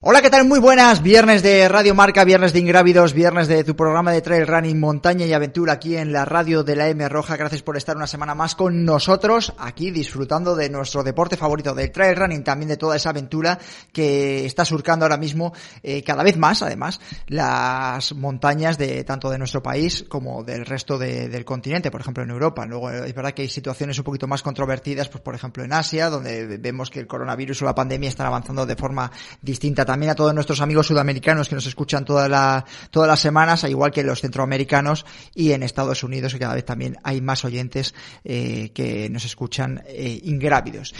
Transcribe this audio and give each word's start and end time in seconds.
Hola, 0.00 0.22
¿qué 0.22 0.30
tal? 0.30 0.46
Muy 0.46 0.60
buenas. 0.60 1.02
Viernes 1.02 1.42
de 1.42 1.68
Radio 1.68 1.92
Marca, 1.92 2.22
viernes 2.22 2.52
de 2.52 2.60
Ingrávidos, 2.60 3.14
viernes 3.14 3.48
de 3.48 3.64
tu 3.64 3.74
programa 3.74 4.12
de 4.12 4.22
trail 4.22 4.46
running, 4.46 4.78
montaña 4.78 5.26
y 5.26 5.32
aventura 5.32 5.72
aquí 5.72 5.96
en 5.96 6.12
la 6.12 6.24
radio 6.24 6.62
de 6.62 6.76
la 6.76 6.86
M 6.86 7.08
Roja. 7.08 7.36
Gracias 7.36 7.62
por 7.62 7.76
estar 7.76 7.96
una 7.96 8.06
semana 8.06 8.36
más 8.36 8.54
con 8.54 8.84
nosotros 8.84 9.52
aquí 9.58 9.90
disfrutando 9.90 10.54
de 10.54 10.70
nuestro 10.70 11.02
deporte 11.02 11.36
favorito, 11.36 11.74
del 11.74 11.90
trail 11.90 12.14
running, 12.14 12.44
también 12.44 12.68
de 12.68 12.76
toda 12.76 12.94
esa 12.94 13.10
aventura 13.10 13.58
que 13.92 14.46
está 14.46 14.64
surcando 14.64 15.04
ahora 15.04 15.16
mismo 15.16 15.52
eh, 15.82 16.04
cada 16.04 16.22
vez 16.22 16.36
más, 16.38 16.62
además, 16.62 17.00
las 17.26 18.14
montañas 18.14 18.78
de 18.78 19.02
tanto 19.02 19.30
de 19.30 19.38
nuestro 19.38 19.64
país 19.64 20.04
como 20.08 20.44
del 20.44 20.64
resto 20.64 20.96
de, 20.96 21.28
del 21.28 21.44
continente, 21.44 21.90
por 21.90 22.02
ejemplo 22.02 22.22
en 22.22 22.30
Europa. 22.30 22.64
Luego 22.66 22.88
es 22.92 23.14
verdad 23.16 23.32
que 23.32 23.42
hay 23.42 23.48
situaciones 23.48 23.98
un 23.98 24.04
poquito 24.04 24.28
más 24.28 24.44
controvertidas, 24.44 25.08
pues 25.08 25.24
por 25.24 25.34
ejemplo 25.34 25.64
en 25.64 25.72
Asia, 25.72 26.08
donde 26.08 26.56
vemos 26.58 26.88
que 26.88 27.00
el 27.00 27.08
coronavirus 27.08 27.62
o 27.62 27.64
la 27.64 27.74
pandemia 27.74 28.08
están 28.08 28.28
avanzando 28.28 28.64
de 28.64 28.76
forma 28.76 29.10
distinta 29.42 29.87
también 29.88 30.10
a 30.10 30.14
todos 30.14 30.34
nuestros 30.34 30.60
amigos 30.60 30.86
sudamericanos 30.86 31.48
que 31.48 31.54
nos 31.54 31.64
escuchan 31.64 32.04
toda 32.04 32.28
la, 32.28 32.62
todas 32.90 33.08
las 33.08 33.20
semanas, 33.20 33.64
al 33.64 33.70
igual 33.70 33.90
que 33.90 34.04
los 34.04 34.20
centroamericanos 34.20 35.06
y 35.34 35.52
en 35.52 35.62
Estados 35.62 36.04
Unidos, 36.04 36.34
que 36.34 36.38
cada 36.38 36.54
vez 36.54 36.66
también 36.66 36.98
hay 37.04 37.22
más 37.22 37.42
oyentes 37.46 37.94
eh, 38.22 38.70
que 38.74 39.08
nos 39.08 39.24
escuchan 39.24 39.82
eh, 39.86 40.20
ingrávidos. 40.24 40.94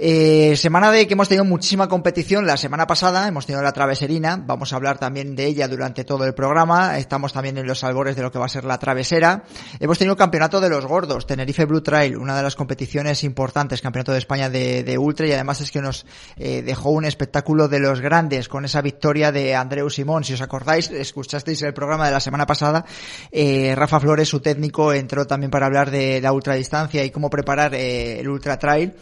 Eh, 0.00 0.54
semana 0.56 0.92
de 0.92 1.08
que 1.08 1.14
hemos 1.14 1.28
tenido 1.28 1.44
muchísima 1.44 1.88
competición. 1.88 2.46
La 2.46 2.56
semana 2.56 2.86
pasada 2.86 3.26
hemos 3.26 3.46
tenido 3.46 3.64
la 3.64 3.72
traveserina. 3.72 4.36
Vamos 4.36 4.72
a 4.72 4.76
hablar 4.76 4.96
también 4.96 5.34
de 5.34 5.46
ella 5.46 5.66
durante 5.66 6.04
todo 6.04 6.24
el 6.24 6.34
programa. 6.34 6.98
Estamos 6.98 7.32
también 7.32 7.58
en 7.58 7.66
los 7.66 7.82
albores 7.82 8.14
de 8.14 8.22
lo 8.22 8.30
que 8.30 8.38
va 8.38 8.46
a 8.46 8.48
ser 8.48 8.64
la 8.64 8.78
travesera. 8.78 9.42
Hemos 9.80 9.98
tenido 9.98 10.12
el 10.12 10.18
campeonato 10.18 10.60
de 10.60 10.68
los 10.68 10.86
gordos, 10.86 11.26
Tenerife 11.26 11.64
Blue 11.64 11.80
Trail, 11.80 12.16
una 12.16 12.36
de 12.36 12.44
las 12.44 12.54
competiciones 12.54 13.24
importantes, 13.24 13.82
campeonato 13.82 14.12
de 14.12 14.18
España 14.18 14.48
de, 14.48 14.96
ultra 14.98 15.26
y 15.26 15.32
además 15.32 15.60
es 15.62 15.72
que 15.72 15.80
nos 15.82 16.06
eh, 16.36 16.62
dejó 16.62 16.90
un 16.90 17.04
espectáculo 17.04 17.66
de 17.66 17.80
los 17.80 18.00
grandes 18.00 18.48
con 18.48 18.64
esa 18.64 18.80
victoria 18.82 19.32
de 19.32 19.56
Andreu 19.56 19.90
Simón. 19.90 20.22
Si 20.22 20.32
os 20.32 20.40
acordáis, 20.40 20.92
escuchasteis 20.92 21.60
el 21.62 21.74
programa 21.74 22.06
de 22.06 22.12
la 22.12 22.20
semana 22.20 22.46
pasada, 22.46 22.84
eh, 23.32 23.74
Rafa 23.74 23.98
Flores, 23.98 24.28
su 24.28 24.38
técnico, 24.38 24.92
entró 24.92 25.26
también 25.26 25.50
para 25.50 25.66
hablar 25.66 25.90
de 25.90 26.20
la 26.20 26.32
ultradistancia 26.32 27.04
y 27.04 27.10
cómo 27.10 27.28
preparar 27.30 27.74
eh, 27.74 28.20
el 28.20 28.28
ultra 28.28 28.60
trail 28.60 28.94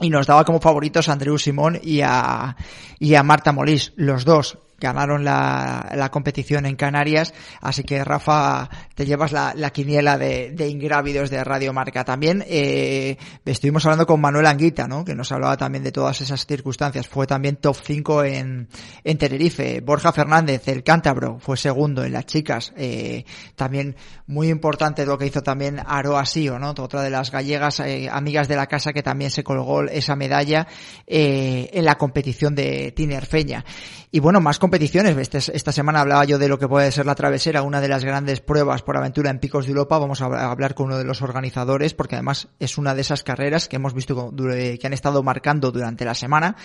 y 0.00 0.10
nos 0.10 0.26
daba 0.26 0.44
como 0.44 0.60
favoritos 0.60 1.08
a 1.08 1.12
Andreu 1.12 1.38
Simón 1.38 1.78
y 1.82 2.00
a, 2.02 2.56
y 2.98 3.14
a 3.14 3.22
Marta 3.22 3.52
Molís, 3.52 3.92
los 3.96 4.24
dos 4.24 4.58
ganaron 4.78 5.24
la, 5.24 5.90
la, 5.94 6.10
competición 6.10 6.66
en 6.66 6.76
Canarias, 6.76 7.34
así 7.60 7.82
que 7.82 8.04
Rafa, 8.04 8.68
te 8.94 9.06
llevas 9.06 9.32
la, 9.32 9.54
la 9.56 9.70
quiniela 9.70 10.18
de, 10.18 10.50
de, 10.50 10.68
ingrávidos 10.68 11.30
de 11.30 11.42
Radio 11.42 11.72
Marca. 11.72 12.04
También 12.04 12.44
eh, 12.46 13.16
estuvimos 13.44 13.84
hablando 13.86 14.06
con 14.06 14.20
Manuel 14.20 14.46
Anguita, 14.46 14.86
¿no? 14.86 15.04
que 15.04 15.14
nos 15.14 15.32
hablaba 15.32 15.56
también 15.56 15.84
de 15.84 15.92
todas 15.92 16.20
esas 16.20 16.46
circunstancias. 16.46 17.08
Fue 17.08 17.26
también 17.26 17.56
top 17.56 17.76
5 17.82 18.24
en, 18.24 18.68
en 19.02 19.18
Tenerife. 19.18 19.80
Borja 19.80 20.12
Fernández, 20.12 20.68
el 20.68 20.82
cántabro, 20.82 21.38
fue 21.40 21.56
segundo 21.56 22.04
en 22.04 22.12
las 22.12 22.26
chicas. 22.26 22.72
Eh, 22.76 23.24
también 23.56 23.96
muy 24.26 24.48
importante 24.48 25.06
lo 25.06 25.18
que 25.18 25.26
hizo 25.26 25.42
también 25.42 25.80
Aroa 25.84 26.26
Sio, 26.26 26.58
¿no? 26.58 26.70
otra 26.70 27.02
de 27.02 27.10
las 27.10 27.30
gallegas 27.30 27.80
eh, 27.80 28.08
amigas 28.10 28.48
de 28.48 28.56
la 28.56 28.66
casa 28.66 28.92
que 28.92 29.02
también 29.02 29.30
se 29.30 29.44
colgó 29.44 29.82
esa 29.84 30.16
medalla 30.16 30.66
eh, 31.06 31.70
en 31.72 31.84
la 31.84 31.96
competición 31.96 32.54
de 32.54 32.92
Tinerfeña. 32.92 33.64
Y 34.10 34.20
bueno, 34.20 34.40
más 34.40 34.58
competiciones. 34.58 34.73
Este, 34.74 35.38
esta 35.38 35.70
semana 35.70 36.00
hablaba 36.00 36.24
yo 36.24 36.38
de 36.38 36.48
lo 36.48 36.58
que 36.58 36.66
puede 36.66 36.90
ser 36.90 37.06
la 37.06 37.14
travesera, 37.14 37.62
una 37.62 37.80
de 37.80 37.88
las 37.88 38.04
grandes 38.04 38.40
pruebas 38.40 38.82
por 38.82 38.96
aventura 38.96 39.30
en 39.30 39.38
Picos 39.38 39.66
de 39.66 39.70
Europa. 39.70 39.98
Vamos 39.98 40.20
a 40.22 40.50
hablar 40.50 40.74
con 40.74 40.86
uno 40.86 40.98
de 40.98 41.04
los 41.04 41.22
organizadores 41.22 41.94
porque 41.94 42.16
además 42.16 42.48
es 42.58 42.78
una 42.78 42.94
de 42.94 43.02
esas 43.02 43.22
carreras 43.22 43.68
que 43.68 43.76
hemos 43.76 43.94
visto 43.94 44.32
que 44.36 44.80
han 44.82 44.92
estado 44.92 45.22
marcando 45.22 45.70
durante 45.70 46.04
la 46.04 46.14
semana 46.14 46.56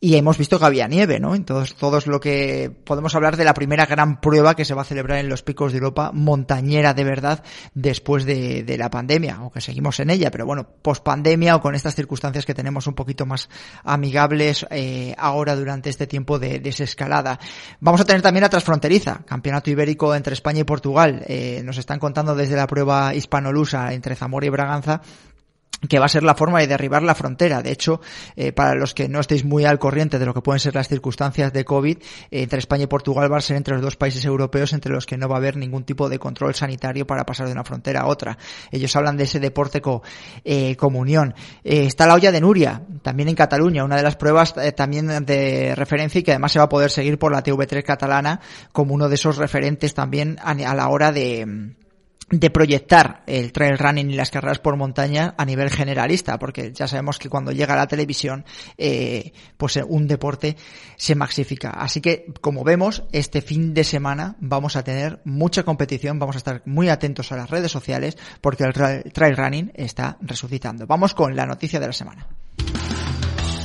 y 0.00 0.16
hemos 0.16 0.38
visto 0.38 0.58
que 0.58 0.64
había 0.64 0.88
nieve, 0.88 1.20
¿no? 1.20 1.34
Entonces, 1.34 1.74
todos 1.74 2.06
lo 2.06 2.20
que 2.20 2.70
podemos 2.84 3.14
hablar 3.14 3.36
de 3.36 3.44
la 3.44 3.54
primera 3.54 3.84
gran 3.86 4.20
prueba 4.20 4.54
que 4.54 4.64
se 4.64 4.74
va 4.74 4.82
a 4.82 4.86
celebrar 4.86 5.18
en 5.18 5.28
los 5.28 5.42
Picos 5.42 5.72
de 5.72 5.78
Europa, 5.78 6.12
montañera 6.14 6.94
de 6.94 7.04
verdad, 7.04 7.42
después 7.74 8.24
de, 8.24 8.62
de 8.62 8.78
la 8.78 8.90
pandemia, 8.90 9.36
aunque 9.36 9.60
seguimos 9.60 10.00
en 10.00 10.10
ella, 10.10 10.30
pero 10.30 10.46
bueno, 10.46 10.66
post 10.82 11.02
pandemia 11.02 11.56
o 11.56 11.60
con 11.60 11.74
estas 11.74 11.94
circunstancias 11.94 12.46
que 12.46 12.54
tenemos 12.54 12.86
un 12.86 12.94
poquito 12.94 13.26
más 13.26 13.48
amigables 13.84 14.66
eh, 14.70 15.14
ahora 15.18 15.56
durante 15.56 15.90
este 15.90 16.06
tiempo 16.06 16.38
de 16.38 16.60
desescalada. 16.60 17.39
Vamos 17.80 18.00
a 18.00 18.04
tener 18.04 18.22
también 18.22 18.42
la 18.42 18.48
transfronteriza, 18.48 19.20
campeonato 19.26 19.70
ibérico 19.70 20.14
entre 20.14 20.34
España 20.34 20.60
y 20.60 20.64
Portugal. 20.64 21.22
Eh, 21.26 21.62
nos 21.64 21.78
están 21.78 21.98
contando 21.98 22.34
desde 22.34 22.56
la 22.56 22.66
prueba 22.66 23.14
hispanolusa 23.14 23.92
entre 23.92 24.16
Zamora 24.16 24.46
y 24.46 24.50
Braganza 24.50 25.00
que 25.88 25.98
va 25.98 26.06
a 26.06 26.08
ser 26.08 26.22
la 26.22 26.34
forma 26.34 26.60
de 26.60 26.66
derribar 26.66 27.02
la 27.02 27.14
frontera. 27.14 27.62
De 27.62 27.72
hecho, 27.72 28.00
eh, 28.36 28.52
para 28.52 28.74
los 28.74 28.94
que 28.94 29.08
no 29.08 29.20
estéis 29.20 29.44
muy 29.44 29.64
al 29.64 29.78
corriente 29.78 30.18
de 30.18 30.26
lo 30.26 30.34
que 30.34 30.42
pueden 30.42 30.60
ser 30.60 30.74
las 30.74 30.88
circunstancias 30.88 31.52
de 31.52 31.64
COVID, 31.64 31.96
eh, 31.96 32.42
entre 32.42 32.58
España 32.58 32.84
y 32.84 32.86
Portugal 32.86 33.32
va 33.32 33.38
a 33.38 33.40
ser 33.40 33.56
entre 33.56 33.74
los 33.74 33.82
dos 33.82 33.96
países 33.96 34.24
europeos 34.24 34.72
entre 34.72 34.92
los 34.92 35.06
que 35.06 35.16
no 35.16 35.28
va 35.28 35.36
a 35.36 35.38
haber 35.38 35.56
ningún 35.56 35.84
tipo 35.84 36.08
de 36.08 36.18
control 36.18 36.54
sanitario 36.54 37.06
para 37.06 37.24
pasar 37.24 37.46
de 37.46 37.52
una 37.52 37.64
frontera 37.64 38.00
a 38.00 38.06
otra. 38.06 38.36
Ellos 38.70 38.94
hablan 38.96 39.16
de 39.16 39.24
ese 39.24 39.40
deporte 39.40 39.80
co, 39.80 40.02
eh, 40.44 40.76
comunión. 40.76 41.34
está 41.64 42.06
la 42.06 42.14
olla 42.14 42.32
de 42.32 42.40
Nuria, 42.40 42.82
también 43.02 43.28
en 43.28 43.34
Cataluña, 43.34 43.84
una 43.84 43.96
de 43.96 44.02
las 44.02 44.16
pruebas 44.16 44.54
también 44.76 45.24
de 45.24 45.74
referencia 45.76 46.18
y 46.18 46.22
que 46.22 46.32
además 46.32 46.52
se 46.52 46.58
va 46.58 46.66
a 46.66 46.68
poder 46.68 46.90
seguir 46.90 47.18
por 47.18 47.32
la 47.32 47.42
TV3 47.42 47.82
catalana 47.82 48.40
como 48.72 48.94
uno 48.94 49.08
de 49.08 49.14
esos 49.14 49.36
referentes 49.36 49.94
también 49.94 50.38
a, 50.42 50.50
a 50.50 50.74
la 50.74 50.88
hora 50.88 51.12
de 51.12 51.74
de 52.30 52.50
proyectar 52.50 53.22
el 53.26 53.52
trail 53.52 53.76
running 53.76 54.10
y 54.10 54.14
las 54.14 54.30
carreras 54.30 54.60
por 54.60 54.76
montaña 54.76 55.34
a 55.36 55.44
nivel 55.44 55.70
generalista, 55.70 56.38
porque 56.38 56.72
ya 56.72 56.86
sabemos 56.86 57.18
que 57.18 57.28
cuando 57.28 57.50
llega 57.50 57.76
la 57.76 57.88
televisión, 57.88 58.44
eh, 58.78 59.32
pues 59.56 59.78
un 59.86 60.06
deporte 60.06 60.56
se 60.96 61.14
maxifica. 61.14 61.70
Así 61.70 62.00
que, 62.00 62.26
como 62.40 62.62
vemos, 62.62 63.02
este 63.12 63.40
fin 63.42 63.74
de 63.74 63.84
semana 63.84 64.36
vamos 64.40 64.76
a 64.76 64.84
tener 64.84 65.20
mucha 65.24 65.64
competición, 65.64 66.18
vamos 66.18 66.36
a 66.36 66.38
estar 66.38 66.62
muy 66.66 66.88
atentos 66.88 67.32
a 67.32 67.36
las 67.36 67.50
redes 67.50 67.72
sociales, 67.72 68.16
porque 68.40 68.64
el 68.64 68.72
trail 68.72 69.36
running 69.36 69.72
está 69.74 70.16
resucitando. 70.20 70.86
Vamos 70.86 71.14
con 71.14 71.34
la 71.34 71.46
noticia 71.46 71.80
de 71.80 71.86
la 71.86 71.92
semana. 71.92 72.28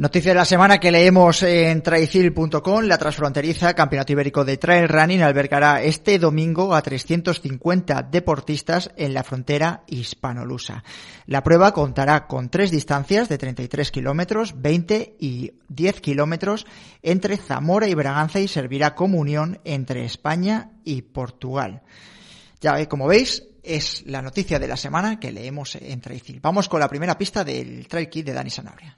Noticia 0.00 0.30
de 0.30 0.38
la 0.38 0.46
semana 0.46 0.78
que 0.80 0.90
leemos 0.90 1.42
en 1.42 1.82
traicil.com, 1.82 2.84
la 2.84 2.96
transfronteriza 2.96 3.74
Campeonato 3.74 4.12
Ibérico 4.12 4.46
de 4.46 4.56
Trail 4.56 4.88
Running 4.88 5.20
albergará 5.20 5.82
este 5.82 6.18
domingo 6.18 6.74
a 6.74 6.80
350 6.80 8.04
deportistas 8.04 8.90
en 8.96 9.12
la 9.12 9.22
frontera 9.22 9.84
hispanolusa. 9.86 10.84
La 11.26 11.42
prueba 11.42 11.74
contará 11.74 12.26
con 12.26 12.48
tres 12.48 12.70
distancias 12.70 13.28
de 13.28 13.36
33 13.36 13.90
kilómetros, 13.90 14.54
20 14.62 15.16
y 15.20 15.52
10 15.68 16.00
kilómetros 16.00 16.66
entre 17.02 17.36
Zamora 17.36 17.86
y 17.86 17.92
Braganza 17.92 18.40
y 18.40 18.48
servirá 18.48 18.94
como 18.94 19.18
unión 19.18 19.60
entre 19.64 20.06
España 20.06 20.70
y 20.82 21.02
Portugal. 21.02 21.82
Ya 22.62 22.88
como 22.88 23.06
veis, 23.06 23.48
es 23.62 24.02
la 24.06 24.22
noticia 24.22 24.58
de 24.58 24.68
la 24.68 24.78
semana 24.78 25.20
que 25.20 25.30
leemos 25.30 25.74
en 25.74 26.00
Traicil. 26.00 26.40
Vamos 26.40 26.70
con 26.70 26.80
la 26.80 26.88
primera 26.88 27.18
pista 27.18 27.44
del 27.44 27.86
Trail 27.86 28.08
de 28.24 28.32
Dani 28.32 28.48
Sanabria. 28.48 28.96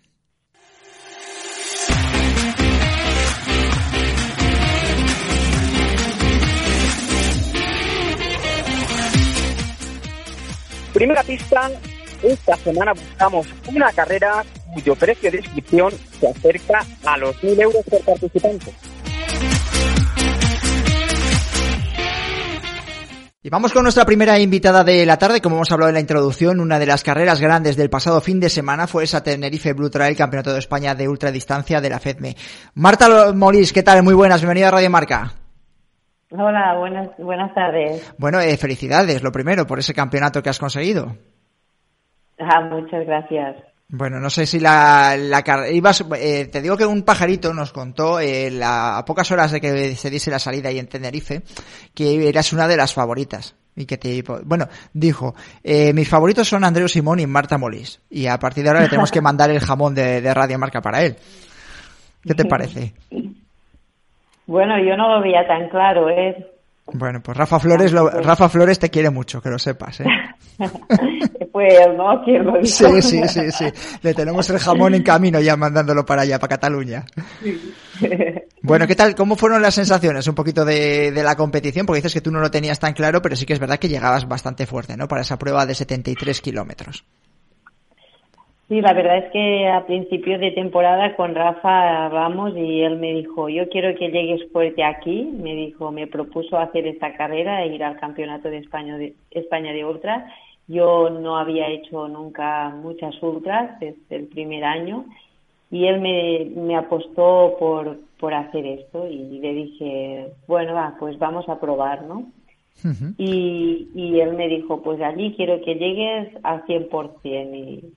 Primera 10.92 11.22
pista, 11.22 11.70
esta 12.22 12.56
semana 12.56 12.92
buscamos 12.92 13.46
una 13.66 13.90
carrera 13.92 14.44
cuyo 14.74 14.94
precio 14.94 15.30
de 15.30 15.38
inscripción 15.38 15.92
se 16.20 16.28
acerca 16.28 16.84
a 17.04 17.16
los 17.16 17.34
1.000 17.42 17.62
euros 17.62 17.84
por 17.88 18.00
participante. 18.02 18.72
Y 23.44 23.48
vamos 23.50 23.72
con 23.72 23.82
nuestra 23.82 24.04
primera 24.04 24.38
invitada 24.38 24.84
de 24.84 25.04
la 25.04 25.18
tarde, 25.18 25.40
como 25.40 25.56
hemos 25.56 25.72
hablado 25.72 25.88
en 25.88 25.94
la 25.94 26.00
introducción, 26.00 26.60
una 26.60 26.78
de 26.78 26.86
las 26.86 27.02
carreras 27.02 27.40
grandes 27.40 27.76
del 27.76 27.90
pasado 27.90 28.20
fin 28.20 28.38
de 28.38 28.48
semana 28.48 28.86
fue 28.86 29.02
esa 29.02 29.24
Tenerife 29.24 29.72
Blue 29.72 29.90
Trail, 29.90 30.16
Campeonato 30.16 30.52
de 30.52 30.60
España 30.60 30.94
de 30.94 31.08
ultradistancia 31.08 31.80
de 31.80 31.90
la 31.90 31.98
FEDME. 31.98 32.36
Marta 32.74 33.32
Molís, 33.32 33.72
¿qué 33.72 33.82
tal? 33.82 34.04
Muy 34.04 34.14
buenas, 34.14 34.42
bienvenida 34.42 34.68
a 34.68 34.72
Radio 34.72 34.90
Marca. 34.90 35.41
Hola, 36.34 36.76
buenas, 36.78 37.10
buenas 37.18 37.54
tardes. 37.54 38.14
Bueno, 38.16 38.40
eh, 38.40 38.56
felicidades, 38.56 39.22
lo 39.22 39.30
primero, 39.30 39.66
por 39.66 39.78
ese 39.78 39.92
campeonato 39.92 40.42
que 40.42 40.48
has 40.48 40.58
conseguido. 40.58 41.14
Ah, 42.38 42.62
muchas 42.62 43.06
gracias. 43.06 43.56
Bueno, 43.94 44.18
no 44.20 44.30
sé 44.30 44.46
si 44.46 44.58
la, 44.58 45.18
la 45.18 45.44
ibas, 45.70 46.02
eh, 46.16 46.46
te 46.46 46.62
digo 46.62 46.78
que 46.78 46.86
un 46.86 47.02
pajarito 47.02 47.52
nos 47.52 47.74
contó 47.74 48.20
eh, 48.20 48.50
a 48.64 49.04
pocas 49.06 49.30
horas 49.30 49.52
de 49.52 49.60
que 49.60 49.94
se 49.94 50.08
diese 50.08 50.30
la 50.30 50.38
salida 50.38 50.70
ahí 50.70 50.78
en 50.78 50.86
Tenerife 50.86 51.42
que 51.92 52.26
eras 52.26 52.54
una 52.54 52.66
de 52.66 52.78
las 52.78 52.94
favoritas 52.94 53.54
y 53.76 53.84
que 53.84 53.98
te 53.98 54.24
bueno 54.44 54.66
dijo 54.94 55.34
eh, 55.62 55.92
mis 55.92 56.08
favoritos 56.08 56.48
son 56.48 56.64
Andreu 56.64 56.88
Simón 56.88 57.20
y 57.20 57.26
Marta 57.26 57.58
Molís 57.58 58.00
y 58.08 58.26
a 58.28 58.38
partir 58.38 58.64
de 58.64 58.70
ahora 58.70 58.80
le 58.80 58.88
tenemos 58.88 59.10
que 59.10 59.20
mandar 59.22 59.50
el 59.50 59.60
jamón 59.60 59.94
de, 59.94 60.22
de 60.22 60.32
Radio 60.32 60.58
Marca 60.58 60.80
para 60.80 61.02
él 61.02 61.16
¿qué 62.22 62.34
te 62.34 62.44
parece? 62.46 62.94
Bueno, 64.52 64.78
yo 64.78 64.98
no 64.98 65.08
lo 65.08 65.22
veía 65.22 65.46
tan 65.46 65.66
claro, 65.70 66.10
¿eh? 66.10 66.46
Bueno, 66.92 67.22
pues 67.22 67.34
Rafa 67.34 67.58
Flores, 67.58 67.90
Rafa 67.90 68.50
Flores 68.50 68.78
te 68.78 68.90
quiere 68.90 69.08
mucho, 69.08 69.40
que 69.40 69.48
lo 69.48 69.58
sepas, 69.58 70.00
¿eh? 70.00 70.04
pues 71.52 71.72
no, 71.96 72.22
quiero 72.22 72.62
Sí, 72.62 73.00
sí, 73.00 73.26
sí, 73.28 73.50
sí. 73.50 73.64
Le 74.02 74.12
tenemos 74.12 74.50
el 74.50 74.58
jamón 74.58 74.94
en 74.94 75.02
camino 75.02 75.40
ya 75.40 75.56
mandándolo 75.56 76.04
para 76.04 76.22
allá, 76.22 76.38
para 76.38 76.56
Cataluña. 76.56 77.04
Bueno, 78.64 78.86
¿qué 78.86 78.94
tal? 78.94 79.16
¿Cómo 79.16 79.34
fueron 79.34 79.60
las 79.60 79.74
sensaciones 79.74 80.28
un 80.28 80.36
poquito 80.36 80.64
de, 80.64 81.10
de, 81.10 81.22
la 81.24 81.34
competición? 81.34 81.84
Porque 81.84 81.98
dices 81.98 82.14
que 82.14 82.20
tú 82.20 82.30
no 82.30 82.38
lo 82.38 82.48
tenías 82.48 82.78
tan 82.78 82.92
claro, 82.92 83.20
pero 83.20 83.34
sí 83.34 83.44
que 83.44 83.54
es 83.54 83.58
verdad 83.58 83.80
que 83.80 83.88
llegabas 83.88 84.28
bastante 84.28 84.66
fuerte, 84.66 84.96
¿no? 84.96 85.08
Para 85.08 85.22
esa 85.22 85.36
prueba 85.36 85.66
de 85.66 85.74
73 85.74 86.40
kilómetros. 86.40 87.04
Sí, 88.72 88.80
la 88.80 88.94
verdad 88.94 89.18
es 89.18 89.30
que 89.32 89.68
a 89.68 89.84
principios 89.84 90.40
de 90.40 90.50
temporada 90.52 91.14
con 91.14 91.34
Rafa 91.34 92.06
hablamos 92.06 92.56
y 92.56 92.80
él 92.80 92.96
me 92.96 93.12
dijo, 93.12 93.50
yo 93.50 93.68
quiero 93.68 93.94
que 93.98 94.08
llegues 94.08 94.50
fuerte 94.50 94.82
aquí, 94.82 95.24
me 95.30 95.54
dijo, 95.54 95.92
me 95.92 96.06
propuso 96.06 96.56
hacer 96.56 96.86
esta 96.86 97.12
carrera 97.12 97.62
e 97.62 97.74
ir 97.74 97.84
al 97.84 98.00
Campeonato 98.00 98.48
de 98.48 98.56
España 98.56 98.96
de, 98.96 99.14
España 99.30 99.74
de 99.74 99.84
Ultras. 99.84 100.24
Yo 100.68 101.10
no 101.10 101.36
había 101.36 101.68
hecho 101.68 102.08
nunca 102.08 102.70
muchas 102.70 103.14
ultras 103.22 103.78
desde 103.78 104.16
el 104.16 104.28
primer 104.28 104.64
año 104.64 105.04
y 105.70 105.84
él 105.84 106.00
me, 106.00 106.46
me 106.56 106.74
apostó 106.74 107.56
por, 107.58 107.98
por 108.18 108.32
hacer 108.32 108.64
esto 108.64 109.06
y 109.06 109.38
le 109.38 109.52
dije, 109.52 110.28
bueno, 110.46 110.72
va, 110.72 110.96
pues 110.98 111.18
vamos 111.18 111.46
a 111.50 111.60
probar, 111.60 112.04
¿no? 112.04 112.24
y, 113.18 113.90
y 113.94 114.20
él 114.20 114.32
me 114.32 114.48
dijo, 114.48 114.82
pues 114.82 114.98
allí 115.02 115.34
quiero 115.36 115.60
que 115.60 115.74
llegues 115.74 116.30
al 116.42 116.64
100% 116.64 117.54
y 117.54 117.92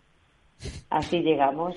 así 0.89 1.19
llegamos. 1.19 1.75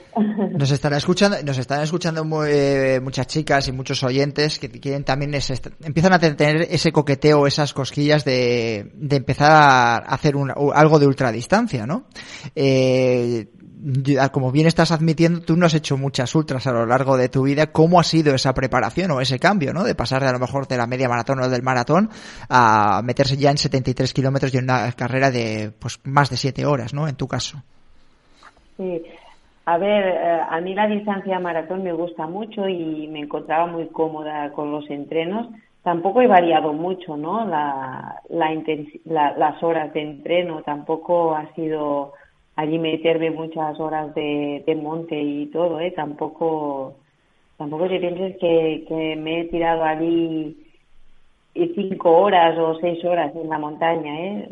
Nos 0.52 0.70
estará 0.70 0.96
escuchando, 0.96 1.36
nos 1.44 1.58
están 1.58 1.82
escuchando 1.82 2.24
eh, 2.44 3.00
muchas 3.00 3.26
chicas 3.26 3.68
y 3.68 3.72
muchos 3.72 4.02
oyentes 4.02 4.58
que 4.58 4.68
quieren 4.70 5.04
también 5.04 5.32
empiezan 5.84 6.12
a 6.12 6.18
tener 6.18 6.66
ese 6.70 6.92
coqueteo, 6.92 7.46
esas 7.46 7.72
cosquillas 7.72 8.24
de, 8.24 8.92
empezar 9.10 9.52
a 9.52 9.96
hacer 9.96 10.36
un, 10.36 10.52
algo 10.74 10.98
de 10.98 11.06
ultradistancia, 11.06 11.86
¿no? 11.86 12.06
Eh, 12.54 13.48
como 14.32 14.50
bien 14.50 14.66
estás 14.66 14.90
admitiendo, 14.90 15.40
tú 15.40 15.56
no 15.56 15.66
has 15.66 15.74
hecho 15.74 15.96
muchas 15.96 16.34
ultras 16.34 16.66
a 16.66 16.72
lo 16.72 16.86
largo 16.86 17.16
de 17.16 17.28
tu 17.28 17.42
vida. 17.42 17.68
¿Cómo 17.68 18.00
ha 18.00 18.04
sido 18.04 18.34
esa 18.34 18.52
preparación 18.52 19.10
o 19.12 19.20
ese 19.20 19.38
cambio, 19.38 19.72
no? 19.72 19.84
De 19.84 19.94
pasar 19.94 20.22
de 20.22 20.28
a 20.28 20.32
lo 20.32 20.38
mejor 20.38 20.66
de 20.66 20.76
la 20.76 20.86
media 20.86 21.08
maratón 21.08 21.40
o 21.40 21.48
del 21.48 21.62
maratón 21.62 22.10
a 22.48 23.00
meterse 23.04 23.36
ya 23.36 23.50
en 23.50 23.58
73 23.58 24.12
kilómetros 24.12 24.52
y 24.52 24.58
una 24.58 24.90
carrera 24.92 25.30
de, 25.30 25.72
pues, 25.78 26.00
más 26.04 26.30
de 26.30 26.36
7 26.36 26.66
horas, 26.66 26.92
¿no? 26.92 27.06
En 27.08 27.14
tu 27.14 27.28
caso. 27.28 27.62
Sí, 28.78 29.02
a 29.66 29.76
ver, 29.76 30.04
eh, 30.06 30.40
a 30.48 30.60
mí 30.60 30.74
la 30.74 30.86
distancia 30.86 31.38
maratón 31.40 31.82
me 31.82 31.92
gusta 31.92 32.26
mucho 32.26 32.68
y 32.68 33.08
me 33.08 33.20
encontraba 33.20 33.66
muy 33.66 33.88
cómoda 33.88 34.50
con 34.52 34.70
los 34.72 34.88
entrenos. 34.88 35.48
Tampoco 35.82 36.22
he 36.22 36.26
variado 36.26 36.72
mucho, 36.72 37.16
¿no? 37.16 37.44
La, 37.46 38.22
la, 38.30 39.34
las 39.36 39.62
horas 39.62 39.92
de 39.92 40.02
entreno 40.02 40.62
tampoco 40.62 41.34
ha 41.34 41.52
sido 41.54 42.14
allí 42.56 42.78
meterme 42.78 43.30
muchas 43.30 43.78
horas 43.80 44.14
de, 44.14 44.80
monte 44.82 45.20
y 45.20 45.46
todo, 45.48 45.80
¿eh? 45.80 45.90
Tampoco, 45.90 46.94
tampoco 47.56 47.88
te 47.88 48.00
pienses 48.00 48.36
que, 48.38 48.84
que 48.88 49.16
me 49.16 49.40
he 49.40 49.44
tirado 49.46 49.84
allí 49.84 50.56
cinco 51.54 52.18
horas 52.18 52.56
o 52.58 52.78
seis 52.80 53.04
horas 53.04 53.34
en 53.34 53.48
la 53.48 53.58
montaña, 53.58 54.20
¿eh? 54.20 54.48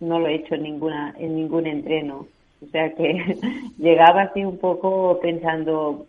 No 0.00 0.18
lo 0.18 0.26
he 0.28 0.36
hecho 0.36 0.54
en 0.54 0.62
ninguna, 0.64 1.14
en 1.18 1.36
ningún 1.36 1.66
entreno. 1.66 2.26
O 2.62 2.70
sea 2.70 2.94
que 2.94 3.36
llegaba 3.78 4.22
así 4.22 4.44
un 4.44 4.58
poco 4.58 5.18
pensando, 5.20 6.06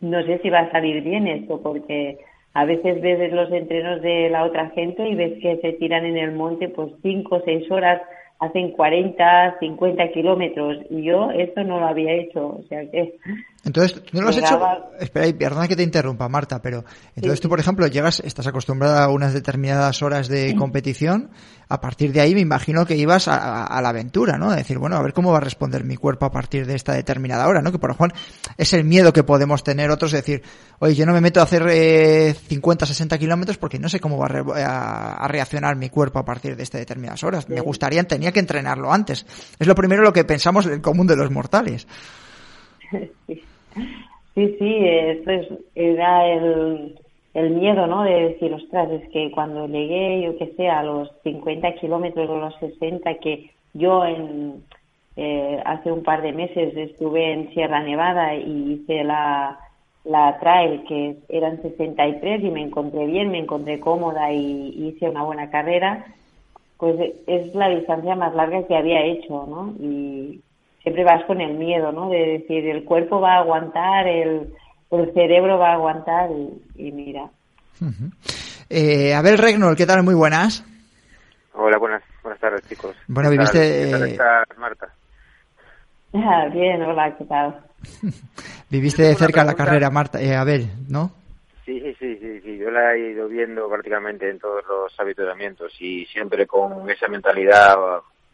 no 0.00 0.22
sé 0.24 0.38
si 0.42 0.50
va 0.50 0.60
a 0.60 0.70
salir 0.70 1.02
bien 1.02 1.26
esto, 1.26 1.60
porque 1.62 2.18
a 2.54 2.64
veces 2.64 3.00
ves 3.00 3.32
los 3.32 3.52
entrenos 3.52 4.02
de 4.02 4.30
la 4.30 4.44
otra 4.44 4.70
gente 4.70 5.08
y 5.08 5.14
ves 5.14 5.40
que 5.40 5.58
se 5.58 5.74
tiran 5.74 6.04
en 6.04 6.16
el 6.16 6.32
monte 6.32 6.68
pues 6.68 6.92
cinco 7.02 7.36
o 7.36 7.42
seis 7.44 7.70
horas, 7.70 8.02
hacen 8.40 8.70
40, 8.72 9.58
50 9.60 10.08
kilómetros 10.08 10.78
y 10.90 11.02
yo 11.02 11.30
esto 11.30 11.62
no 11.64 11.80
lo 11.80 11.86
había 11.86 12.14
hecho, 12.14 12.46
o 12.46 12.62
sea 12.68 12.88
que 12.90 13.14
entonces, 13.68 14.02
¿tú 14.02 14.16
no 14.16 14.22
lo 14.22 14.28
has 14.30 14.36
hecho? 14.38 14.58
Espera, 14.98 15.26
y 15.26 15.34
perdona 15.34 15.68
que 15.68 15.76
te 15.76 15.82
interrumpa, 15.82 16.26
Marta, 16.28 16.60
pero 16.62 16.84
entonces 17.14 17.40
tú, 17.40 17.48
por 17.48 17.60
ejemplo, 17.60 17.86
llegas, 17.86 18.20
estás 18.20 18.46
acostumbrada 18.46 19.04
a 19.04 19.10
unas 19.10 19.34
determinadas 19.34 20.02
horas 20.02 20.28
de 20.28 20.56
competición, 20.56 21.30
a 21.68 21.80
partir 21.80 22.12
de 22.12 22.22
ahí 22.22 22.34
me 22.34 22.40
imagino 22.40 22.86
que 22.86 22.96
ibas 22.96 23.28
a, 23.28 23.78
la 23.82 23.88
aventura, 23.90 24.38
¿no? 24.38 24.50
De 24.50 24.56
decir, 24.56 24.78
bueno, 24.78 24.96
a 24.96 25.02
ver 25.02 25.12
cómo 25.12 25.32
va 25.32 25.38
a 25.38 25.42
responder 25.42 25.84
mi 25.84 25.96
cuerpo 25.96 26.24
a 26.24 26.30
partir 26.30 26.66
de 26.66 26.74
esta 26.74 26.94
determinada 26.94 27.46
hora, 27.46 27.60
¿no? 27.60 27.70
Que 27.70 27.78
por 27.78 27.90
ejemplo 27.90 28.18
es 28.56 28.72
el 28.72 28.84
miedo 28.84 29.12
que 29.12 29.22
podemos 29.22 29.62
tener 29.62 29.90
otros, 29.90 30.12
de 30.12 30.18
decir, 30.18 30.42
oye, 30.78 30.94
yo 30.94 31.04
no 31.04 31.12
me 31.12 31.20
meto 31.20 31.40
a 31.40 31.42
hacer 31.42 31.66
eh, 31.68 32.34
50, 32.34 32.86
60 32.86 33.18
kilómetros 33.18 33.58
porque 33.58 33.78
no 33.78 33.90
sé 33.90 34.00
cómo 34.00 34.16
va 34.16 34.28
a, 34.28 35.28
reaccionar 35.28 35.76
mi 35.76 35.90
cuerpo 35.90 36.18
a 36.18 36.24
partir 36.24 36.56
de 36.56 36.62
estas 36.62 36.80
determinadas 36.80 37.22
horas. 37.22 37.50
Me 37.50 37.60
gustaría, 37.60 38.02
tenía 38.04 38.32
que 38.32 38.40
entrenarlo 38.40 38.90
antes. 38.90 39.26
Es 39.58 39.66
lo 39.66 39.74
primero 39.74 40.02
lo 40.02 40.14
que 40.14 40.24
pensamos 40.24 40.64
en 40.64 40.72
el 40.72 40.80
común 40.80 41.06
de 41.06 41.16
los 41.16 41.30
mortales. 41.30 41.86
Sí, 44.34 44.56
sí, 44.58 44.76
es, 44.80 45.26
era 45.74 46.26
el, 46.28 46.98
el 47.34 47.50
miedo, 47.50 47.86
¿no? 47.86 48.04
De 48.04 48.28
decir, 48.28 48.52
ostras, 48.52 48.90
es 48.90 49.08
que 49.10 49.30
cuando 49.30 49.66
llegué, 49.66 50.22
yo 50.22 50.36
que 50.38 50.52
sé, 50.56 50.68
a 50.68 50.82
los 50.82 51.10
50 51.24 51.74
kilómetros 51.74 52.28
o 52.30 52.38
los 52.38 52.54
60, 52.56 53.14
que 53.14 53.50
yo 53.74 54.04
en, 54.04 54.62
eh, 55.16 55.60
hace 55.64 55.90
un 55.90 56.02
par 56.02 56.22
de 56.22 56.32
meses 56.32 56.76
estuve 56.76 57.32
en 57.32 57.50
Sierra 57.52 57.82
Nevada 57.82 58.36
y 58.36 58.74
hice 58.74 59.02
la, 59.02 59.58
la 60.04 60.38
trail, 60.38 60.84
que 60.86 61.16
eran 61.28 61.60
63 61.60 62.44
y 62.44 62.50
me 62.50 62.62
encontré 62.62 63.06
bien, 63.06 63.30
me 63.30 63.38
encontré 63.38 63.80
cómoda 63.80 64.32
y, 64.32 64.70
y 64.76 64.88
hice 64.88 65.08
una 65.08 65.24
buena 65.24 65.50
carrera, 65.50 66.06
pues 66.78 67.12
es 67.26 67.54
la 67.54 67.68
distancia 67.68 68.14
más 68.14 68.34
larga 68.34 68.66
que 68.66 68.76
había 68.76 69.04
hecho, 69.04 69.46
¿no? 69.46 69.74
Y, 69.80 70.40
siempre 70.82 71.04
vas 71.04 71.24
con 71.24 71.40
el 71.40 71.54
miedo, 71.54 71.92
¿no? 71.92 72.10
De 72.10 72.38
decir, 72.38 72.66
el 72.68 72.84
cuerpo 72.84 73.20
va 73.20 73.34
a 73.34 73.40
aguantar, 73.40 74.06
el, 74.06 74.52
el 74.90 75.12
cerebro 75.14 75.58
va 75.58 75.70
a 75.70 75.74
aguantar 75.74 76.30
y, 76.76 76.92
mira. 76.92 77.28
eh, 78.70 79.14
Abel 79.14 79.38
Regnol, 79.38 79.76
¿qué 79.76 79.86
tal? 79.86 80.02
Muy 80.02 80.14
buenas. 80.14 80.64
Hola, 81.54 81.78
buenas, 81.78 82.02
buenas 82.22 82.40
tardes, 82.40 82.62
chicos. 82.68 82.94
Bueno, 83.08 83.30
viviste... 83.30 83.58
¿Qué 83.58 84.56
Marta? 84.58 84.88
Ah, 86.14 86.46
bien, 86.52 86.80
hola, 86.82 87.14
¿qué 87.18 87.24
tal? 87.24 87.60
viviste 88.70 89.02
de 89.02 89.14
cerca 89.14 89.44
la 89.44 89.54
carrera, 89.54 89.90
Marta, 89.90 90.20
eh, 90.20 90.34
Abel, 90.34 90.68
¿no? 90.88 91.12
Sí, 91.64 91.80
sí, 91.98 92.16
sí, 92.16 92.40
sí, 92.40 92.56
yo 92.56 92.70
la 92.70 92.94
he 92.94 93.10
ido 93.10 93.28
viendo 93.28 93.68
prácticamente 93.68 94.30
en 94.30 94.38
todos 94.38 94.64
los 94.66 94.98
avituallamientos 94.98 95.70
y 95.80 96.06
siempre 96.06 96.46
con 96.46 96.88
esa 96.88 97.08
mentalidad 97.08 97.76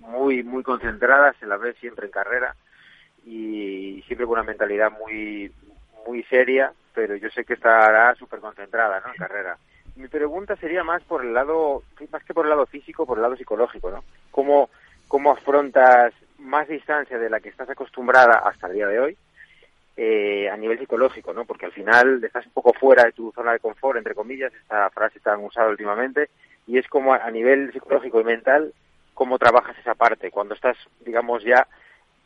muy 0.05 0.43
muy 0.43 0.63
concentrada, 0.63 1.35
se 1.41 1.47
la 1.47 1.57
ve 1.57 1.75
siempre 1.75 2.07
en 2.07 2.13
carrera 2.13 2.55
y 3.25 4.03
siempre 4.07 4.27
con 4.27 4.35
una 4.35 4.43
mentalidad 4.43 4.91
muy 4.91 5.53
muy 6.07 6.23
seria, 6.25 6.73
pero 6.95 7.17
yo 7.17 7.29
sé 7.31 7.45
que 7.45 7.55
estará 7.55 8.15
súper 8.15 8.41
concentrada 8.41 9.01
¿no? 9.01 9.13
en 9.13 9.17
carrera. 9.17 9.57
Mi 9.97 10.09
pregunta 10.09 10.57
sería 10.57 10.83
más 10.83 11.03
por 11.05 11.25
el 11.25 11.33
lado, 11.33 11.83
más 12.11 12.25
que 12.25 12.35
por 12.35 12.47
el 12.47 12.51
lado 12.51 12.67
físico, 12.67 13.07
por 13.07 13.19
el 13.19 13.23
lado 13.23 13.37
psicológico, 13.37 13.91
¿no? 13.91 14.03
¿Cómo, 14.31 14.69
cómo 15.07 15.31
afrontas 15.31 16.13
más 16.39 16.67
distancia 16.69 17.17
de 17.19 17.31
la 17.31 17.41
que 17.41 17.49
estás 17.49 17.71
acostumbrada 17.71 18.39
hasta 18.39 18.67
el 18.67 18.75
día 18.75 18.89
de 18.89 18.99
hoy 18.99 19.17
eh, 19.97 20.49
a 20.51 20.57
nivel 20.57 20.81
psicológico, 20.81 21.33
¿no? 21.33 21.45
Porque 21.45 21.67
al 21.67 21.73
final 21.73 22.23
estás 22.25 22.45
un 22.47 22.53
poco 22.53 22.73
fuera 22.73 23.05
de 23.05 23.13
tu 23.13 23.31
zona 23.33 23.53
de 23.53 23.61
confort, 23.61 23.97
entre 23.97 24.15
comillas, 24.15 24.53
esta 24.53 24.91
frase 24.91 25.21
tan 25.21 25.45
usada 25.45 25.69
últimamente, 25.69 26.31
y 26.67 26.79
es 26.79 26.89
como 26.89 27.15
a 27.15 27.31
nivel 27.31 27.73
psicológico 27.73 28.21
y 28.21 28.25
mental 28.25 28.73
cómo 29.15 29.39
trabajas 29.39 29.79
esa 29.79 29.95
parte 29.95 30.31
cuando 30.31 30.55
estás, 30.55 30.77
digamos, 31.01 31.43
ya 31.45 31.67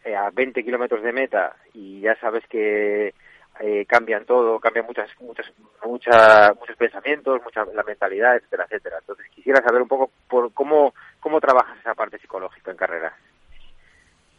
eh, 0.04 0.16
a 0.16 0.30
20 0.30 0.64
kilómetros 0.64 1.02
de 1.02 1.12
meta 1.12 1.54
y 1.74 2.00
ya 2.00 2.16
sabes 2.16 2.44
que 2.48 3.14
eh, 3.60 3.84
cambian 3.86 4.24
todo, 4.24 4.58
cambian 4.58 4.86
muchas, 4.86 5.10
muchas, 5.20 5.46
muchas, 5.84 6.56
muchos 6.58 6.76
pensamientos, 6.76 7.40
mucha 7.44 7.64
la 7.74 7.82
mentalidad, 7.82 8.36
etcétera, 8.36 8.64
etcétera. 8.64 8.96
Entonces 9.00 9.26
quisiera 9.30 9.62
saber 9.62 9.82
un 9.82 9.88
poco 9.88 10.10
por 10.28 10.52
cómo, 10.52 10.94
cómo 11.20 11.40
trabajas 11.40 11.78
esa 11.78 11.94
parte 11.94 12.18
psicológica 12.18 12.70
en 12.70 12.76
carrera. 12.76 13.12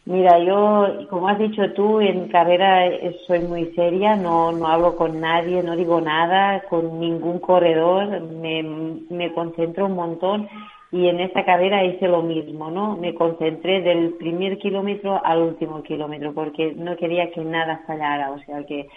Mira, 0.06 0.40
yo, 0.40 1.08
como 1.10 1.28
has 1.28 1.38
dicho 1.38 1.72
tú, 1.74 2.00
en 2.00 2.30
carrera 2.30 2.90
soy 3.28 3.40
muy 3.40 3.72
seria, 3.76 4.16
no, 4.16 4.52
no 4.52 4.68
hablo 4.68 4.96
con 4.96 5.20
nadie, 5.20 5.62
no 5.62 5.76
digo 5.76 6.02
nada, 6.02 6.62
con 6.62 7.00
ningún 7.00 7.40
corredor, 7.40 8.22
me, 8.22 8.64
me 8.64 9.32
concentro 9.34 9.86
un 9.86 9.94
montón 9.94 10.50
y 10.92 11.08
en 11.08 11.20
esta 11.20 11.46
carrera 11.46 11.84
hice 11.84 12.08
lo 12.08 12.24
mismo, 12.24 12.72
¿no? 12.72 12.98
Me 12.98 13.14
concentré 13.14 13.82
del 13.82 14.14
primer 14.14 14.58
kilómetro 14.58 15.24
al 15.24 15.40
último 15.40 15.84
kilómetro 15.84 16.34
porque 16.34 16.74
no 16.76 16.96
quería 16.96 17.32
que 17.32 17.42
nada 17.42 17.84
fallara, 17.86 18.32
o 18.32 18.40
sea 18.40 18.64
que 18.64 18.88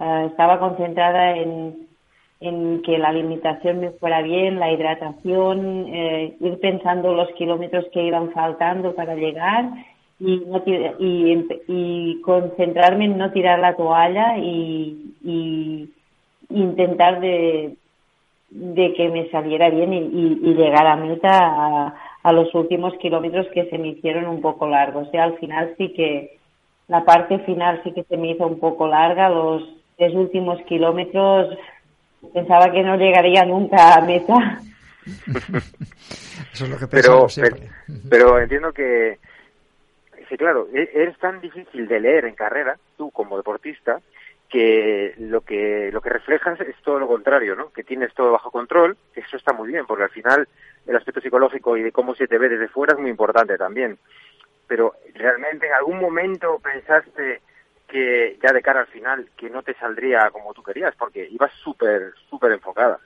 eh, 0.00 0.24
estaba 0.26 0.58
concentrada 0.58 1.36
en, 1.36 1.88
en 2.40 2.82
que 2.82 2.98
la 2.98 3.08
alimentación 3.08 3.80
me 3.80 3.90
fuera 3.92 4.20
bien, 4.20 4.58
la 4.58 4.70
hidratación, 4.70 5.86
eh, 5.88 6.36
ir 6.38 6.60
pensando 6.60 7.14
los 7.14 7.30
kilómetros 7.32 7.86
que 7.92 8.04
iban 8.04 8.30
faltando 8.32 8.94
para 8.94 9.14
llegar 9.14 9.70
y, 10.20 10.42
y, 10.98 11.46
y, 11.68 12.20
concentrarme 12.22 13.06
en 13.06 13.16
no 13.16 13.30
tirar 13.32 13.58
la 13.60 13.74
toalla 13.74 14.36
y, 14.36 15.14
y 15.24 15.88
intentar 16.50 17.20
de, 17.20 17.76
de 18.50 18.94
que 18.94 19.08
me 19.08 19.30
saliera 19.30 19.68
bien 19.70 19.92
y, 19.92 19.98
y, 19.98 20.54
llegar 20.54 20.86
a 20.86 20.96
meta 20.96 21.30
a, 21.30 21.94
a, 22.22 22.32
los 22.32 22.54
últimos 22.54 22.94
kilómetros 22.94 23.46
que 23.52 23.68
se 23.68 23.78
me 23.78 23.88
hicieron 23.88 24.26
un 24.26 24.40
poco 24.40 24.66
largos. 24.66 25.08
O 25.08 25.10
sea, 25.10 25.24
al 25.24 25.38
final 25.38 25.74
sí 25.76 25.92
que 25.94 26.38
la 26.88 27.04
parte 27.04 27.38
final 27.40 27.80
sí 27.84 27.92
que 27.92 28.04
se 28.04 28.16
me 28.16 28.30
hizo 28.30 28.46
un 28.46 28.58
poco 28.58 28.88
larga. 28.88 29.28
Los 29.28 29.62
tres 29.96 30.14
últimos 30.14 30.60
kilómetros 30.62 31.58
pensaba 32.32 32.72
que 32.72 32.82
no 32.82 32.96
llegaría 32.96 33.44
nunca 33.44 33.94
a 33.94 34.00
meta. 34.00 34.60
Eso 36.52 36.64
es 36.64 36.70
lo 36.70 36.78
que 36.78 36.86
pero, 36.86 37.28
siempre. 37.28 37.68
pero 38.08 38.38
entiendo 38.40 38.72
que 38.72 39.18
Sí, 40.28 40.36
claro, 40.36 40.68
e-, 40.72 40.90
es 40.94 41.18
tan 41.18 41.40
difícil 41.40 41.88
de 41.88 42.00
leer 42.00 42.26
en 42.26 42.34
carrera, 42.34 42.78
tú 42.96 43.10
como 43.10 43.36
deportista, 43.36 44.00
que 44.48 45.14
lo 45.18 45.42
que 45.42 45.90
lo 45.92 46.00
que 46.00 46.08
reflejas 46.08 46.60
es 46.60 46.76
todo 46.82 46.98
lo 46.98 47.06
contrario, 47.06 47.54
¿no? 47.54 47.70
Que 47.70 47.84
tienes 47.84 48.14
todo 48.14 48.32
bajo 48.32 48.50
control, 48.50 48.96
que 49.12 49.20
eso 49.20 49.36
está 49.36 49.52
muy 49.52 49.68
bien, 49.68 49.86
porque 49.86 50.04
al 50.04 50.10
final 50.10 50.48
el 50.86 50.96
aspecto 50.96 51.20
psicológico 51.20 51.76
y 51.76 51.82
de 51.82 51.92
cómo 51.92 52.14
se 52.14 52.26
te 52.26 52.38
ve 52.38 52.48
desde 52.48 52.68
fuera 52.68 52.94
es 52.94 52.98
muy 52.98 53.10
importante 53.10 53.58
también. 53.58 53.98
Pero 54.66 54.94
realmente 55.14 55.66
en 55.66 55.74
algún 55.74 56.00
momento 56.00 56.58
pensaste 56.62 57.42
que 57.86 58.38
ya 58.42 58.52
de 58.52 58.62
cara 58.62 58.80
al 58.80 58.86
final 58.86 59.30
que 59.36 59.50
no 59.50 59.62
te 59.62 59.74
saldría 59.74 60.30
como 60.30 60.54
tú 60.54 60.62
querías, 60.62 60.94
porque 60.96 61.26
ibas 61.28 61.52
súper 61.62 62.12
súper 62.30 62.52
enfocada. 62.52 62.98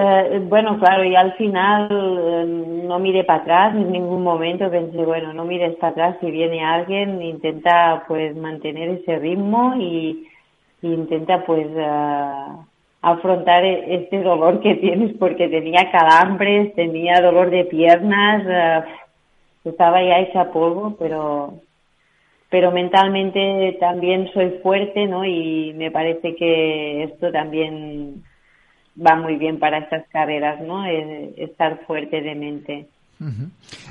Eh, 0.00 0.40
bueno, 0.44 0.78
claro, 0.78 1.02
y 1.02 1.16
al 1.16 1.32
final 1.32 1.88
eh, 1.90 2.46
no 2.86 3.00
mire 3.00 3.24
para 3.24 3.42
atrás 3.42 3.74
en 3.74 3.90
ningún 3.90 4.22
momento, 4.22 4.70
pensé, 4.70 5.04
bueno, 5.04 5.32
no 5.32 5.44
mires 5.44 5.74
para 5.74 5.90
atrás, 5.90 6.16
si 6.20 6.30
viene 6.30 6.64
alguien, 6.64 7.20
intenta 7.20 8.04
pues 8.06 8.36
mantener 8.36 8.90
ese 8.90 9.18
ritmo 9.18 9.74
y, 9.76 10.28
intenta 10.82 11.44
pues 11.44 11.66
eh, 11.74 12.46
afrontar 13.02 13.64
e-, 13.64 13.96
este 13.96 14.22
dolor 14.22 14.60
que 14.60 14.76
tienes 14.76 15.16
porque 15.18 15.48
tenía 15.48 15.90
calambres, 15.90 16.72
tenía 16.76 17.20
dolor 17.20 17.50
de 17.50 17.64
piernas, 17.64 18.86
estaba 19.64 20.00
ya 20.00 20.20
hecha 20.20 20.52
polvo, 20.52 20.94
pero 20.96 21.54
pero 22.50 22.70
mentalmente 22.70 23.76
también 23.80 24.30
soy 24.32 24.60
fuerte, 24.62 25.06
¿no? 25.06 25.24
Y 25.24 25.74
me 25.74 25.90
parece 25.90 26.36
que 26.36 27.02
esto 27.04 27.32
también 27.32 28.22
va 29.04 29.16
muy 29.16 29.36
bien 29.36 29.58
para 29.58 29.78
estas 29.78 30.06
carreras, 30.08 30.60
¿no? 30.60 30.84
estar 31.36 31.80
fuerte 31.86 32.20
de 32.20 32.34
mente. 32.34 32.86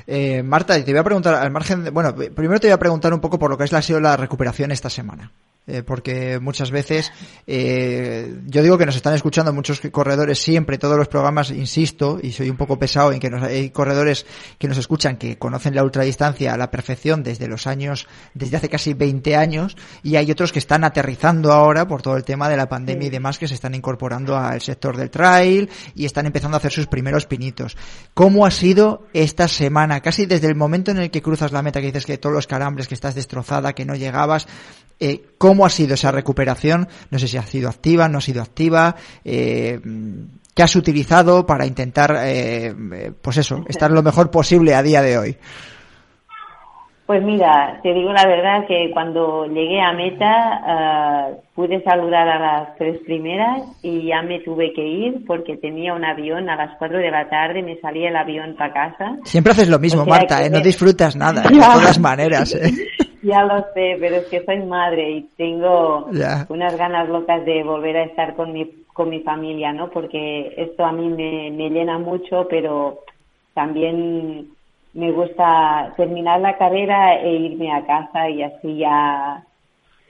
eh, 0.06 0.42
Marta, 0.42 0.82
te 0.82 0.90
voy 0.90 1.00
a 1.00 1.04
preguntar 1.04 1.34
al 1.34 1.50
margen, 1.50 1.84
de, 1.84 1.90
bueno, 1.90 2.14
primero 2.14 2.60
te 2.60 2.68
voy 2.68 2.74
a 2.74 2.78
preguntar 2.78 3.12
un 3.12 3.20
poco 3.20 3.38
por 3.38 3.50
lo 3.50 3.58
que 3.58 3.64
ha 3.64 3.82
sido 3.82 4.00
la 4.00 4.16
recuperación 4.16 4.70
esta 4.70 4.90
semana. 4.90 5.30
Eh, 5.70 5.82
porque 5.82 6.38
muchas 6.40 6.70
veces 6.70 7.12
eh, 7.46 8.40
yo 8.46 8.62
digo 8.62 8.78
que 8.78 8.86
nos 8.86 8.96
están 8.96 9.12
escuchando 9.12 9.52
muchos 9.52 9.82
corredores 9.92 10.38
siempre, 10.38 10.78
todos 10.78 10.96
los 10.96 11.08
programas, 11.08 11.50
insisto, 11.50 12.18
y 12.22 12.32
soy 12.32 12.48
un 12.48 12.56
poco 12.56 12.78
pesado 12.78 13.12
en 13.12 13.20
que 13.20 13.28
hay 13.28 13.68
corredores 13.68 14.24
que 14.56 14.66
nos 14.66 14.78
escuchan 14.78 15.18
que 15.18 15.36
conocen 15.36 15.74
la 15.74 15.84
ultradistancia 15.84 16.54
a 16.54 16.56
la 16.56 16.70
perfección 16.70 17.22
desde 17.22 17.48
los 17.48 17.66
años, 17.66 18.08
desde 18.32 18.56
hace 18.56 18.70
casi 18.70 18.94
20 18.94 19.36
años, 19.36 19.76
y 20.02 20.16
hay 20.16 20.30
otros 20.30 20.52
que 20.52 20.58
están 20.58 20.84
aterrizando 20.84 21.52
ahora 21.52 21.86
por 21.86 22.00
todo 22.00 22.16
el 22.16 22.24
tema 22.24 22.48
de 22.48 22.56
la 22.56 22.70
pandemia 22.70 23.08
y 23.08 23.10
demás 23.10 23.38
que 23.38 23.46
se 23.46 23.52
están 23.52 23.74
incorporando 23.74 24.38
al 24.38 24.62
sector 24.62 24.96
del 24.96 25.10
trail 25.10 25.68
y 25.94 26.06
están 26.06 26.24
empezando 26.24 26.56
a 26.56 26.60
hacer 26.60 26.72
sus 26.72 26.86
primeros 26.86 27.26
pinitos. 27.26 27.76
¿Cómo 28.14 28.46
ha 28.46 28.50
sido 28.50 29.06
esta 29.12 29.48
semana? 29.48 30.00
Casi 30.00 30.24
desde 30.24 30.46
el 30.46 30.54
momento 30.54 30.92
en 30.92 30.96
el 30.96 31.10
que 31.10 31.20
cruzas 31.20 31.52
la 31.52 31.60
meta, 31.60 31.82
que 31.82 31.88
dices 31.88 32.06
que 32.06 32.16
todos 32.16 32.34
los 32.34 32.46
calambres, 32.46 32.88
que 32.88 32.94
estás 32.94 33.14
destrozada, 33.14 33.74
que 33.74 33.84
no 33.84 33.94
llegabas, 33.94 34.48
eh, 35.00 35.22
¿Cómo 35.38 35.57
ha 35.64 35.70
sido 35.70 35.94
esa 35.94 36.12
recuperación? 36.12 36.88
No 37.10 37.18
sé 37.18 37.28
si 37.28 37.36
ha 37.36 37.42
sido 37.42 37.68
activa, 37.68 38.08
no 38.08 38.18
ha 38.18 38.22
sido 38.22 38.42
activa. 38.42 38.94
Eh, 39.24 39.80
¿Qué 40.54 40.62
has 40.62 40.74
utilizado 40.74 41.46
para 41.46 41.66
intentar, 41.66 42.16
eh, 42.24 42.74
pues 43.22 43.36
eso, 43.36 43.64
estar 43.68 43.90
lo 43.90 44.02
mejor 44.02 44.30
posible 44.30 44.74
a 44.74 44.82
día 44.82 45.02
de 45.02 45.18
hoy? 45.18 45.36
Pues 47.06 47.22
mira, 47.22 47.80
te 47.82 47.94
digo 47.94 48.12
la 48.12 48.26
verdad 48.26 48.66
que 48.66 48.90
cuando 48.92 49.46
llegué 49.46 49.80
a 49.80 49.92
meta 49.92 51.38
pude 51.54 51.82
saludar 51.82 52.28
a 52.28 52.38
las 52.38 52.76
tres 52.76 53.00
primeras 53.04 53.62
y 53.82 54.06
ya 54.06 54.22
me 54.22 54.40
tuve 54.40 54.72
que 54.72 54.86
ir 54.86 55.24
porque 55.26 55.56
tenía 55.56 55.94
un 55.94 56.04
avión 56.04 56.48
a 56.48 56.54
las 56.54 56.76
cuatro 56.78 56.98
de 56.98 57.10
la 57.10 57.28
tarde, 57.28 57.62
me 57.62 57.80
salía 57.80 58.10
el 58.10 58.16
avión 58.16 58.54
para 58.56 58.72
casa. 58.72 59.16
Siempre 59.24 59.52
haces 59.52 59.68
lo 59.68 59.78
mismo, 59.78 60.04
Marta, 60.04 60.44
¿eh? 60.44 60.50
no 60.50 60.60
disfrutas 60.60 61.16
nada, 61.16 61.42
de 61.42 61.58
todas 61.58 61.98
maneras. 61.98 62.54
¿eh? 62.54 62.70
Ya 63.22 63.44
lo 63.44 63.58
sé, 63.74 63.96
pero 63.98 64.16
es 64.16 64.26
que 64.26 64.44
soy 64.44 64.60
madre 64.60 65.10
y 65.10 65.22
tengo 65.36 66.08
unas 66.48 66.76
ganas 66.76 67.08
locas 67.08 67.44
de 67.44 67.62
volver 67.64 67.96
a 67.96 68.04
estar 68.04 68.34
con 68.36 68.52
mi, 68.52 68.70
con 68.92 69.10
mi 69.10 69.20
familia, 69.20 69.72
¿no? 69.72 69.90
Porque 69.90 70.54
esto 70.56 70.84
a 70.84 70.92
mí 70.92 71.08
me, 71.08 71.50
me 71.50 71.70
llena 71.70 71.98
mucho, 71.98 72.46
pero 72.48 73.00
también 73.54 74.48
me 74.94 75.12
gusta 75.12 75.92
terminar 75.96 76.40
la 76.40 76.56
carrera 76.56 77.20
e 77.20 77.32
irme 77.34 77.72
a 77.72 77.84
casa 77.84 78.28
y 78.30 78.42
así 78.42 78.78
ya, 78.78 79.44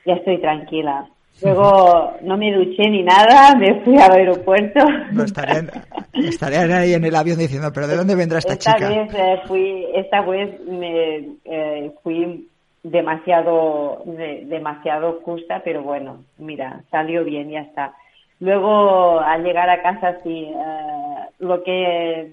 ya 0.04 0.14
estoy 0.14 0.38
tranquila. 0.38 1.06
Luego 1.40 2.14
no 2.22 2.36
me 2.36 2.52
duché 2.52 2.90
ni 2.90 3.02
nada, 3.02 3.54
me 3.54 3.80
fui 3.82 3.96
al 3.96 4.12
aeropuerto. 4.12 4.80
No 5.12 5.22
estarían, 5.22 5.70
estarían 6.14 6.72
ahí 6.72 6.94
en 6.94 7.04
el 7.04 7.14
avión 7.14 7.38
diciendo, 7.38 7.70
pero 7.72 7.86
¿de 7.86 7.96
dónde 7.96 8.16
vendrá 8.16 8.38
esta, 8.38 8.54
esta 8.54 8.74
chica? 8.74 8.88
Vez, 8.88 9.14
eh, 9.14 9.40
fui, 9.46 9.86
esta 9.94 10.20
vez 10.22 10.60
me 10.66 11.28
eh, 11.44 11.92
fui 12.02 12.48
demasiado, 12.82 14.02
demasiado 14.06 15.20
justa, 15.24 15.62
pero 15.64 15.82
bueno, 15.82 16.24
mira, 16.38 16.82
salió 16.90 17.24
bien, 17.24 17.50
ya 17.50 17.60
está. 17.60 17.94
Luego, 18.40 19.20
al 19.20 19.42
llegar 19.42 19.68
a 19.68 19.82
casa, 19.82 20.18
sí, 20.22 20.48
eh, 20.48 21.28
lo 21.40 21.62
que 21.64 22.30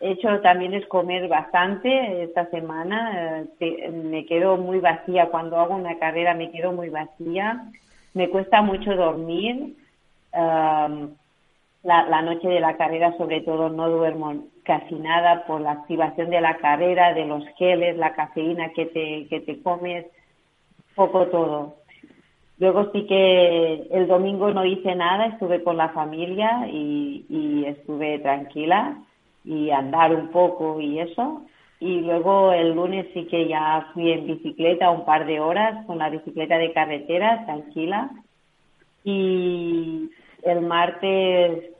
he 0.00 0.10
hecho 0.10 0.40
también 0.40 0.74
es 0.74 0.86
comer 0.86 1.28
bastante 1.28 2.22
esta 2.22 2.46
semana. 2.50 3.44
Eh, 3.58 3.90
me 3.90 4.24
quedo 4.24 4.56
muy 4.56 4.78
vacía. 4.78 5.30
Cuando 5.30 5.58
hago 5.58 5.74
una 5.74 5.98
carrera 5.98 6.34
me 6.34 6.50
quedo 6.50 6.72
muy 6.72 6.90
vacía. 6.90 7.64
Me 8.14 8.28
cuesta 8.28 8.62
mucho 8.62 8.94
dormir. 8.94 9.74
Eh, 10.32 11.08
la, 11.82 12.22
noche 12.22 12.48
de 12.48 12.60
la 12.60 12.76
carrera, 12.76 13.16
sobre 13.16 13.40
todo, 13.42 13.68
no 13.68 13.88
duermo 13.88 14.44
casi 14.66 14.96
nada 14.96 15.46
por 15.46 15.60
la 15.60 15.72
activación 15.72 16.30
de 16.30 16.40
la 16.40 16.56
carrera, 16.58 17.14
de 17.14 17.24
los 17.24 17.44
geles, 17.56 17.96
la 17.96 18.14
cafeína 18.14 18.70
que 18.70 18.86
te, 18.86 19.26
que 19.28 19.40
te 19.40 19.62
comes, 19.62 20.06
poco 20.94 21.26
todo. 21.26 21.76
Luego 22.58 22.90
sí 22.92 23.06
que 23.06 23.86
el 23.90 24.08
domingo 24.08 24.50
no 24.50 24.64
hice 24.64 24.94
nada, 24.94 25.26
estuve 25.26 25.62
con 25.62 25.76
la 25.76 25.90
familia 25.90 26.66
y, 26.70 27.26
y 27.28 27.64
estuve 27.66 28.18
tranquila 28.18 28.96
y 29.44 29.70
andar 29.70 30.14
un 30.14 30.28
poco 30.28 30.80
y 30.80 30.98
eso. 30.98 31.42
Y 31.78 32.00
luego 32.00 32.52
el 32.52 32.72
lunes 32.72 33.06
sí 33.12 33.26
que 33.26 33.46
ya 33.46 33.88
fui 33.92 34.10
en 34.10 34.26
bicicleta 34.26 34.90
un 34.90 35.04
par 35.04 35.26
de 35.26 35.40
horas 35.40 35.84
con 35.86 35.98
la 35.98 36.08
bicicleta 36.08 36.56
de 36.56 36.72
carretera, 36.72 37.44
tranquila. 37.44 38.10
Y 39.04 40.10
el 40.42 40.62
martes 40.62 41.75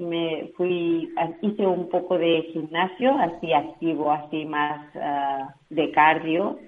me 0.00 0.52
fui, 0.56 1.12
hice 1.42 1.66
un 1.66 1.88
poco 1.88 2.18
de 2.18 2.42
gimnasio, 2.52 3.16
así 3.18 3.52
activo, 3.52 4.10
así 4.10 4.44
más 4.44 4.80
ah, 4.96 5.54
de 5.68 5.90
cardio 5.92 6.58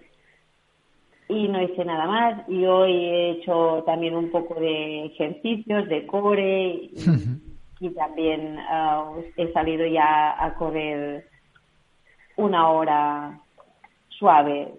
y 1.29 1.49
no 1.49 1.63
hice 1.63 1.85
nada 1.85 2.07
más 2.07 2.49
y 2.49 2.65
hoy 2.65 2.93
he 2.93 3.31
hecho 3.33 3.83
también 3.87 4.15
un 4.15 4.31
poco 4.31 4.55
de 4.61 5.07
ejercicios 5.07 5.89
de 5.89 6.07
core 6.07 6.91
y, 7.81 7.91
también 7.97 8.59
ah, 8.69 9.11
he 9.37 9.53
salido 9.53 9.87
ya 9.87 10.43
a 10.43 10.55
correr 10.55 11.29
una 12.37 12.69
hora 12.69 13.41
suave. 14.09 14.73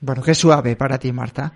Bueno, 0.00 0.22
qué 0.22 0.34
suave 0.34 0.76
para 0.76 0.98
ti, 0.98 1.12
Marta. 1.12 1.52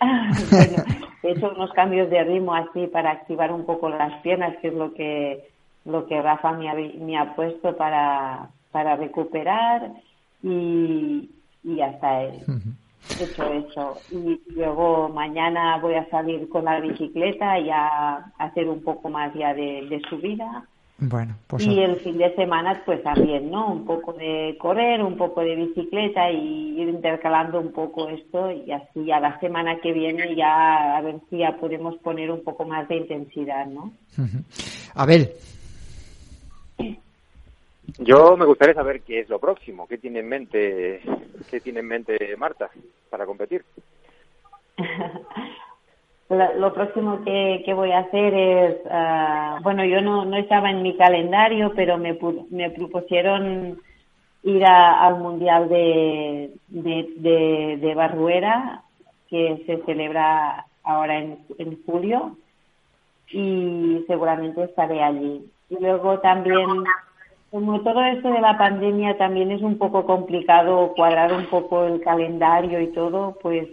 bueno, 0.50 0.84
he 1.22 1.30
hecho 1.32 1.50
unos 1.50 1.72
cambios 1.72 2.10
de 2.10 2.24
ritmo 2.24 2.54
así 2.54 2.86
para 2.86 3.10
activar 3.10 3.52
un 3.52 3.64
poco 3.64 3.88
las 3.88 4.20
piernas, 4.22 4.56
que 4.60 4.68
es 4.68 4.74
lo 4.74 4.92
que 4.94 5.48
lo 5.84 6.06
que 6.06 6.20
Rafa 6.22 6.52
me 6.52 6.68
ha, 6.68 6.74
me 6.74 7.18
ha 7.18 7.34
puesto 7.34 7.76
para, 7.76 8.50
para 8.70 8.96
recuperar 8.96 9.90
y, 10.42 11.28
y 11.64 11.80
hasta 11.80 12.22
él. 12.22 12.40
hecho 13.20 13.52
eso. 13.52 13.98
Y 14.10 14.40
luego 14.54 15.08
mañana 15.08 15.78
voy 15.78 15.94
a 15.94 16.08
salir 16.08 16.48
con 16.48 16.64
la 16.66 16.80
bicicleta 16.80 17.58
y 17.58 17.70
a 17.70 18.32
hacer 18.38 18.68
un 18.68 18.82
poco 18.82 19.08
más 19.08 19.34
ya 19.34 19.54
de, 19.54 19.86
de 19.88 20.00
subida. 20.08 20.66
Bueno, 20.98 21.36
pues 21.48 21.66
y 21.66 21.80
el 21.80 21.96
fin 21.96 22.18
de 22.18 22.32
semana 22.36 22.80
pues 22.84 23.02
también, 23.02 23.50
¿no? 23.50 23.72
Un 23.72 23.84
poco 23.84 24.12
de 24.12 24.56
correr, 24.60 25.02
un 25.02 25.16
poco 25.16 25.40
de 25.40 25.56
bicicleta 25.56 26.30
y 26.30 26.80
ir 26.80 26.88
intercalando 26.88 27.58
un 27.58 27.72
poco 27.72 28.08
esto 28.08 28.52
y 28.52 28.70
así 28.70 29.10
a 29.10 29.18
la 29.18 29.40
semana 29.40 29.80
que 29.80 29.92
viene 29.92 30.36
ya 30.36 30.96
a 30.96 31.00
ver 31.00 31.16
si 31.28 31.38
ya 31.38 31.56
podemos 31.56 31.96
poner 31.96 32.30
un 32.30 32.44
poco 32.44 32.64
más 32.64 32.86
de 32.88 32.96
intensidad, 32.96 33.66
¿no? 33.66 33.92
Abel. 34.94 35.32
Yo 37.98 38.36
me 38.36 38.46
gustaría 38.46 38.74
saber 38.74 39.02
qué 39.02 39.20
es 39.20 39.28
lo 39.28 39.40
próximo, 39.40 39.88
qué 39.88 39.98
tiene 39.98 40.20
en 40.20 40.28
mente, 40.28 41.00
qué 41.50 41.60
tiene 41.60 41.80
en 41.80 41.88
mente 41.88 42.36
Marta 42.38 42.70
para 43.10 43.26
competir. 43.26 43.64
lo 46.32 46.72
próximo 46.72 47.22
que, 47.24 47.72
voy 47.74 47.92
a 47.92 48.00
hacer 48.00 48.34
es, 48.34 48.76
uh, 48.86 49.62
bueno, 49.62 49.84
yo 49.84 50.00
no, 50.00 50.24
no 50.24 50.36
estaba 50.36 50.70
en 50.70 50.82
mi 50.82 50.96
calendario, 50.96 51.72
pero 51.74 51.98
me, 51.98 52.18
me 52.50 52.70
propusieron 52.70 53.80
ir 54.42 54.64
al 54.64 55.18
Mundial 55.18 55.68
de, 55.68 56.52
de, 56.68 57.08
de, 57.16 57.78
de, 57.80 57.94
Barruera, 57.94 58.82
que 59.28 59.62
se 59.66 59.78
celebra 59.84 60.66
ahora 60.82 61.18
en, 61.18 61.38
en 61.58 61.82
julio, 61.84 62.36
y 63.30 64.04
seguramente 64.06 64.64
estaré 64.64 65.02
allí. 65.02 65.44
Y 65.70 65.76
luego 65.80 66.18
también, 66.20 66.66
como 67.50 67.80
todo 67.82 68.04
esto 68.04 68.30
de 68.30 68.40
la 68.40 68.58
pandemia 68.58 69.16
también 69.16 69.50
es 69.50 69.62
un 69.62 69.78
poco 69.78 70.04
complicado 70.04 70.92
cuadrar 70.94 71.32
un 71.32 71.46
poco 71.46 71.84
el 71.84 72.00
calendario 72.00 72.80
y 72.80 72.88
todo, 72.88 73.38
pues 73.40 73.68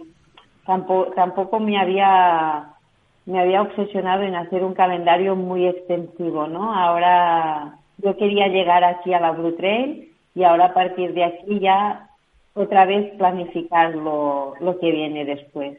tampoco, 0.70 1.10
tampoco 1.16 1.58
me 1.58 1.76
había 1.80 2.68
me 3.26 3.40
había 3.40 3.62
obsesionado 3.62 4.22
en 4.22 4.36
hacer 4.36 4.62
un 4.62 4.74
calendario 4.74 5.34
muy 5.34 5.66
extensivo, 5.66 6.46
¿no? 6.46 6.72
Ahora 6.72 7.74
yo 7.98 8.16
quería 8.16 8.46
llegar 8.46 8.84
aquí 8.84 9.12
a 9.12 9.20
la 9.20 9.32
Blue 9.32 9.56
Trail 9.56 10.12
y 10.32 10.44
ahora 10.44 10.66
a 10.66 10.74
partir 10.74 11.12
de 11.12 11.24
aquí 11.24 11.58
ya 11.58 12.08
otra 12.54 12.86
vez 12.86 13.12
planificar 13.18 13.96
lo, 13.96 14.54
lo 14.60 14.78
que 14.78 14.92
viene 14.92 15.24
después. 15.24 15.78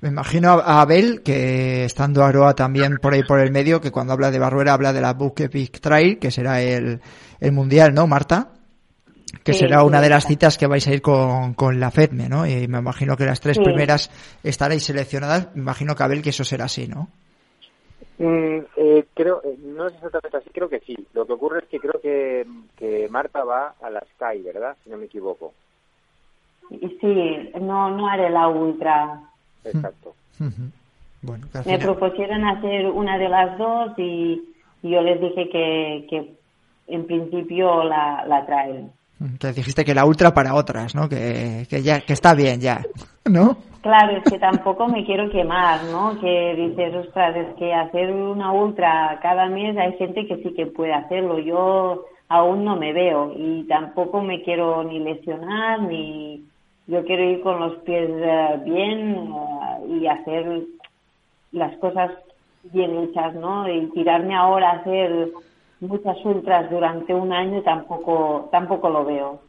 Me 0.00 0.08
imagino 0.08 0.50
a 0.50 0.82
Abel, 0.82 1.22
que 1.22 1.84
estando 1.84 2.24
Aroa 2.24 2.54
también 2.54 2.98
por 3.00 3.14
ahí 3.14 3.22
por 3.22 3.38
el 3.38 3.50
medio, 3.50 3.80
que 3.80 3.92
cuando 3.92 4.12
habla 4.12 4.30
de 4.30 4.38
Barruera 4.38 4.74
habla 4.74 4.92
de 4.92 5.00
la 5.00 5.14
Book 5.14 5.40
Epic 5.40 5.80
Trail, 5.80 6.18
que 6.18 6.30
será 6.30 6.60
el, 6.60 7.00
el 7.40 7.52
mundial, 7.52 7.94
¿no, 7.94 8.06
Marta? 8.06 8.48
Que 9.44 9.54
será 9.54 9.82
una 9.82 10.00
de 10.00 10.08
las 10.08 10.26
citas 10.26 10.58
que 10.58 10.66
vais 10.66 10.86
a 10.86 10.92
ir 10.92 11.02
con, 11.02 11.54
con 11.54 11.80
la 11.80 11.90
FEDME, 11.90 12.28
¿no? 12.28 12.46
Y 12.46 12.68
me 12.68 12.78
imagino 12.78 13.16
que 13.16 13.24
las 13.24 13.40
tres 13.40 13.58
primeras 13.58 14.10
estaréis 14.44 14.84
seleccionadas. 14.84 15.54
Me 15.54 15.62
imagino, 15.62 15.94
que 15.94 16.02
Abel, 16.02 16.22
que 16.22 16.30
eso 16.30 16.44
será 16.44 16.66
así, 16.66 16.86
¿no? 16.86 17.08
Mm, 18.18 18.58
eh, 18.76 19.04
creo, 19.14 19.42
eh, 19.44 19.56
no 19.64 19.88
es 19.88 19.94
exactamente 19.94 20.36
así, 20.36 20.50
creo 20.50 20.68
que 20.68 20.80
sí. 20.80 20.96
Lo 21.14 21.26
que 21.26 21.32
ocurre 21.32 21.60
es 21.60 21.64
que 21.66 21.80
creo 21.80 22.00
que, 22.00 22.46
que 22.76 23.08
Marta 23.08 23.42
va 23.42 23.74
a 23.82 23.90
la 23.90 24.00
Sky, 24.14 24.42
¿verdad? 24.42 24.76
Si 24.84 24.90
no 24.90 24.96
me 24.96 25.06
equivoco. 25.06 25.52
Sí, 26.68 27.50
no, 27.60 27.90
no 27.90 28.08
haré 28.08 28.30
la 28.30 28.48
Ultra. 28.48 29.20
Exacto. 29.64 30.14
bueno, 31.22 31.46
me 31.66 31.78
propusieron 31.78 32.44
hacer 32.46 32.86
una 32.86 33.18
de 33.18 33.28
las 33.28 33.58
dos 33.58 33.92
y, 33.98 34.48
yo 34.82 35.00
les 35.00 35.20
dije 35.20 35.48
que, 35.48 36.06
que 36.10 36.34
en 36.88 37.06
principio 37.06 37.84
la, 37.84 38.24
la 38.26 38.44
traen. 38.46 38.92
Te 39.38 39.52
dijiste 39.52 39.84
que 39.84 39.94
la 39.94 40.04
ultra 40.04 40.32
para 40.32 40.54
otras, 40.54 40.94
¿no? 40.94 41.08
Que, 41.08 41.66
que 41.68 41.82
ya 41.82 42.00
que 42.00 42.12
está 42.12 42.34
bien 42.34 42.60
ya, 42.60 42.82
¿no? 43.24 43.56
Claro, 43.82 44.16
es 44.16 44.24
que 44.30 44.38
tampoco 44.38 44.86
me 44.86 45.04
quiero 45.04 45.28
quemar, 45.30 45.82
¿no? 45.84 46.18
Que 46.20 46.54
dices, 46.54 46.94
ostras, 46.94 47.34
es 47.36 47.54
que 47.56 47.74
hacer 47.74 48.12
una 48.12 48.52
ultra 48.52 49.18
cada 49.20 49.46
mes 49.46 49.76
hay 49.76 49.94
gente 49.94 50.26
que 50.26 50.36
sí 50.36 50.54
que 50.54 50.66
puede 50.66 50.92
hacerlo. 50.92 51.40
Yo 51.40 52.04
aún 52.28 52.64
no 52.64 52.76
me 52.76 52.92
veo 52.92 53.32
y 53.36 53.64
tampoco 53.64 54.22
me 54.22 54.42
quiero 54.42 54.84
ni 54.84 55.00
lesionar 55.00 55.82
ni 55.82 56.44
yo 56.86 57.04
quiero 57.04 57.24
ir 57.24 57.40
con 57.42 57.60
los 57.60 57.74
pies 57.80 58.08
eh, 58.10 58.60
bien 58.64 59.32
eh, 59.34 60.00
y 60.00 60.06
hacer 60.06 60.62
las 61.52 61.76
cosas 61.78 62.10
bien 62.72 62.96
hechas, 62.98 63.34
¿no? 63.34 63.68
Y 63.68 63.86
tirarme 63.90 64.34
ahora 64.34 64.70
a 64.70 64.76
hacer 64.76 65.30
muchas 65.82 66.16
ultras 66.24 66.70
durante 66.70 67.14
un 67.14 67.32
año 67.32 67.62
tampoco 67.62 68.48
tampoco 68.50 68.88
lo 68.88 69.04
veo. 69.04 69.40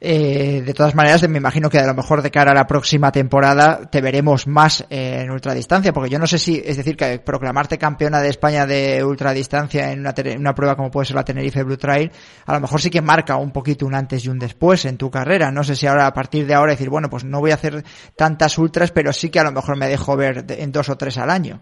eh, 0.00 0.62
de 0.64 0.74
todas 0.74 0.94
maneras, 0.94 1.28
me 1.28 1.38
imagino 1.38 1.68
que 1.68 1.78
a 1.78 1.86
lo 1.86 1.94
mejor 1.94 2.22
de 2.22 2.30
cara 2.30 2.52
a 2.52 2.54
la 2.54 2.66
próxima 2.66 3.12
temporada 3.12 3.90
te 3.90 4.00
veremos 4.00 4.46
más 4.46 4.86
eh, 4.88 5.20
en 5.22 5.30
ultradistancia, 5.30 5.92
porque 5.92 6.10
yo 6.10 6.18
no 6.18 6.26
sé 6.26 6.38
si, 6.38 6.62
es 6.64 6.76
decir, 6.76 6.96
que 6.96 7.18
proclamarte 7.18 7.76
campeona 7.76 8.20
de 8.20 8.28
España 8.28 8.66
de 8.66 9.04
ultradistancia 9.04 9.92
en 9.92 10.00
una, 10.00 10.14
una 10.38 10.54
prueba 10.54 10.76
como 10.76 10.90
puede 10.90 11.06
ser 11.06 11.16
la 11.16 11.24
Tenerife 11.24 11.62
Blue 11.62 11.76
Trail, 11.76 12.10
a 12.46 12.54
lo 12.54 12.60
mejor 12.60 12.80
sí 12.80 12.90
que 12.90 13.02
marca 13.02 13.36
un 13.36 13.50
poquito 13.50 13.86
un 13.86 13.94
antes 13.94 14.24
y 14.24 14.28
un 14.28 14.38
después 14.38 14.84
en 14.84 14.96
tu 14.96 15.10
carrera. 15.10 15.50
No 15.50 15.64
sé 15.64 15.76
si 15.76 15.86
ahora, 15.86 16.06
a 16.06 16.14
partir 16.14 16.46
de 16.46 16.54
ahora, 16.54 16.72
decir, 16.72 16.88
bueno, 16.88 17.08
pues 17.10 17.24
no 17.24 17.40
voy 17.40 17.50
a 17.50 17.54
hacer 17.54 17.84
tantas 18.16 18.56
ultras, 18.58 18.92
pero 18.92 19.12
sí 19.12 19.30
que 19.30 19.40
a 19.40 19.44
lo 19.44 19.52
mejor 19.52 19.76
me 19.76 19.88
dejo 19.88 20.16
ver 20.16 20.44
en 20.48 20.72
dos 20.72 20.88
o 20.88 20.96
tres 20.96 21.18
al 21.18 21.30
año. 21.30 21.60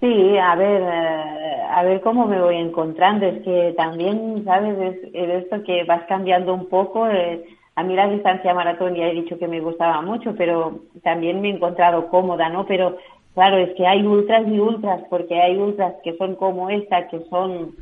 Sí, 0.00 0.38
a 0.38 0.54
ver, 0.54 0.80
eh, 0.80 1.37
a 1.78 1.82
ver 1.84 2.00
cómo 2.00 2.26
me 2.26 2.40
voy 2.40 2.56
encontrando. 2.56 3.26
Es 3.26 3.42
que 3.42 3.74
también, 3.76 4.42
¿sabes? 4.44 4.76
Es, 5.12 5.44
esto 5.44 5.62
que 5.62 5.84
vas 5.84 6.02
cambiando 6.08 6.52
un 6.52 6.66
poco. 6.66 7.08
Eh, 7.08 7.44
a 7.76 7.82
mí 7.84 7.94
la 7.94 8.08
distancia 8.08 8.54
maratón 8.54 8.94
ya 8.94 9.06
he 9.06 9.14
dicho 9.14 9.38
que 9.38 9.46
me 9.46 9.60
gustaba 9.60 10.02
mucho, 10.02 10.34
pero 10.36 10.80
también 11.02 11.40
me 11.40 11.48
he 11.48 11.52
encontrado 11.52 12.08
cómoda, 12.08 12.48
¿no? 12.48 12.66
Pero 12.66 12.96
claro, 13.34 13.58
es 13.58 13.74
que 13.76 13.86
hay 13.86 14.04
ultras 14.04 14.46
y 14.48 14.58
ultras, 14.58 15.02
porque 15.08 15.40
hay 15.40 15.56
ultras 15.56 15.94
que 16.02 16.16
son 16.16 16.34
como 16.34 16.70
esta, 16.70 17.06
que 17.08 17.20
son 17.30 17.76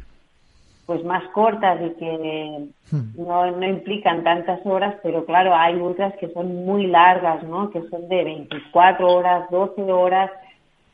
pues 0.85 1.02
más 1.02 1.24
cortas 1.30 1.80
y 1.82 1.90
que 1.98 2.68
hmm. 2.92 3.26
no, 3.26 3.50
no 3.50 3.66
implican 3.66 4.22
tantas 4.22 4.64
horas, 4.64 4.94
pero 5.02 5.24
claro, 5.24 5.54
hay 5.54 5.74
ultras 5.74 6.14
que 6.18 6.28
son 6.28 6.64
muy 6.64 6.87
largas, 6.87 7.42
¿no? 7.44 7.70
Que 7.70 7.82
son 7.88 8.09
de 8.09 8.22
24 8.22 9.09
horas, 9.09 9.50
12 9.50 9.82
horas 9.90 10.30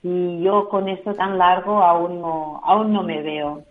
y 0.02 0.42
yo 0.42 0.68
con 0.68 0.88
esto 0.88 1.14
tan 1.14 1.38
largo 1.38 1.82
aún 1.82 2.20
no, 2.20 2.60
aún 2.64 2.92
no 2.92 3.02
me 3.02 3.22
veo. 3.22 3.64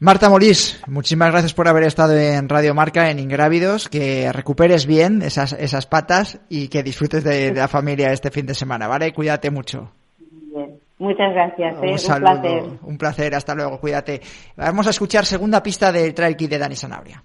Marta 0.00 0.28
Molís, 0.30 0.82
muchísimas 0.86 1.30
gracias 1.30 1.54
por 1.54 1.68
haber 1.68 1.84
estado 1.84 2.16
en 2.16 2.48
Radio 2.48 2.74
Marca 2.74 3.10
en 3.10 3.18
Ingrávidos, 3.18 3.88
que 3.88 4.32
recuperes 4.32 4.86
bien 4.86 5.22
esas, 5.22 5.52
esas 5.52 5.86
patas 5.86 6.40
y 6.48 6.68
que 6.68 6.82
disfrutes 6.82 7.22
de, 7.22 7.52
la 7.52 7.68
familia 7.68 8.12
este 8.12 8.30
fin 8.30 8.46
de 8.46 8.54
semana, 8.54 8.88
¿vale? 8.88 9.12
Cuídate 9.12 9.50
mucho. 9.50 9.92
Bien. 10.18 10.78
Muchas 10.98 11.32
gracias, 11.32 11.76
¿eh? 11.82 11.92
un, 11.92 11.98
saludo, 11.98 12.32
un 12.32 12.40
placer. 12.40 12.62
Un 12.82 12.98
placer, 12.98 13.34
hasta 13.34 13.54
luego, 13.54 13.78
cuídate. 13.78 14.20
Vamos 14.56 14.86
a 14.86 14.90
escuchar 14.90 15.24
segunda 15.24 15.62
pista 15.62 15.92
del 15.92 16.12
Trail 16.12 16.36
Kit 16.36 16.50
de 16.50 16.58
Dani 16.58 16.76
Sanabria. 16.76 17.22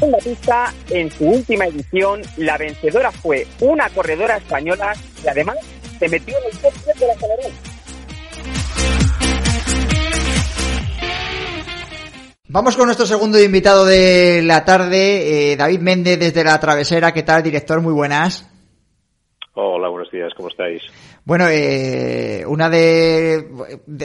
En 0.00 0.10
la 0.10 0.18
pista, 0.18 0.72
en 0.90 1.10
su 1.10 1.24
última 1.24 1.66
edición, 1.66 2.20
la 2.36 2.58
vencedora 2.58 3.10
fue 3.10 3.46
una 3.60 3.88
corredora 3.90 4.36
española 4.36 4.92
y 5.24 5.28
además 5.28 5.56
se 5.98 6.08
metió 6.08 6.36
en 6.38 6.44
el 6.52 6.58
top 6.58 6.72
10 6.84 7.00
de 7.00 7.06
la 7.06 7.14
general. 7.14 7.52
Vamos 12.48 12.76
con 12.76 12.86
nuestro 12.86 13.06
segundo 13.06 13.42
invitado 13.42 13.84
de 13.84 14.40
la 14.44 14.64
tarde, 14.64 15.52
eh, 15.52 15.56
David 15.56 15.80
Méndez 15.80 16.18
desde 16.20 16.44
La 16.44 16.60
Travesera. 16.60 17.12
¿Qué 17.12 17.24
tal, 17.24 17.42
director? 17.42 17.80
Muy 17.80 17.92
buenas. 17.92 18.48
Hola, 19.54 19.88
buenos 19.88 20.10
días, 20.10 20.32
¿cómo 20.36 20.48
estáis? 20.48 20.82
Bueno, 21.26 21.46
eh, 21.48 22.44
una 22.46 22.68
de, 22.68 23.48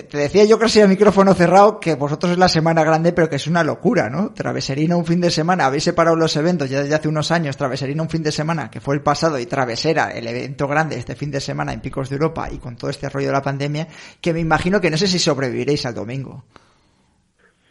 Te 0.09 0.17
decía 0.17 0.45
yo 0.45 0.57
casi 0.57 0.79
al 0.79 0.87
micrófono 0.87 1.33
cerrado 1.33 1.77
que 1.77 1.95
vosotros 1.95 2.31
es 2.31 2.37
la 2.37 2.47
semana 2.47 2.85
grande, 2.85 3.11
pero 3.11 3.29
que 3.29 3.35
es 3.35 3.47
una 3.47 3.61
locura, 3.61 4.09
¿no? 4.09 4.33
Traveserina 4.33 4.95
un 4.95 5.05
fin 5.05 5.19
de 5.19 5.29
semana, 5.29 5.65
habéis 5.65 5.83
separado 5.83 6.15
los 6.15 6.37
eventos 6.37 6.69
ya 6.69 6.81
desde 6.81 6.95
hace 6.95 7.09
unos 7.09 7.31
años, 7.31 7.57
Traveserina 7.57 8.03
un 8.03 8.09
fin 8.09 8.23
de 8.23 8.31
semana, 8.31 8.71
que 8.71 8.79
fue 8.79 8.95
el 8.95 9.01
pasado, 9.01 9.37
y 9.37 9.45
Travesera, 9.45 10.11
el 10.11 10.27
evento 10.27 10.65
grande 10.65 10.95
este 10.95 11.15
fin 11.15 11.29
de 11.29 11.41
semana 11.41 11.73
en 11.73 11.81
Picos 11.81 12.09
de 12.09 12.15
Europa 12.15 12.47
y 12.49 12.57
con 12.57 12.77
todo 12.77 12.89
este 12.89 13.09
rollo 13.09 13.27
de 13.27 13.33
la 13.33 13.41
pandemia, 13.41 13.87
que 14.21 14.31
me 14.31 14.39
imagino 14.39 14.79
que 14.79 14.89
no 14.89 14.95
sé 14.95 15.07
si 15.07 15.19
sobreviviréis 15.19 15.85
al 15.85 15.95
domingo. 15.95 16.45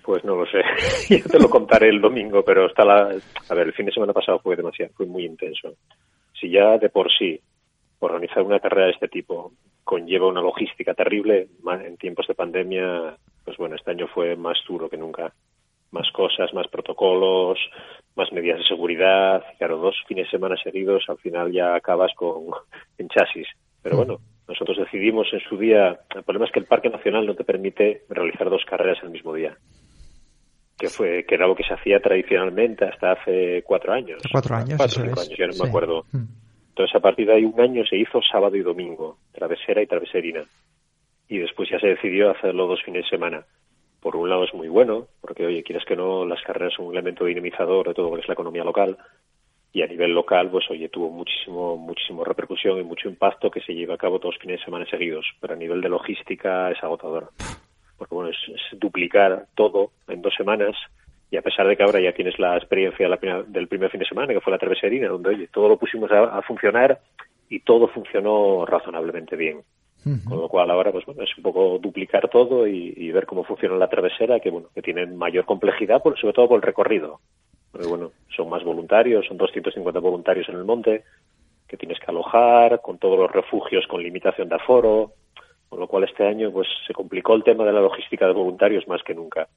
Pues 0.03 0.25
no 0.25 0.37
lo 0.37 0.45
sé, 0.45 0.61
yo 1.09 1.25
te 1.25 1.39
lo 1.39 1.49
contaré 1.49 1.89
el 1.89 2.03
domingo, 2.03 2.45
pero 2.45 2.67
está 2.67 2.85
la... 2.85 3.17
A 3.49 3.55
ver, 3.55 3.69
el 3.69 3.73
fin 3.73 3.87
de 3.87 3.93
semana 3.93 4.13
pasado 4.13 4.41
fue 4.41 4.57
demasiado, 4.57 4.93
fue 4.95 5.07
muy 5.07 5.25
intenso 5.25 5.75
si 6.39 6.51
ya 6.51 6.79
de 6.79 6.89
por 6.89 7.09
sí 7.11 7.41
organizar 8.01 8.43
una 8.43 8.61
carrera 8.61 8.87
de 8.87 8.93
este 8.93 9.09
tipo 9.09 9.53
conlleva 9.85 10.29
una 10.29 10.43
logística 10.43 10.95
terrible 10.95 11.49
en 11.85 11.97
tiempos 11.97 12.27
de 12.27 12.35
pandemia, 12.35 13.17
pues 13.45 13.57
bueno, 13.57 13.77
este 13.77 13.91
año 13.91 14.07
fue 14.09 14.37
más 14.37 14.59
duro 14.69 14.89
que 14.89 14.97
nunca. 14.97 15.33
Más 15.91 16.11
cosas, 16.13 16.53
más 16.53 16.69
protocolos, 16.69 17.59
más 18.15 18.31
medidas 18.31 18.59
de 18.59 18.65
seguridad. 18.65 19.43
Claro, 19.57 19.79
dos 19.79 19.97
fines 20.07 20.27
de 20.27 20.31
semana 20.31 20.57
seguidos, 20.63 21.05
al 21.09 21.17
final 21.17 21.51
ya 21.51 21.75
acabas 21.75 22.13
con 22.15 22.45
en 22.99 23.09
chasis. 23.09 23.49
Pero 23.83 23.97
bueno, 23.97 24.19
nosotros 24.47 24.77
decidimos 24.77 25.29
en 25.33 25.41
su 25.41 25.57
día. 25.57 25.99
El 26.15 26.25
problema 26.25 26.45
es 26.45 26.53
que 26.53 26.61
el 26.61 26.67
Parque 26.67 26.91
Nacional 26.91 27.27
no 27.27 27.35
te 27.35 27.45
permite 27.45 28.03
realizar 28.11 28.51
dos 28.51 28.65
carreras 28.67 28.99
el 29.03 29.11
mismo 29.11 29.33
día 29.33 29.57
que 30.79 30.89
fue 30.89 31.25
que 31.27 31.35
era 31.35 31.49
lo 31.49 31.57
que 31.57 31.65
se 31.65 31.75
hacía 31.75 31.99
tradicionalmente 31.99 32.85
hasta 32.85 33.13
hace 33.13 33.65
cuatro 33.67 33.93
años. 33.93 34.23
Cuatro 34.31 34.55
años, 34.55 34.77
cuatro, 34.77 35.03
cinco 35.03 35.21
años, 35.21 35.37
ya 35.37 35.47
no 35.49 35.65
me 35.65 35.69
acuerdo. 35.69 36.05
Entonces, 36.79 36.95
a 36.95 37.01
partir 37.01 37.27
de 37.27 37.35
ahí, 37.35 37.45
un 37.45 37.61
año 37.61 37.85
se 37.85 37.97
hizo 37.97 38.23
sábado 38.23 38.55
y 38.55 38.61
domingo, 38.61 39.19
travesera 39.33 39.83
y 39.83 39.89
traveserina. 39.89 40.45
Y 41.29 41.39
después 41.39 41.69
ya 41.69 41.81
se 41.81 41.89
decidió 41.89 42.31
hacerlo 42.31 42.69
dos 42.69 42.81
fines 42.85 43.03
de 43.03 43.09
semana. 43.09 43.45
Por 44.01 44.15
un 44.15 44.31
lado 44.31 44.45
es 44.45 44.55
muy 44.55 44.69
bueno, 44.69 45.09
porque, 45.21 45.45
oye, 45.45 45.65
quieres 45.65 45.85
que 45.85 45.97
no, 45.97 46.25
las 46.25 46.41
carreras 46.43 46.75
son 46.75 46.87
un 46.87 46.93
elemento 46.93 47.25
dinamizador 47.25 47.89
de 47.89 47.95
todo 47.95 48.11
lo 48.11 48.15
que 48.15 48.21
es 48.21 48.29
la 48.29 48.35
economía 48.35 48.63
local. 48.63 48.97
Y 49.73 49.83
a 49.83 49.89
nivel 49.89 50.15
local, 50.15 50.51
pues, 50.53 50.71
oye, 50.71 50.89
tuvo 50.89 51.11
muchísimo, 51.11 51.77
muchísimo 51.77 52.23
repercusión 52.23 52.79
y 52.79 52.85
mucho 52.85 53.09
impacto 53.09 53.51
que 53.51 53.61
se 53.61 53.75
lleva 53.75 53.95
a 53.95 53.99
cabo 53.99 54.21
dos 54.21 54.39
fines 54.39 54.61
de 54.61 54.65
semana 54.65 54.87
seguidos. 54.89 55.27
Pero 55.41 55.55
a 55.55 55.57
nivel 55.57 55.81
de 55.81 55.89
logística 55.89 56.71
es 56.71 56.81
agotador. 56.81 57.31
Porque, 57.97 58.15
bueno, 58.15 58.31
es 58.31 58.79
duplicar 58.79 59.47
todo 59.57 59.91
en 60.07 60.23
dos 60.23 60.35
semanas 60.37 60.77
y 61.31 61.37
a 61.37 61.43
pesar 61.43 61.67
de 61.67 61.77
que 61.77 61.83
ahora 61.83 62.01
ya 62.01 62.13
tienes 62.13 62.39
la 62.39 62.57
experiencia 62.57 63.09
del 63.47 63.69
primer 63.69 63.91
fin 63.91 64.01
de 64.01 64.07
semana, 64.07 64.33
que 64.33 64.41
fue 64.41 64.53
la 64.53 64.59
traveserina, 64.59 65.09
donde 65.09 65.31
oye, 65.31 65.49
todo 65.53 65.69
lo 65.69 65.79
pusimos 65.79 66.11
a, 66.11 66.41
funcionar 66.43 67.01
y 67.51 67.61
todo 67.61 67.89
funcionó 67.89 68.65
razonablemente 68.65 69.37
bien. 69.37 69.63
Con 70.27 70.41
lo 70.41 70.49
cual 70.49 70.71
ahora 70.71 70.91
pues 70.91 71.05
bueno, 71.05 71.23
es 71.23 71.37
un 71.37 71.43
poco 71.43 71.79
duplicar 71.79 72.31
todo 72.31 72.67
y, 72.67 73.11
ver 73.13 73.27
cómo 73.27 73.45
funciona 73.45 73.77
la 73.77 73.91
travesera, 73.91 74.41
que 74.41 74.49
bueno, 74.49 74.69
que 74.75 74.81
tiene 74.81 75.05
mayor 75.05 75.45
complejidad, 75.45 76.03
sobre 76.03 76.33
todo 76.33 76.49
por 76.49 76.57
el 76.57 76.63
recorrido. 76.63 77.21
Porque 77.71 77.87
bueno, 77.87 78.13
son 78.35 78.49
más 78.49 78.65
voluntarios, 78.65 79.27
son 79.27 79.37
250 79.37 80.01
voluntarios 80.01 80.49
en 80.49 80.55
el 80.55 80.65
monte, 80.65 81.05
que 81.67 81.77
tienes 81.77 81.99
que 81.99 82.11
alojar, 82.11 82.81
con 82.81 82.97
todos 82.97 83.19
los 83.19 83.31
refugios 83.31 83.87
con 83.87 84.03
limitación 84.03 84.49
de 84.49 84.55
aforo, 84.55 85.13
con 85.69 85.81
lo 85.81 85.87
cual 85.87 86.05
este 86.05 86.27
año 86.27 86.51
pues 86.51 86.67
se 86.87 86.93
complicó 86.93 87.35
el 87.35 87.45
tema 87.45 87.65
de 87.65 87.73
la 87.73 87.81
logística 87.81 88.27
de 88.27 88.33
voluntarios 88.33 88.89
más 88.89 89.03
que 89.03 89.15
nunca. 89.15 89.49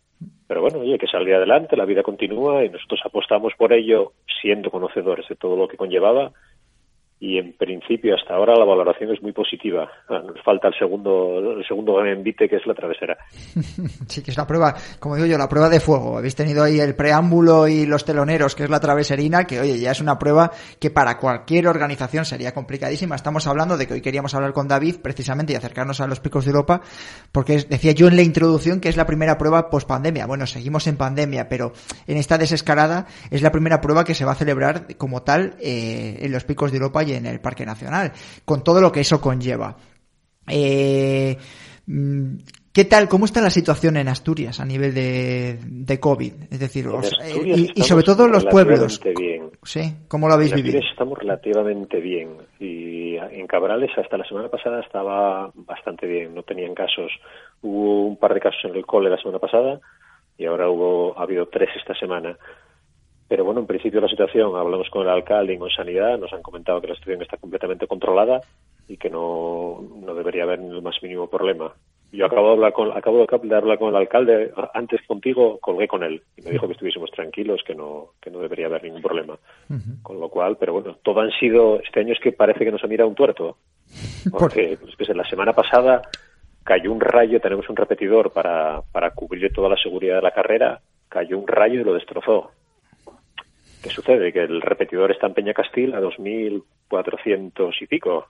Pero 0.47 0.61
bueno, 0.61 0.79
oye, 0.79 0.97
que 0.97 1.07
salir 1.07 1.33
adelante, 1.33 1.77
la 1.77 1.85
vida 1.85 2.03
continúa 2.03 2.63
y 2.65 2.69
nosotros 2.69 2.99
apostamos 3.05 3.53
por 3.57 3.71
ello 3.73 4.13
siendo 4.41 4.69
conocedores 4.69 5.27
de 5.27 5.35
todo 5.35 5.55
lo 5.55 5.67
que 5.67 5.77
conllevaba 5.77 6.31
y 7.23 7.37
en 7.37 7.53
principio 7.53 8.15
hasta 8.15 8.33
ahora 8.33 8.57
la 8.57 8.65
valoración 8.65 9.11
es 9.13 9.21
muy 9.21 9.31
positiva. 9.31 9.87
Ah, 10.09 10.23
nos 10.25 10.41
falta 10.43 10.69
el 10.69 10.73
segundo 10.73 11.37
el 11.55 11.63
segundo 11.67 11.93
gran 11.93 12.07
envite 12.07 12.49
que 12.49 12.55
es 12.55 12.65
la 12.65 12.73
travesera. 12.73 13.17
Sí, 14.07 14.23
que 14.23 14.31
es 14.31 14.37
la 14.37 14.47
prueba, 14.47 14.73
como 14.99 15.15
digo 15.15 15.27
yo, 15.27 15.37
la 15.37 15.47
prueba 15.47 15.69
de 15.69 15.79
fuego. 15.79 16.17
Habéis 16.17 16.35
tenido 16.35 16.63
ahí 16.63 16.79
el 16.79 16.95
preámbulo 16.95 17.67
y 17.67 17.85
los 17.85 18.03
teloneros, 18.03 18.55
que 18.55 18.63
es 18.63 18.69
la 18.69 18.79
traveserina, 18.79 19.45
que 19.45 19.59
oye, 19.59 19.79
ya 19.79 19.91
es 19.91 20.01
una 20.01 20.17
prueba 20.17 20.51
que 20.79 20.89
para 20.89 21.17
cualquier 21.17 21.67
organización 21.67 22.25
sería 22.25 22.53
complicadísima. 22.53 23.15
Estamos 23.15 23.47
hablando 23.47 23.77
de 23.77 23.87
que 23.87 23.93
hoy 23.93 24.01
queríamos 24.01 24.33
hablar 24.33 24.51
con 24.51 24.67
David 24.67 24.97
precisamente 25.01 25.53
y 25.53 25.55
acercarnos 25.55 26.01
a 26.01 26.07
los 26.07 26.19
picos 26.19 26.45
de 26.45 26.51
Europa, 26.51 26.81
porque 27.31 27.57
decía 27.69 27.91
yo 27.91 28.07
en 28.07 28.15
la 28.15 28.23
introducción 28.23 28.81
que 28.81 28.89
es 28.89 28.97
la 28.97 29.05
primera 29.05 29.37
prueba 29.37 29.69
post 29.69 29.87
pandemia. 29.87 30.25
Bueno, 30.25 30.47
seguimos 30.47 30.87
en 30.87 30.97
pandemia, 30.97 31.47
pero 31.47 31.71
en 32.07 32.17
esta 32.17 32.37
desescalada 32.37 33.05
es 33.29 33.41
la 33.43 33.51
primera 33.51 33.79
prueba 33.79 34.03
que 34.03 34.15
se 34.15 34.25
va 34.25 34.31
a 34.31 34.35
celebrar 34.35 34.97
como 34.97 35.21
tal 35.21 35.55
eh, 35.61 36.17
en 36.21 36.31
los 36.31 36.43
picos 36.43 36.71
de 36.71 36.77
Europa 36.77 37.03
en 37.15 37.25
el 37.25 37.39
Parque 37.39 37.65
Nacional, 37.65 38.11
con 38.45 38.63
todo 38.63 38.81
lo 38.81 38.91
que 38.91 39.01
eso 39.01 39.21
conlleva. 39.21 39.75
Eh, 40.47 41.37
mm, 41.87 42.35
¿Qué 42.73 42.85
tal? 42.85 43.09
¿Cómo 43.09 43.25
está 43.25 43.41
la 43.41 43.49
situación 43.49 43.97
en 43.97 44.07
Asturias 44.07 44.61
a 44.61 44.65
nivel 44.65 44.93
de, 44.93 45.59
de 45.61 45.99
COVID? 45.99 46.33
Es 46.51 46.59
decir, 46.59 46.85
y, 47.45 47.81
sobre 47.81 48.05
todo 48.05 48.29
los 48.29 48.45
pueblos. 48.45 49.01
Bien. 49.03 49.49
¿Sí? 49.61 49.81
¿Cómo 50.07 50.29
lo 50.29 50.35
habéis 50.35 50.53
vivido? 50.53 50.79
Estamos 50.79 51.19
relativamente 51.19 51.99
bien. 51.99 52.37
Y 52.59 53.17
en 53.17 53.45
Cabrales 53.45 53.91
hasta 53.97 54.17
la 54.17 54.23
semana 54.23 54.47
pasada 54.47 54.79
estaba 54.79 55.51
bastante 55.53 56.07
bien. 56.07 56.33
No 56.33 56.43
tenían 56.43 56.73
casos. 56.73 57.11
Hubo 57.61 58.07
un 58.07 58.15
par 58.15 58.33
de 58.33 58.39
casos 58.39 58.63
en 58.63 58.75
el 58.75 58.85
cole 58.85 59.09
la 59.09 59.17
semana 59.17 59.39
pasada 59.39 59.81
y 60.37 60.45
ahora 60.45 60.69
hubo, 60.69 61.19
ha 61.19 61.23
habido 61.23 61.47
tres 61.47 61.69
esta 61.77 61.93
semana. 61.93 62.37
Pero 63.31 63.45
bueno, 63.45 63.61
en 63.61 63.65
principio 63.65 64.01
la 64.01 64.09
situación, 64.09 64.57
hablamos 64.57 64.89
con 64.89 65.03
el 65.03 65.09
alcalde 65.09 65.53
y 65.53 65.57
con 65.57 65.69
Sanidad, 65.69 66.19
nos 66.19 66.33
han 66.33 66.41
comentado 66.41 66.81
que 66.81 66.87
la 66.87 66.95
situación 66.95 67.21
está 67.21 67.37
completamente 67.37 67.87
controlada 67.87 68.41
y 68.89 68.97
que 68.97 69.09
no, 69.09 69.81
no 70.01 70.13
debería 70.13 70.43
haber 70.43 70.59
el 70.59 70.81
más 70.81 71.01
mínimo 71.01 71.29
problema. 71.29 71.73
Yo 72.11 72.25
acabo 72.25 72.47
de 72.47 72.53
hablar 72.55 72.73
con, 72.73 72.91
acabo 72.91 73.25
de 73.25 73.55
hablar 73.55 73.79
con 73.79 73.87
el 73.87 73.95
alcalde, 73.95 74.51
antes 74.73 74.99
contigo 75.07 75.59
colgué 75.61 75.87
con 75.87 76.03
él 76.03 76.21
y 76.35 76.41
me 76.41 76.51
dijo 76.51 76.67
que 76.67 76.73
estuviésemos 76.73 77.09
tranquilos, 77.11 77.61
que 77.65 77.73
no, 77.73 78.07
que 78.21 78.29
no 78.29 78.39
debería 78.39 78.65
haber 78.65 78.83
ningún 78.83 79.01
problema. 79.01 79.37
Con 80.03 80.19
lo 80.19 80.27
cual, 80.27 80.57
pero 80.59 80.73
bueno, 80.73 80.97
todo 81.01 81.21
han 81.21 81.31
sido, 81.39 81.79
este 81.79 82.01
año 82.01 82.11
es 82.11 82.19
que 82.19 82.33
parece 82.33 82.65
que 82.65 82.71
nos 82.73 82.83
ha 82.83 82.87
mirado 82.87 83.07
un 83.07 83.15
tuerto. 83.15 83.55
Porque 84.29 84.77
pues, 84.77 84.93
pues, 84.97 85.07
la 85.15 85.23
semana 85.23 85.53
pasada 85.53 86.01
cayó 86.65 86.91
un 86.91 86.99
rayo, 86.99 87.39
tenemos 87.39 87.69
un 87.69 87.77
repetidor 87.77 88.33
para, 88.33 88.81
para 88.91 89.11
cubrir 89.11 89.53
toda 89.53 89.69
la 89.69 89.77
seguridad 89.77 90.17
de 90.17 90.21
la 90.21 90.31
carrera, 90.31 90.81
cayó 91.07 91.39
un 91.39 91.47
rayo 91.47 91.79
y 91.79 91.85
lo 91.85 91.93
destrozó. 91.93 92.51
¿Qué 93.81 93.89
sucede? 93.89 94.31
Que 94.31 94.43
el 94.43 94.61
repetidor 94.61 95.11
está 95.11 95.27
en 95.27 95.33
Peña 95.33 95.53
Castil 95.53 95.93
a 95.95 96.01
2.400 96.01 97.73
y 97.81 97.87
pico. 97.87 98.27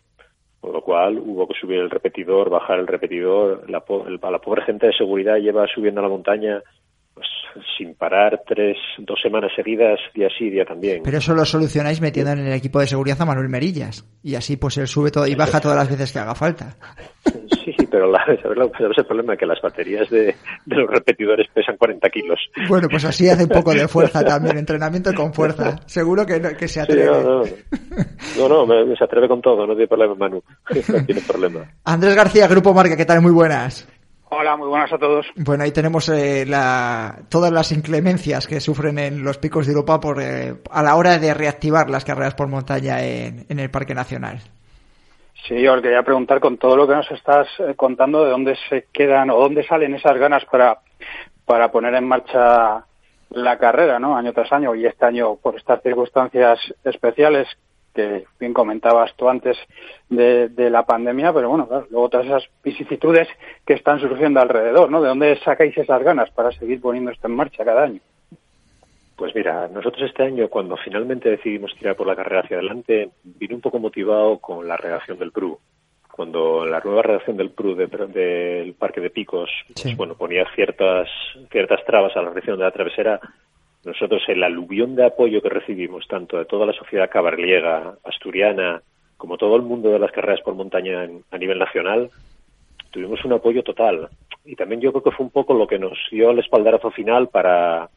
Con 0.61 0.73
lo 0.73 0.81
cual 0.81 1.17
hubo 1.17 1.47
que 1.47 1.59
subir 1.59 1.79
el 1.79 1.89
repetidor, 1.89 2.49
bajar 2.49 2.79
el 2.79 2.87
repetidor. 2.87 3.69
La, 3.69 3.83
la 4.29 4.39
pobre 4.39 4.61
gente 4.63 4.87
de 4.87 4.93
seguridad 4.93 5.37
lleva 5.37 5.67
subiendo 5.67 5.99
a 5.99 6.03
la 6.03 6.09
montaña 6.09 6.61
pues, 7.13 7.27
sin 7.77 7.95
parar 7.95 8.41
tres, 8.47 8.77
dos 8.99 9.19
semanas 9.21 9.51
seguidas, 9.55 9.99
día 10.13 10.29
sí, 10.37 10.49
día 10.49 10.65
también. 10.65 11.01
Pero 11.03 11.17
eso 11.17 11.33
lo 11.33 11.45
solucionáis 11.45 11.99
metiendo 11.99 12.31
en 12.31 12.39
el 12.39 12.53
equipo 12.53 12.79
de 12.79 12.87
seguridad 12.87 13.21
a 13.21 13.25
Manuel 13.25 13.49
Merillas. 13.49 14.05
Y 14.23 14.35
así 14.35 14.57
pues 14.57 14.77
él 14.77 14.87
sube 14.87 15.11
todo 15.11 15.27
y 15.27 15.35
baja 15.35 15.59
todas 15.59 15.77
las 15.77 15.89
veces 15.89 16.11
que 16.11 16.19
haga 16.19 16.35
falta. 16.35 16.77
Sí, 17.63 17.75
pero 17.89 18.09
la, 18.09 18.23
el 18.27 19.05
problema? 19.05 19.35
Que 19.35 19.45
las 19.45 19.61
baterías 19.61 20.09
de, 20.09 20.35
los 20.65 20.89
repetidores 20.89 21.47
pesan 21.53 21.77
40 21.77 22.09
kilos. 22.09 22.39
Bueno, 22.67 22.87
pues 22.89 23.03
así 23.05 23.27
hace 23.29 23.43
un 23.43 23.49
poco 23.49 23.73
de 23.73 23.87
fuerza 23.87 24.23
también, 24.23 24.57
entrenamiento 24.57 25.13
con 25.13 25.33
fuerza. 25.33 25.77
Seguro 25.85 26.25
que, 26.25 26.41
que 26.57 26.67
se 26.67 26.81
atreve. 26.81 27.05
no, 28.37 28.47
no, 28.47 28.65
no, 28.65 28.95
se 28.95 29.03
atreve 29.03 29.27
con 29.27 29.41
todo, 29.41 29.67
no 29.67 29.73
tiene 29.73 29.87
problema 29.87 30.15
Manu. 30.15 30.41
No 30.91 31.05
tiene 31.05 31.21
problema. 31.21 31.71
Andrés 31.83 32.15
García, 32.15 32.47
Grupo 32.47 32.73
Marca, 32.73 32.97
¿qué 32.97 33.05
tal? 33.05 33.21
Muy 33.21 33.31
buenas. 33.31 33.87
Hola, 34.33 34.55
muy 34.55 34.69
buenas 34.69 34.93
a 34.93 34.97
todos. 34.97 35.25
Bueno, 35.35 35.65
ahí 35.65 35.71
tenemos 35.71 36.07
eh, 36.07 36.45
la, 36.47 37.23
todas 37.27 37.51
las 37.51 37.73
inclemencias 37.73 38.47
que 38.47 38.61
sufren 38.61 38.97
en 38.97 39.25
los 39.25 39.37
picos 39.37 39.67
de 39.67 39.73
Europa 39.73 39.99
por, 39.99 40.21
eh, 40.21 40.55
a 40.71 40.81
la 40.81 40.95
hora 40.95 41.17
de 41.17 41.33
reactivar 41.33 41.89
las 41.89 42.05
carreras 42.05 42.33
por 42.33 42.47
montaña 42.47 43.03
en, 43.03 43.45
en, 43.49 43.59
el 43.59 43.69
Parque 43.69 43.93
Nacional. 43.93 44.39
Sí, 45.45 45.67
os 45.67 45.81
quería 45.81 46.01
preguntar 46.03 46.39
con 46.39 46.57
todo 46.57 46.77
lo 46.77 46.87
que 46.87 46.95
nos 46.95 47.11
estás 47.11 47.45
eh, 47.59 47.73
contando, 47.75 48.23
¿de 48.23 48.31
dónde 48.31 48.55
se 48.69 48.87
quedan 48.93 49.31
o 49.31 49.37
dónde 49.37 49.67
salen 49.67 49.95
esas 49.95 50.17
ganas 50.17 50.45
para, 50.45 50.79
para 51.45 51.69
poner 51.69 51.93
en 51.95 52.07
marcha 52.07 52.85
la 53.31 53.57
carrera, 53.57 53.99
¿no? 53.99 54.15
Año 54.15 54.31
tras 54.31 54.53
año 54.53 54.73
y 54.75 54.85
este 54.85 55.05
año 55.05 55.35
por 55.35 55.57
estas 55.57 55.83
circunstancias 55.83 56.57
especiales 56.85 57.49
que 57.93 58.25
bien 58.39 58.53
comentabas 58.53 59.13
tú 59.15 59.29
antes 59.29 59.57
de, 60.09 60.69
la 60.69 60.85
pandemia, 60.85 61.33
pero 61.33 61.49
bueno, 61.49 61.67
luego 61.89 62.09
todas 62.09 62.25
esas 62.25 62.43
vicisitudes 62.63 63.27
que 63.65 63.73
están 63.73 63.99
surgiendo 63.99 64.39
alrededor, 64.39 64.89
¿no? 64.89 65.01
¿De 65.01 65.09
dónde 65.09 65.39
sacáis 65.43 65.77
esas 65.77 66.01
ganas 66.03 66.29
para 66.31 66.51
seguir 66.51 66.79
poniendo 66.81 67.11
esto 67.11 67.27
en 67.27 67.35
marcha 67.35 67.65
cada 67.65 67.83
año? 67.83 67.99
Pues 69.15 69.35
mira, 69.35 69.67
nosotros 69.67 70.09
este 70.09 70.23
año, 70.23 70.47
cuando 70.47 70.77
finalmente 70.77 71.29
decidimos 71.29 71.75
tirar 71.75 71.95
por 71.95 72.07
la 72.07 72.15
carrera 72.15 72.41
hacia 72.41 72.57
adelante, 72.57 73.11
vine 73.23 73.55
un 73.55 73.61
poco 73.61 73.77
motivado 73.77 74.39
con 74.39 74.67
la 74.67 74.77
redacción 74.77 75.19
del 75.19 75.31
PRU. 75.31 75.59
Cuando 76.11 76.65
la 76.65 76.81
nueva 76.83 77.03
redacción 77.03 77.37
del 77.37 77.51
PRU 77.51 77.75
del 77.75 78.73
Parque 78.73 78.99
de 78.99 79.09
Picos, 79.09 79.49
pues, 79.73 79.95
bueno, 79.95 80.15
ponía 80.15 80.45
ciertas, 80.55 81.07
ciertas 81.51 81.85
trabas 81.85 82.15
a 82.15 82.21
la 82.21 82.29
redacción 82.29 82.57
de 82.57 82.63
la 82.63 82.71
travesera, 82.71 83.19
nosotros 83.83 84.21
el 84.27 84.43
aluvión 84.43 84.95
de 84.95 85.05
apoyo 85.05 85.41
que 85.41 85.49
recibimos, 85.49 86.07
tanto 86.07 86.37
de 86.37 86.45
toda 86.45 86.65
la 86.65 86.73
sociedad 86.73 87.09
cabarliega, 87.09 87.95
asturiana, 88.03 88.81
como 89.17 89.37
todo 89.37 89.55
el 89.55 89.63
mundo 89.63 89.89
de 89.89 89.99
las 89.99 90.11
carreras 90.11 90.41
por 90.41 90.53
montaña 90.53 91.07
a 91.31 91.37
nivel 91.37 91.59
nacional, 91.59 92.09
tuvimos 92.91 93.23
un 93.25 93.33
apoyo 93.33 93.63
total. 93.63 94.09
Y 94.45 94.55
también 94.55 94.81
yo 94.81 94.91
creo 94.91 95.03
que 95.03 95.11
fue 95.11 95.25
un 95.25 95.31
poco 95.31 95.53
lo 95.53 95.67
que 95.67 95.79
nos 95.79 95.97
dio 96.11 96.31
el 96.31 96.39
espaldarazo 96.39 96.91
final 96.91 97.29
para, 97.29 97.89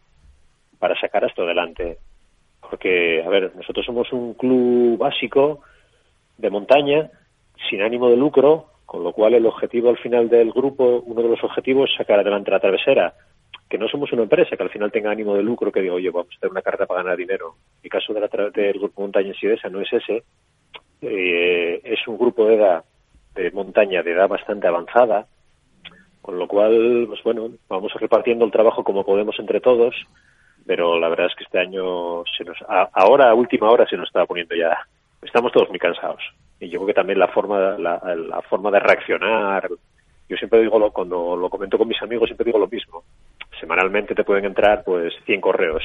para 0.79 0.99
sacar 0.99 1.25
esto 1.25 1.42
adelante. 1.42 1.99
Porque, 2.61 3.23
a 3.23 3.29
ver, 3.29 3.55
nosotros 3.55 3.85
somos 3.85 4.12
un 4.12 4.35
club 4.35 4.99
básico 4.99 5.61
de 6.38 6.51
montaña, 6.51 7.11
sin 7.68 7.83
ánimo 7.83 8.09
de 8.09 8.16
lucro, 8.16 8.66
con 8.87 9.05
lo 9.05 9.12
cual 9.12 9.35
el 9.35 9.47
objetivo 9.47 9.90
al 9.90 9.99
final 9.99 10.29
del 10.29 10.53
grupo, 10.53 11.03
uno 11.07 11.23
de 11.23 11.29
los 11.29 11.44
objetivos 11.44 11.90
es 11.90 11.97
sacar 11.97 12.20
adelante 12.20 12.51
la 12.51 12.61
travesera 12.61 13.14
que 13.74 13.78
no 13.78 13.88
somos 13.88 14.12
una 14.12 14.22
empresa 14.22 14.56
que 14.56 14.62
al 14.62 14.70
final 14.70 14.92
tenga 14.92 15.10
ánimo 15.10 15.34
de 15.34 15.42
lucro, 15.42 15.72
que 15.72 15.80
diga, 15.80 15.94
oye, 15.94 16.08
vamos 16.08 16.32
a 16.32 16.37
hacer 16.37 16.48
una 16.48 16.62
carta 16.62 16.87
para 16.87 17.02
ganar 17.02 17.16
dinero. 17.16 17.56
El 17.82 17.90
caso 17.90 18.14
de 18.14 18.20
la, 18.20 18.28
del 18.28 18.78
Grupo 18.78 19.02
Montaña 19.02 19.30
en 19.30 19.34
Sidesa 19.34 19.68
no 19.68 19.80
es 19.80 19.92
ese. 19.92 20.22
Eh, 21.02 21.80
es 21.82 22.06
un 22.06 22.16
grupo 22.16 22.46
de 22.46 22.54
edad, 22.54 22.84
de 23.34 23.50
montaña, 23.50 24.04
de 24.04 24.12
edad 24.12 24.28
bastante 24.28 24.68
avanzada, 24.68 25.26
con 26.22 26.38
lo 26.38 26.46
cual, 26.46 27.06
pues 27.08 27.20
bueno, 27.24 27.50
vamos 27.68 27.92
repartiendo 27.94 28.44
el 28.44 28.52
trabajo 28.52 28.84
como 28.84 29.04
podemos 29.04 29.37
entre 29.40 29.60
todos, 29.60 29.96
pero 30.64 30.96
la 31.00 31.08
verdad 31.08 31.26
es 31.26 31.34
que 31.34 31.42
este 31.42 31.58
año, 31.58 32.22
se 32.38 32.44
nos, 32.44 32.56
ahora, 32.68 33.30
a 33.30 33.34
última 33.34 33.68
hora, 33.72 33.88
se 33.88 33.96
nos 33.96 34.06
estaba 34.06 34.26
poniendo 34.26 34.54
ya, 34.54 34.78
estamos 35.20 35.50
todos 35.50 35.68
muy 35.68 35.80
cansados. 35.80 36.22
Y 36.60 36.68
yo 36.68 36.78
creo 36.78 36.87
que 36.87 36.94
también 36.94 37.18
la 37.18 37.26
forma, 37.26 37.76
la, 37.76 38.00
la 38.14 38.40
forma 38.42 38.70
de 38.70 38.78
reaccionar, 38.78 39.68
yo 40.28 40.37
siempre 40.37 40.60
digo, 40.60 40.92
cuando 40.92 41.34
lo 41.34 41.50
comento 41.50 41.76
con 41.76 41.88
mis 41.88 42.00
amigos, 42.00 42.28
siempre 42.28 42.44
digo 42.44 42.60
lo 42.60 42.68
mismo 42.68 43.02
semanalmente 43.64 44.14
te 44.14 44.24
pueden 44.24 44.44
entrar 44.44 44.85
pues 44.85 45.14
100 45.24 45.40
correos. 45.40 45.83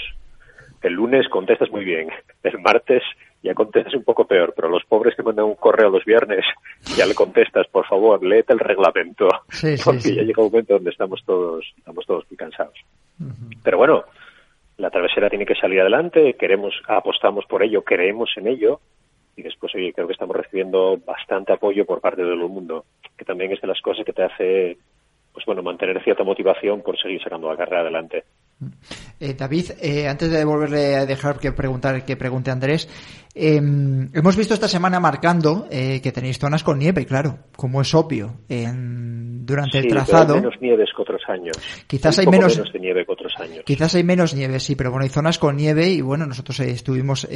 El 0.81 0.93
lunes 0.93 1.27
contestas 1.29 1.71
muy 1.71 1.85
bien, 1.85 2.09
el 2.43 2.59
martes 2.59 3.03
ya 3.41 3.53
contestas 3.53 3.93
un 3.93 4.03
poco 4.03 4.25
peor, 4.25 4.53
pero 4.53 4.67
los 4.67 4.83
pobres 4.83 5.15
que 5.15 5.23
mandan 5.23 5.45
un 5.45 5.55
correo 5.55 5.89
los 5.89 6.03
viernes 6.03 6.43
ya 6.97 7.05
le 7.05 7.15
contestas, 7.15 7.67
por 7.67 7.85
favor, 7.85 8.21
léete 8.21 8.51
el 8.51 8.59
reglamento, 8.59 9.29
porque 9.85 10.13
ya 10.13 10.23
llega 10.23 10.43
un 10.43 10.51
momento 10.51 10.73
donde 10.73 10.89
estamos 10.89 11.23
todos, 11.25 11.65
estamos 11.77 12.05
todos 12.05 12.25
muy 12.29 12.35
cansados. 12.35 12.77
Pero 13.63 13.77
bueno, 13.77 14.03
la 14.77 14.89
travesera 14.89 15.29
tiene 15.29 15.45
que 15.45 15.55
salir 15.55 15.79
adelante, 15.79 16.33
queremos, 16.33 16.73
apostamos 16.85 17.45
por 17.45 17.63
ello, 17.63 17.83
creemos 17.83 18.29
en 18.35 18.47
ello, 18.47 18.81
y 19.37 19.41
después 19.41 19.71
creo 19.71 20.07
que 20.07 20.13
estamos 20.13 20.35
recibiendo 20.35 20.97
bastante 20.97 21.53
apoyo 21.53 21.85
por 21.85 22.01
parte 22.01 22.23
de 22.23 22.27
todo 22.27 22.43
el 22.43 22.49
mundo, 22.49 22.83
que 23.17 23.23
también 23.23 23.53
es 23.53 23.61
de 23.61 23.67
las 23.67 23.79
cosas 23.81 24.05
que 24.05 24.13
te 24.13 24.23
hace 24.23 24.77
pues 25.33 25.45
bueno, 25.45 25.61
mantener 25.61 26.01
cierta 26.03 26.23
motivación 26.23 26.81
por 26.81 26.99
seguir 26.99 27.21
sacando 27.21 27.49
la 27.49 27.57
carrera 27.57 27.81
adelante. 27.81 28.23
Eh, 29.21 29.33
David, 29.33 29.71
eh, 29.81 30.07
antes 30.07 30.29
de 30.31 30.43
volverle 30.43 30.95
a 30.95 31.05
dejar 31.05 31.39
que 31.39 31.51
preguntar 31.51 32.03
que 32.05 32.15
pregunte 32.17 32.51
Andrés, 32.51 32.89
em, 33.35 34.09
hemos 34.13 34.35
visto 34.35 34.53
esta 34.53 34.67
semana 34.67 34.99
marcando 34.99 35.67
eh, 35.69 36.01
que 36.01 36.11
tenéis 36.11 36.39
zonas 36.39 36.63
con 36.63 36.79
nieve, 36.79 37.05
claro, 37.05 37.39
como 37.55 37.81
es 37.81 37.93
obvio, 37.93 38.39
en, 38.49 39.45
durante 39.45 39.79
el 39.79 39.87
trazado. 39.87 40.35
hay 40.35 40.41
menos 40.41 40.55
nieve 40.61 40.85
que 40.85 41.01
otros 41.01 41.21
años. 41.27 41.57
Quizás 41.87 42.19
hay, 42.19 42.27
menos, 42.27 42.71
de 42.71 42.79
nieve 42.79 43.05
que 43.05 43.11
otros 43.11 43.33
años. 43.39 43.63
Quizás 43.65 43.95
hay 43.95 44.03
menos 44.03 44.33
nieve, 44.33 44.59
sí, 44.59 44.75
pero 44.75 44.91
bueno, 44.91 45.03
hay 45.03 45.09
zonas 45.09 45.37
con 45.37 45.55
nieve 45.55 45.89
y 45.89 46.01
bueno, 46.01 46.25
nosotros 46.25 46.59
estuvimos 46.61 47.27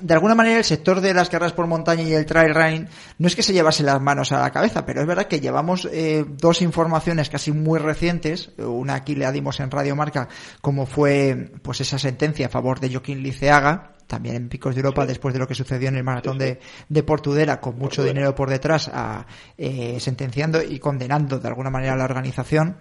de 0.00 0.14
alguna 0.14 0.34
manera 0.34 0.58
el 0.58 0.64
sector 0.64 1.00
de 1.00 1.14
las 1.14 1.30
carreras 1.30 1.54
por 1.54 1.66
montaña 1.66 2.02
y 2.02 2.12
el 2.12 2.26
trail 2.26 2.54
running 2.54 2.88
no 3.18 3.26
es 3.26 3.34
que 3.34 3.42
se 3.42 3.54
llevase 3.54 3.82
las 3.82 4.00
manos 4.00 4.30
a 4.32 4.40
la 4.40 4.50
cabeza, 4.50 4.84
pero 4.84 5.00
es 5.00 5.06
verdad 5.06 5.26
que 5.26 5.40
llevamos 5.40 5.88
eh, 5.90 6.24
dos 6.28 6.60
informaciones 6.60 7.30
casi 7.30 7.50
muy 7.50 7.78
recientes, 7.78 8.50
una 8.58 8.94
aquí 8.96 9.14
le 9.14 9.30
dimos 9.32 9.60
en 9.60 9.70
Radio 9.70 9.96
Marca, 9.96 10.28
como 10.60 10.84
fue 10.84 11.50
pues 11.62 11.80
esa 11.80 11.98
sentencia 11.98 12.46
a 12.46 12.50
favor 12.50 12.78
de 12.78 12.90
Joaquín 12.90 13.22
Liceaga, 13.22 13.92
también 14.06 14.36
en 14.36 14.48
Picos 14.50 14.74
de 14.74 14.82
Europa, 14.82 15.06
después 15.06 15.32
de 15.32 15.40
lo 15.40 15.48
que 15.48 15.54
sucedió 15.54 15.88
en 15.88 15.96
el 15.96 16.04
maratón 16.04 16.36
De, 16.36 16.60
de, 16.88 17.02
Portudera, 17.02 17.60
con 17.60 17.78
mucho 17.78 18.04
dinero 18.04 18.34
por 18.34 18.50
detrás, 18.50 18.90
a, 18.92 19.26
eh, 19.56 19.98
sentenciando 19.98 20.62
y 20.62 20.78
condenando 20.78 21.38
de 21.38 21.48
alguna 21.48 21.70
manera 21.70 21.94
a 21.94 21.96
la 21.96 22.04
organización 22.04 22.76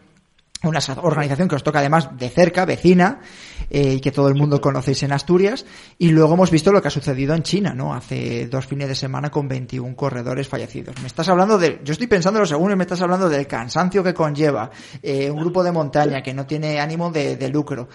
una 0.63 0.79
organización 1.01 1.47
que 1.47 1.55
os 1.55 1.63
toca 1.63 1.79
además 1.79 2.09
de 2.17 2.29
cerca, 2.29 2.65
vecina, 2.65 3.19
eh, 3.69 3.95
y 3.95 3.99
que 3.99 4.11
todo 4.11 4.27
el 4.27 4.35
mundo 4.35 4.61
conocéis 4.61 5.03
en 5.03 5.11
Asturias. 5.11 5.65
Y 5.97 6.09
luego 6.09 6.33
hemos 6.33 6.51
visto 6.51 6.71
lo 6.71 6.81
que 6.81 6.87
ha 6.87 6.91
sucedido 6.91 7.35
en 7.35 7.43
China, 7.43 7.73
¿no? 7.73 7.93
Hace 7.93 8.47
dos 8.47 8.65
fines 8.65 8.87
de 8.87 8.95
semana 8.95 9.29
con 9.29 9.47
21 9.47 9.95
corredores 9.95 10.47
fallecidos. 10.47 10.95
Me 11.01 11.07
estás 11.07 11.27
hablando 11.29 11.57
de, 11.57 11.81
yo 11.83 11.91
estoy 11.91 12.07
pensando 12.07 12.39
lo 12.39 12.45
segundo, 12.45 12.75
me 12.75 12.83
estás 12.83 13.01
hablando 13.01 13.29
del 13.29 13.47
cansancio 13.47 14.03
que 14.03 14.13
conlleva 14.13 14.69
eh, 15.01 15.29
un 15.29 15.39
grupo 15.39 15.63
de 15.63 15.71
montaña 15.71 16.21
que 16.21 16.33
no 16.33 16.45
tiene 16.45 16.79
ánimo 16.79 17.11
de, 17.11 17.35
de 17.35 17.49
lucro. 17.49 17.89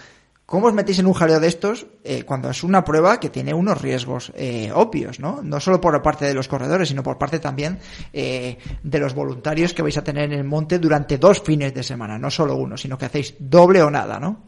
¿Cómo 0.49 0.65
os 0.65 0.73
metís 0.73 0.97
en 0.97 1.05
un 1.05 1.13
jaleo 1.13 1.39
de 1.39 1.45
estos 1.45 1.85
eh, 2.03 2.23
cuando 2.25 2.49
es 2.49 2.63
una 2.63 2.83
prueba 2.83 3.19
que 3.19 3.29
tiene 3.29 3.53
unos 3.53 3.79
riesgos 3.79 4.33
eh, 4.35 4.71
obvios, 4.73 5.19
¿no? 5.19 5.43
No 5.43 5.59
solo 5.59 5.79
por 5.79 6.01
parte 6.01 6.25
de 6.25 6.33
los 6.33 6.47
corredores, 6.47 6.89
sino 6.89 7.03
por 7.03 7.19
parte 7.19 7.37
también 7.37 7.77
eh, 8.11 8.57
de 8.81 8.99
los 8.99 9.13
voluntarios 9.13 9.75
que 9.75 9.83
vais 9.83 9.95
a 9.99 10.03
tener 10.03 10.23
en 10.23 10.39
el 10.39 10.45
monte 10.45 10.79
durante 10.79 11.19
dos 11.19 11.43
fines 11.43 11.71
de 11.75 11.83
semana, 11.83 12.17
no 12.17 12.31
solo 12.31 12.55
uno, 12.55 12.77
sino 12.77 12.97
que 12.97 13.05
hacéis 13.05 13.35
doble 13.37 13.83
o 13.83 13.91
nada, 13.91 14.19
¿no? 14.19 14.41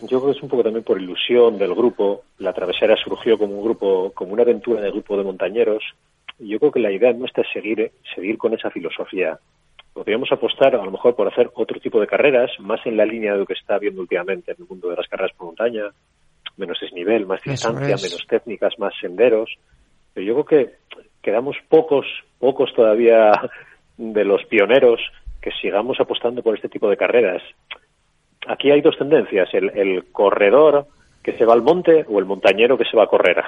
Yo 0.00 0.18
creo 0.18 0.32
que 0.32 0.38
es 0.38 0.42
un 0.42 0.48
poco 0.48 0.62
también 0.62 0.82
por 0.82 0.98
ilusión 0.98 1.58
del 1.58 1.74
grupo. 1.74 2.22
La 2.38 2.54
travesera 2.54 2.96
surgió 2.96 3.36
como 3.36 3.58
un 3.58 3.64
grupo, 3.64 4.12
como 4.14 4.32
una 4.32 4.44
aventura 4.44 4.80
de 4.80 4.92
grupo 4.92 5.18
de 5.18 5.24
montañeros. 5.24 5.84
Yo 6.38 6.58
creo 6.58 6.72
que 6.72 6.80
la 6.80 6.90
idea 6.90 7.12
nuestra 7.12 7.42
es 7.42 7.52
seguir, 7.52 7.92
seguir 8.14 8.38
con 8.38 8.54
esa 8.54 8.70
filosofía 8.70 9.38
podríamos 9.92 10.30
apostar 10.32 10.74
a 10.74 10.84
lo 10.84 10.90
mejor 10.90 11.14
por 11.14 11.28
hacer 11.28 11.50
otro 11.54 11.78
tipo 11.80 12.00
de 12.00 12.06
carreras, 12.06 12.50
más 12.58 12.84
en 12.86 12.96
la 12.96 13.04
línea 13.04 13.32
de 13.32 13.38
lo 13.38 13.46
que 13.46 13.54
está 13.54 13.78
viendo 13.78 14.00
últimamente 14.00 14.52
en 14.52 14.56
el 14.60 14.68
mundo 14.68 14.88
de 14.88 14.96
las 14.96 15.08
carreras 15.08 15.32
por 15.36 15.46
montaña, 15.46 15.84
menos 16.56 16.78
desnivel, 16.80 17.26
más 17.26 17.42
distancia, 17.42 17.96
menos 17.96 18.26
técnicas, 18.28 18.78
más 18.78 18.94
senderos. 19.00 19.54
Pero 20.14 20.26
yo 20.26 20.44
creo 20.44 20.44
que 20.44 20.74
quedamos 21.22 21.56
pocos, 21.68 22.06
pocos 22.38 22.72
todavía 22.74 23.32
de 23.96 24.24
los 24.24 24.44
pioneros 24.46 25.00
que 25.40 25.50
sigamos 25.60 26.00
apostando 26.00 26.42
por 26.42 26.54
este 26.54 26.68
tipo 26.68 26.88
de 26.88 26.96
carreras. 26.96 27.42
Aquí 28.46 28.70
hay 28.70 28.80
dos 28.80 28.96
tendencias, 28.96 29.48
el, 29.52 29.70
el 29.70 30.04
corredor 30.10 30.86
que 31.22 31.36
se 31.36 31.44
va 31.44 31.54
al 31.54 31.62
monte 31.62 32.04
o 32.08 32.18
el 32.18 32.24
montañero 32.24 32.76
que 32.76 32.84
se 32.84 32.96
va 32.96 33.04
a 33.04 33.08
correr. 33.08 33.42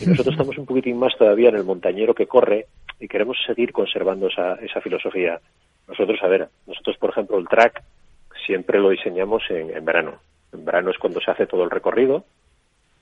Y 0.00 0.06
nosotros 0.06 0.34
estamos 0.34 0.56
un 0.58 0.66
poquitín 0.66 0.98
más 0.98 1.16
todavía 1.16 1.48
en 1.48 1.56
el 1.56 1.64
montañero 1.64 2.14
que 2.14 2.26
corre 2.26 2.66
y 2.98 3.08
queremos 3.08 3.36
seguir 3.46 3.72
conservando 3.72 4.28
esa, 4.28 4.54
esa 4.54 4.80
filosofía. 4.80 5.40
Nosotros, 5.90 6.22
a 6.22 6.28
ver, 6.28 6.48
nosotros, 6.66 6.96
por 6.98 7.10
ejemplo, 7.10 7.36
el 7.38 7.48
track 7.48 7.82
siempre 8.46 8.78
lo 8.78 8.90
diseñamos 8.90 9.42
en, 9.50 9.84
verano. 9.84 10.20
En 10.52 10.64
verano 10.64 10.90
es 10.90 10.98
cuando 10.98 11.20
se 11.20 11.30
hace 11.30 11.46
todo 11.46 11.64
el 11.64 11.70
recorrido, 11.70 12.24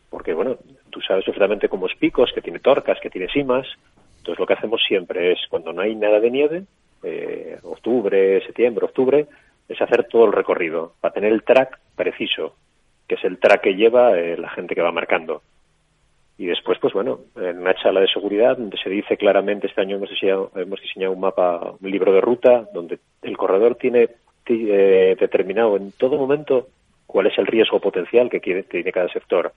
porque, 0.09 0.33
bueno, 0.33 0.57
tú 0.91 1.01
sabes 1.03 1.25
perfectamente 1.25 1.69
cómo 1.69 1.87
es 1.87 1.95
picos, 1.97 2.33
que 2.35 2.41
tiene 2.41 2.61
torcas, 2.61 2.99
que 3.01 3.11
tiene 3.11 3.29
cimas. 3.29 3.67
Entonces, 4.19 4.39
lo 4.39 4.47
que 4.47 4.55
hacemos 4.55 4.83
siempre 4.89 5.33
es, 5.33 5.39
cuando 5.51 5.73
no 5.73 5.83
hay 5.83 5.95
nada 5.95 6.19
de 6.19 6.31
nieve, 6.31 6.65
eh, 7.03 7.59
octubre, 7.63 8.43
septiembre, 8.47 8.87
octubre, 8.87 9.27
es 9.69 9.81
hacer 9.83 10.05
todo 10.05 10.25
el 10.25 10.33
recorrido, 10.33 10.95
para 11.01 11.13
tener 11.13 11.31
el 11.31 11.43
track 11.43 11.79
preciso, 11.95 12.57
que 13.07 13.17
es 13.17 13.25
el 13.25 13.39
track 13.39 13.61
que 13.61 13.75
lleva 13.75 14.19
eh, 14.19 14.39
la 14.39 14.49
gente 14.49 14.75
que 14.75 14.81
va 14.81 14.93
marcando. 14.93 15.43
Y 16.39 16.47
después, 16.47 16.79
pues 16.79 16.95
bueno, 16.95 17.19
en 17.37 17.59
una 17.59 17.75
charla 17.75 18.01
de 18.01 18.07
seguridad 18.07 18.57
donde 18.57 18.79
se 18.79 18.89
dice 18.89 19.17
claramente, 19.17 19.67
este 19.67 19.81
año 19.81 19.97
hemos 19.97 20.09
diseñado, 20.09 20.53
hemos 20.55 20.81
diseñado 20.81 21.13
un 21.13 21.21
mapa, 21.21 21.75
un 21.81 21.91
libro 21.91 22.13
de 22.13 22.21
ruta, 22.21 22.69
donde 22.73 23.01
el 23.23 23.37
corredor 23.37 23.75
tiene 23.75 24.09
eh, 24.47 25.17
determinado 25.19 25.77
en 25.77 25.91
todo 25.93 26.17
momento 26.17 26.69
cuál 27.07 27.27
es 27.27 27.37
el 27.39 27.47
riesgo 27.47 27.81
potencial 27.81 28.31
que 28.31 28.39
tiene 28.39 28.93
cada 28.93 29.09
sector. 29.09 29.53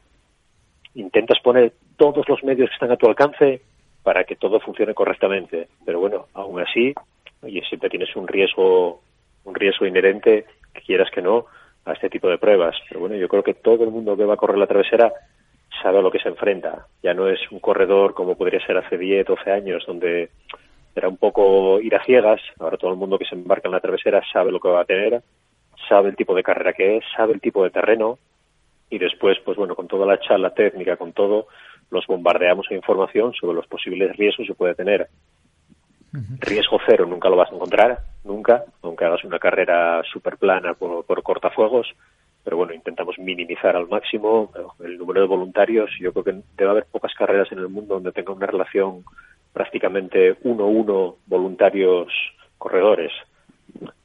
Intentas 0.95 1.39
poner 1.41 1.73
todos 1.97 2.27
los 2.27 2.43
medios 2.43 2.69
que 2.69 2.73
están 2.73 2.91
a 2.91 2.97
tu 2.97 3.07
alcance 3.07 3.61
para 4.01 4.23
que 4.23 4.35
todo 4.35 4.59
funcione 4.59 4.95
correctamente. 4.95 5.67
Pero 5.85 5.99
bueno, 5.99 6.25
aún 6.33 6.61
así, 6.61 6.95
oye, 7.43 7.61
siempre 7.69 7.89
tienes 7.89 8.15
un 8.15 8.27
riesgo, 8.27 9.01
un 9.43 9.53
riesgo 9.53 9.85
inherente, 9.85 10.45
que 10.73 10.81
quieras 10.81 11.11
que 11.11 11.21
no, 11.21 11.45
a 11.85 11.93
este 11.93 12.09
tipo 12.09 12.27
de 12.27 12.39
pruebas. 12.39 12.75
Pero 12.87 13.01
bueno, 13.01 13.15
yo 13.15 13.27
creo 13.27 13.43
que 13.43 13.53
todo 13.53 13.83
el 13.83 13.91
mundo 13.91 14.17
que 14.17 14.25
va 14.25 14.33
a 14.33 14.37
correr 14.37 14.57
la 14.57 14.67
travesera 14.67 15.13
sabe 15.81 15.99
a 15.99 16.01
lo 16.01 16.11
que 16.11 16.19
se 16.19 16.29
enfrenta. 16.29 16.87
Ya 17.01 17.13
no 17.13 17.27
es 17.27 17.39
un 17.51 17.59
corredor 17.59 18.13
como 18.13 18.35
podría 18.35 18.65
ser 18.65 18.77
hace 18.77 18.97
10, 18.97 19.25
12 19.25 19.51
años, 19.51 19.83
donde 19.85 20.29
era 20.95 21.07
un 21.07 21.17
poco 21.17 21.79
ir 21.79 21.95
a 21.95 22.03
ciegas. 22.03 22.41
Ahora 22.59 22.77
todo 22.77 22.91
el 22.91 22.97
mundo 22.97 23.17
que 23.17 23.25
se 23.25 23.35
embarca 23.35 23.67
en 23.67 23.73
la 23.73 23.79
travesera 23.79 24.21
sabe 24.31 24.51
lo 24.51 24.59
que 24.59 24.69
va 24.69 24.81
a 24.81 24.85
tener, 24.85 25.21
sabe 25.87 26.09
el 26.09 26.15
tipo 26.15 26.35
de 26.35 26.43
carrera 26.43 26.73
que 26.73 26.97
es, 26.97 27.03
sabe 27.15 27.33
el 27.33 27.41
tipo 27.41 27.63
de 27.63 27.69
terreno 27.69 28.17
y 28.89 28.97
después, 28.97 29.37
pues 29.45 29.57
bueno, 29.57 29.75
con 29.75 29.87
toda 29.87 30.05
la 30.05 30.19
charla 30.19 30.53
técnica, 30.53 30.97
con 30.97 31.13
todo, 31.13 31.47
los 31.89 32.05
bombardeamos 32.07 32.67
de 32.69 32.75
información 32.75 33.33
sobre 33.33 33.55
los 33.55 33.67
posibles 33.67 34.15
riesgos 34.17 34.47
que 34.47 34.53
puede 34.53 34.75
tener. 34.75 35.07
Riesgo 36.39 36.77
cero 36.85 37.05
nunca 37.05 37.29
lo 37.29 37.37
vas 37.37 37.49
a 37.51 37.55
encontrar, 37.55 37.99
nunca, 38.25 38.65
aunque 38.81 39.05
hagas 39.05 39.23
una 39.23 39.39
carrera 39.39 40.01
súper 40.11 40.37
plana 40.37 40.73
por, 40.73 41.05
por 41.05 41.23
cortafuegos, 41.23 41.87
pero 42.43 42.57
bueno, 42.57 42.73
intentamos 42.73 43.19
minimizar 43.19 43.75
al 43.75 43.87
máximo 43.87 44.51
el 44.83 44.97
número 44.97 45.21
de 45.21 45.27
voluntarios. 45.27 45.91
Yo 45.99 46.11
creo 46.11 46.23
que 46.23 46.41
debe 46.57 46.71
haber 46.71 46.85
pocas 46.85 47.13
carreras 47.13 47.51
en 47.51 47.59
el 47.59 47.69
mundo 47.69 47.95
donde 47.95 48.11
tenga 48.11 48.33
una 48.33 48.47
relación 48.47 49.03
prácticamente 49.53 50.37
uno-uno 50.43 51.17
voluntarios-corredores. 51.27 53.11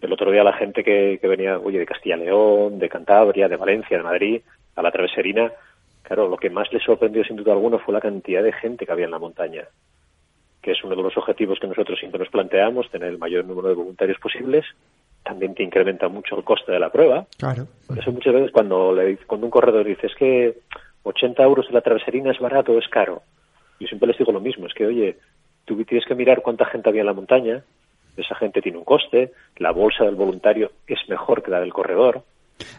El 0.01 0.13
otro 0.13 0.31
día 0.31 0.45
la 0.45 0.53
gente 0.53 0.85
que, 0.85 1.19
venía, 1.23 1.59
oye, 1.59 1.79
de 1.79 1.87
Castilla 1.87 2.17
León, 2.17 2.79
de 2.79 2.89
Cantabria, 2.89 3.49
de 3.49 3.57
Valencia, 3.57 3.97
de 3.97 4.03
Madrid, 4.03 4.43
a 4.75 4.83
la 4.83 4.93
traveserina, 4.93 5.51
claro, 6.03 6.29
lo 6.29 6.37
que 6.37 6.51
más 6.51 6.71
les 6.73 6.83
sorprendió 6.83 7.25
sin 7.25 7.37
duda 7.37 7.53
alguna 7.53 7.79
fue 7.79 7.95
la 7.95 8.01
cantidad 8.01 8.43
de 8.43 8.53
gente 8.53 8.85
que 8.85 8.93
había 8.93 9.07
en 9.07 9.13
la 9.13 9.19
montaña, 9.19 9.65
que 10.61 10.73
es 10.73 10.85
uno 10.85 10.95
de 10.95 11.03
los 11.03 11.17
objetivos 11.17 11.59
que 11.59 11.67
nosotros 11.67 11.99
siempre 11.99 12.19
nos 12.19 12.29
planteamos, 12.29 12.91
tener 12.91 13.09
el 13.09 13.19
mayor 13.19 13.47
número 13.47 13.69
de 13.69 13.75
voluntarios 13.75 14.19
posibles 14.19 14.67
también 15.27 15.55
te 15.55 15.63
incrementa 15.63 16.09
mucho 16.09 16.37
el 16.37 16.45
coste 16.45 16.73
de 16.73 16.79
la 16.79 16.91
prueba. 16.91 17.27
Claro. 17.37 17.67
Por 17.87 17.99
eso 17.99 18.13
muchas 18.13 18.33
veces 18.33 18.51
cuando, 18.53 18.95
le, 18.95 19.17
cuando 19.19 19.47
un 19.47 19.51
corredor 19.51 19.85
dice 19.85 20.07
es 20.07 20.15
que 20.15 20.59
80 21.03 21.43
euros 21.43 21.67
de 21.67 21.75
la 21.75 21.81
traveserina 21.81 22.31
es 22.31 22.39
barato 22.39 22.73
o 22.73 22.79
es 22.79 22.89
caro, 22.89 23.23
yo 23.79 23.87
siempre 23.87 24.09
les 24.09 24.19
digo 24.19 24.33
lo 24.33 24.41
mismo, 24.41 24.67
es 24.67 24.75
que 24.75 24.87
oye, 24.87 25.17
tú 25.65 25.83
tienes 25.85 26.07
que 26.07 26.15
mirar 26.15 26.43
cuánta 26.43 26.65
gente 26.65 26.89
había 26.89 27.03
en 27.03 27.07
la 27.07 27.13
montaña, 27.13 27.63
esa 28.17 28.35
gente 28.37 28.63
tiene 28.63 28.79
un 28.79 28.85
coste, 28.85 29.33
la 29.57 29.73
bolsa 29.73 30.05
del 30.05 30.15
voluntario 30.15 30.71
es 30.87 30.99
mejor 31.09 31.43
que 31.43 31.51
la 31.51 31.61
del 31.61 31.73
corredor. 31.73 32.23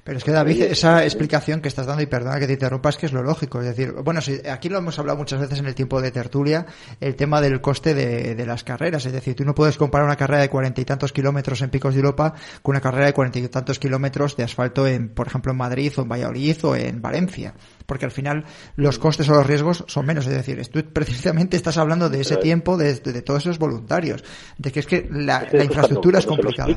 Pero 0.03 0.17
es 0.17 0.23
que 0.23 0.31
David, 0.31 0.63
esa 0.63 1.03
explicación 1.03 1.61
que 1.61 1.67
estás 1.67 1.85
dando, 1.85 2.01
y 2.01 2.07
perdona 2.07 2.39
que 2.39 2.47
te 2.47 2.53
interrumpa, 2.53 2.89
es 2.89 2.97
que 2.97 3.05
es 3.05 3.13
lo 3.13 3.21
lógico. 3.23 3.59
Es 3.59 3.67
decir, 3.67 3.91
bueno, 4.03 4.19
aquí 4.49 4.69
lo 4.69 4.77
hemos 4.77 4.97
hablado 4.97 5.17
muchas 5.17 5.39
veces 5.39 5.59
en 5.59 5.67
el 5.67 5.75
tiempo 5.75 6.01
de 6.01 6.11
tertulia, 6.11 6.65
el 6.99 7.15
tema 7.15 7.41
del 7.41 7.61
coste 7.61 7.93
de, 7.93 8.45
las 8.45 8.63
carreras. 8.63 9.05
Es 9.05 9.11
decir, 9.11 9.35
tú 9.35 9.43
no 9.43 9.53
puedes 9.53 9.77
comparar 9.77 10.05
una 10.05 10.15
carrera 10.15 10.41
de 10.41 10.49
cuarenta 10.49 10.81
y 10.81 10.85
tantos 10.85 11.11
kilómetros 11.11 11.61
en 11.61 11.69
Picos 11.69 11.93
de 11.93 11.99
Europa 11.99 12.33
con 12.61 12.73
una 12.73 12.81
carrera 12.81 13.07
de 13.07 13.13
cuarenta 13.13 13.39
y 13.39 13.47
tantos 13.49 13.77
kilómetros 13.77 14.37
de 14.37 14.43
asfalto 14.43 14.87
en, 14.87 15.09
por 15.09 15.27
ejemplo, 15.27 15.51
en 15.51 15.57
Madrid 15.57 15.91
o 15.97 16.01
en 16.01 16.09
Valladolid 16.09 16.57
o 16.63 16.75
en 16.75 17.01
Valencia. 17.01 17.53
Porque 17.85 18.05
al 18.05 18.11
final 18.11 18.45
los 18.75 18.97
costes 18.99 19.27
o 19.29 19.33
los 19.33 19.45
riesgos 19.45 19.83
son 19.87 20.05
menos. 20.05 20.25
Es 20.27 20.33
decir, 20.33 20.65
tú 20.67 20.81
precisamente 20.91 21.57
estás 21.57 21.77
hablando 21.77 22.09
de 22.09 22.21
ese 22.21 22.37
tiempo, 22.37 22.77
de, 22.77 22.95
todos 23.21 23.43
esos 23.43 23.59
voluntarios. 23.59 24.23
De 24.57 24.71
que 24.71 24.79
es 24.79 24.87
que 24.87 25.07
la, 25.11 25.47
infraestructura 25.51 26.19
es 26.19 26.25
complicada 26.25 26.73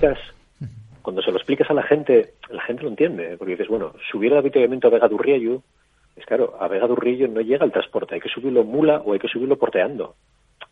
cuando 1.02 1.22
se 1.22 1.30
lo 1.30 1.36
explicas 1.36 1.70
a 1.70 1.74
la 1.74 1.82
gente, 1.82 2.34
la 2.50 2.62
gente 2.62 2.82
lo 2.82 2.88
entiende, 2.88 3.36
porque 3.36 3.52
dices, 3.52 3.68
bueno, 3.68 3.92
subir 4.10 4.32
el 4.32 4.38
avituallamiento 4.38 4.88
a 4.88 4.90
Vega 4.90 5.08
Durriello, 5.08 5.62
es 6.16 6.26
claro, 6.26 6.56
a 6.60 6.68
Vega 6.68 6.86
Durriello 6.86 7.28
no 7.28 7.40
llega 7.40 7.64
el 7.64 7.72
transporte, 7.72 8.14
hay 8.14 8.20
que 8.20 8.28
subirlo 8.28 8.64
mula 8.64 9.02
o 9.04 9.12
hay 9.12 9.18
que 9.18 9.28
subirlo 9.28 9.56
porteando. 9.56 10.14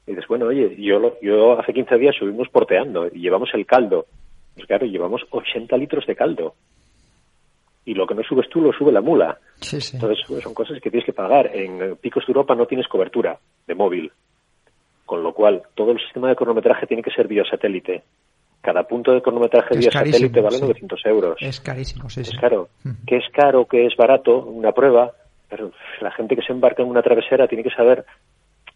Y 0.06 0.12
dices, 0.12 0.26
bueno, 0.28 0.46
oye, 0.46 0.74
yo, 0.76 1.18
yo 1.20 1.58
hace 1.58 1.72
15 1.72 1.96
días 1.98 2.16
subimos 2.18 2.48
porteando 2.48 3.08
y 3.08 3.20
llevamos 3.20 3.50
el 3.54 3.66
caldo. 3.66 4.06
Pues 4.54 4.66
claro, 4.66 4.86
llevamos 4.86 5.22
80 5.30 5.76
litros 5.76 6.06
de 6.06 6.16
caldo. 6.16 6.54
Y 7.84 7.94
lo 7.94 8.06
que 8.06 8.14
no 8.14 8.22
subes 8.22 8.48
tú 8.50 8.60
lo 8.60 8.72
sube 8.72 8.92
la 8.92 9.00
mula. 9.00 9.38
Entonces, 9.94 10.24
pues, 10.28 10.42
son 10.42 10.52
cosas 10.52 10.80
que 10.80 10.90
tienes 10.90 11.06
que 11.06 11.12
pagar. 11.12 11.50
En 11.54 11.96
Picos 11.96 12.26
de 12.26 12.30
Europa 12.30 12.54
no 12.54 12.66
tienes 12.66 12.86
cobertura 12.88 13.38
de 13.66 13.74
móvil. 13.74 14.12
Con 15.06 15.22
lo 15.22 15.32
cual, 15.32 15.62
todo 15.74 15.92
el 15.92 16.00
sistema 16.00 16.28
de 16.28 16.36
cronometraje 16.36 16.86
tiene 16.86 17.02
que 17.02 17.10
ser 17.10 17.28
biosatélite 17.28 18.02
cada 18.68 18.82
punto 18.82 19.12
de 19.12 19.22
cronometraje 19.22 19.78
vía 19.78 19.90
satélite 19.90 20.42
vale 20.42 20.60
900 20.60 21.06
euros. 21.06 21.36
Es 21.40 21.58
carísimo, 21.58 22.10
sí, 22.10 22.20
Es 22.20 22.36
caro. 22.38 22.68
¿Qué 23.06 23.16
es 23.16 23.24
caro, 23.32 23.64
qué 23.64 23.86
es 23.86 23.96
barato? 23.96 24.44
Una 24.44 24.72
prueba. 24.72 25.10
Pero 25.48 25.72
la 26.02 26.10
gente 26.10 26.36
que 26.36 26.42
se 26.42 26.52
embarca 26.52 26.82
en 26.82 26.90
una 26.90 27.00
travesera 27.00 27.48
tiene 27.48 27.64
que 27.64 27.70
saber 27.70 28.04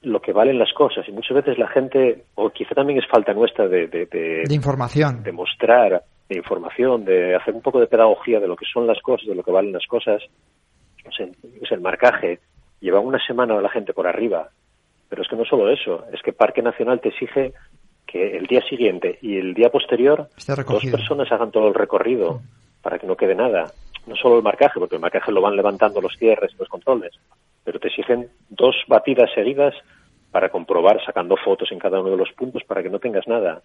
lo 0.01 0.23
que 0.23 0.33
valen 0.33 0.59
las 0.59 0.73
cosas. 0.73 1.07
Y 1.07 1.13
muchas 1.13 1.35
veces 1.37 1.59
la 1.59 1.69
gente, 1.69 2.25
o 2.37 2.49
quizá 2.49 2.75
también 2.75 3.01
es 3.01 3.07
falta 3.07 3.35
nuestra 3.35 3.69
de... 3.69 3.87
De, 3.89 4.07
de, 4.07 4.55
información. 4.55 5.23
De 5.23 5.33
mostrar, 5.33 6.03
de 6.27 6.37
información, 6.39 7.05
de 7.05 7.37
hacer 7.37 7.53
un 7.53 7.61
poco 7.61 7.79
de 7.79 7.87
pedagogía 7.87 8.41
de 8.41 8.49
lo 8.49 8.57
que 8.57 8.65
son 8.65 8.87
las 8.87 8.99
cosas, 9.03 9.29
de 9.29 9.35
lo 9.35 9.43
que 9.43 9.53
valen 9.53 9.75
las 9.75 9.87
cosas. 9.87 10.23
Es 11.05 11.71
el 11.71 11.81
marcaje. 11.83 12.41
Lleva 12.81 13.01
una 13.01 13.19
semana 13.27 13.61
la 13.61 13.69
gente 13.69 13.93
por 13.93 14.07
arriba. 14.07 14.49
Pero 15.11 15.21
es 15.21 15.29
que 15.29 15.37
no 15.37 15.45
solo 15.45 15.71
eso, 15.71 16.07
es 16.15 16.23
que 16.23 16.33
Parque 16.33 16.63
Nacional 16.63 17.03
te 17.03 17.11
exige 17.11 17.53
que 18.13 18.37
el 18.37 18.47
día 18.47 18.61
siguiente 18.69 19.19
y 19.23 19.39
el 19.39 19.55
día 19.55 19.71
posterior 19.71 20.29
dos 20.47 20.85
personas 20.85 21.33
hagan 21.33 21.51
todo 21.51 21.69
el 21.69 21.75
recorrido 21.75 22.43
para 22.83 22.99
que 22.99 23.07
no 23.07 23.17
quede 23.17 23.35
nada. 23.35 23.73
No 24.07 24.17
solo 24.17 24.37
el 24.37 24.43
marcaje, 24.43 24.79
porque 24.79 24.97
el 24.97 25.01
marcaje 25.01 25.33
lo 25.33 25.41
van 25.41 25.57
levantando 25.57 26.01
los 26.03 26.15
cierres 26.19 26.53
y 26.53 26.59
los 26.59 26.69
controles, 26.69 27.13
pero 27.65 27.79
te 27.79 27.89
exigen 27.89 28.29
dos 28.51 28.77
batidas 28.87 29.31
seguidas 29.35 29.75
para 30.31 30.51
comprobar, 30.51 31.03
sacando 31.05 31.37
fotos 31.37 31.73
en 31.73 31.79
cada 31.79 32.01
uno 32.01 32.11
de 32.11 32.17
los 32.19 32.33
puntos 32.33 32.63
para 32.65 32.83
que 32.83 32.91
no 32.91 32.99
tengas 32.99 33.27
nada. 33.27 33.63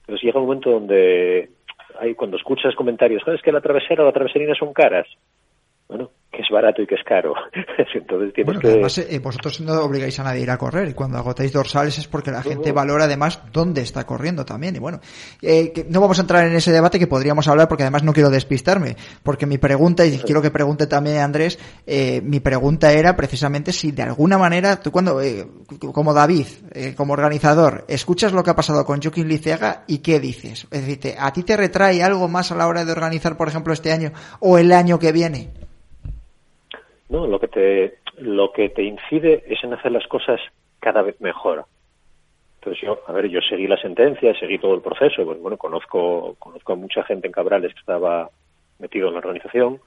Entonces 0.00 0.24
llega 0.24 0.40
un 0.40 0.46
momento 0.46 0.70
donde 0.70 1.50
hay, 2.00 2.14
cuando 2.14 2.38
escuchas 2.38 2.74
comentarios, 2.74 3.22
¿sabes 3.24 3.42
que 3.42 3.52
la 3.52 3.60
travesera 3.60 4.04
o 4.04 4.06
la 4.06 4.12
traveserina 4.12 4.54
son 4.54 4.72
caras? 4.72 5.06
Bueno, 5.92 6.10
que 6.32 6.40
es 6.40 6.48
barato 6.50 6.80
y 6.80 6.86
que 6.86 6.94
es 6.94 7.04
caro. 7.04 7.34
Entonces 7.94 8.32
tienes 8.32 8.58
que... 8.58 8.66
Además, 8.66 8.96
eh, 8.96 9.18
vosotros 9.18 9.60
no 9.60 9.78
obligáis 9.82 10.18
a 10.20 10.24
nadie 10.24 10.40
a 10.40 10.42
ir 10.44 10.50
a 10.50 10.56
correr 10.56 10.88
y 10.88 10.94
cuando 10.94 11.18
agotáis 11.18 11.52
dorsales 11.52 11.98
es 11.98 12.08
porque 12.08 12.30
la 12.30 12.42
gente 12.42 12.72
valora 12.72 13.04
además 13.04 13.42
dónde 13.52 13.82
está 13.82 14.06
corriendo 14.06 14.46
también. 14.46 14.74
Y 14.74 14.78
bueno, 14.78 15.00
eh, 15.42 15.86
no 15.90 16.00
vamos 16.00 16.16
a 16.16 16.22
entrar 16.22 16.46
en 16.46 16.54
ese 16.54 16.72
debate 16.72 16.98
que 16.98 17.06
podríamos 17.06 17.46
hablar 17.46 17.68
porque 17.68 17.82
además 17.82 18.04
no 18.04 18.14
quiero 18.14 18.30
despistarme. 18.30 18.96
Porque 19.22 19.44
mi 19.44 19.58
pregunta, 19.58 20.06
y 20.06 20.18
quiero 20.20 20.40
que 20.40 20.50
pregunte 20.50 20.86
también 20.86 21.18
Andrés, 21.18 21.58
eh, 21.86 22.22
mi 22.24 22.40
pregunta 22.40 22.90
era 22.90 23.14
precisamente 23.14 23.70
si 23.70 23.92
de 23.92 24.04
alguna 24.04 24.38
manera, 24.38 24.80
tú 24.80 24.90
cuando, 24.90 25.20
como 25.92 26.14
David, 26.14 26.46
como 26.96 27.12
organizador, 27.12 27.84
escuchas 27.88 28.32
lo 28.32 28.42
que 28.42 28.48
ha 28.48 28.56
pasado 28.56 28.86
con 28.86 29.02
Joaquín 29.02 29.28
Liceaga 29.28 29.84
y 29.86 29.98
qué 29.98 30.20
dices. 30.20 30.66
Es 30.70 30.86
decir, 30.86 31.14
¿a 31.18 31.30
ti 31.34 31.42
te 31.42 31.54
retrae 31.54 32.02
algo 32.02 32.26
más 32.28 32.50
a 32.50 32.56
la 32.56 32.66
hora 32.66 32.86
de 32.86 32.92
organizar, 32.92 33.36
por 33.36 33.48
ejemplo, 33.48 33.74
este 33.74 33.92
año 33.92 34.12
o 34.40 34.56
el 34.56 34.72
año 34.72 34.98
que 34.98 35.12
viene? 35.12 35.50
¿No? 37.12 37.26
Lo 37.26 37.38
que 37.38 37.48
te, 37.48 37.98
lo 38.16 38.52
que 38.52 38.70
te 38.70 38.82
incide 38.82 39.44
es 39.46 39.62
en 39.62 39.74
hacer 39.74 39.92
las 39.92 40.06
cosas 40.08 40.40
cada 40.80 41.02
vez 41.02 41.20
mejor. 41.20 41.66
Entonces 42.56 42.82
yo, 42.82 43.00
a 43.06 43.12
ver, 43.12 43.28
yo 43.28 43.40
seguí 43.42 43.66
la 43.66 43.76
sentencia, 43.76 44.34
seguí 44.38 44.58
todo 44.58 44.74
el 44.74 44.80
proceso, 44.80 45.24
pues 45.24 45.38
bueno, 45.40 45.58
conozco, 45.58 46.36
conozco 46.38 46.72
a 46.72 46.76
mucha 46.76 47.04
gente 47.04 47.26
en 47.26 47.32
Cabrales 47.32 47.74
que 47.74 47.80
estaba 47.80 48.30
metido 48.78 49.08
en 49.08 49.14
la 49.14 49.18
organización, 49.18 49.80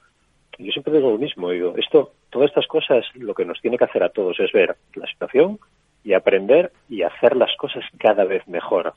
y 0.56 0.66
yo 0.66 0.72
siempre 0.72 0.92
digo 0.94 1.10
lo 1.10 1.18
mismo, 1.18 1.50
digo, 1.50 1.74
esto, 1.76 2.12
todas 2.30 2.48
estas 2.48 2.66
cosas, 2.66 3.04
lo 3.14 3.34
que 3.34 3.44
nos 3.44 3.60
tiene 3.60 3.76
que 3.76 3.84
hacer 3.84 4.02
a 4.02 4.10
todos 4.10 4.38
es 4.40 4.52
ver 4.52 4.76
la 4.94 5.06
situación 5.06 5.58
y 6.04 6.12
aprender 6.12 6.70
y 6.88 7.02
hacer 7.02 7.34
las 7.34 7.54
cosas 7.56 7.84
cada 7.98 8.24
vez 8.24 8.46
mejor. 8.46 8.94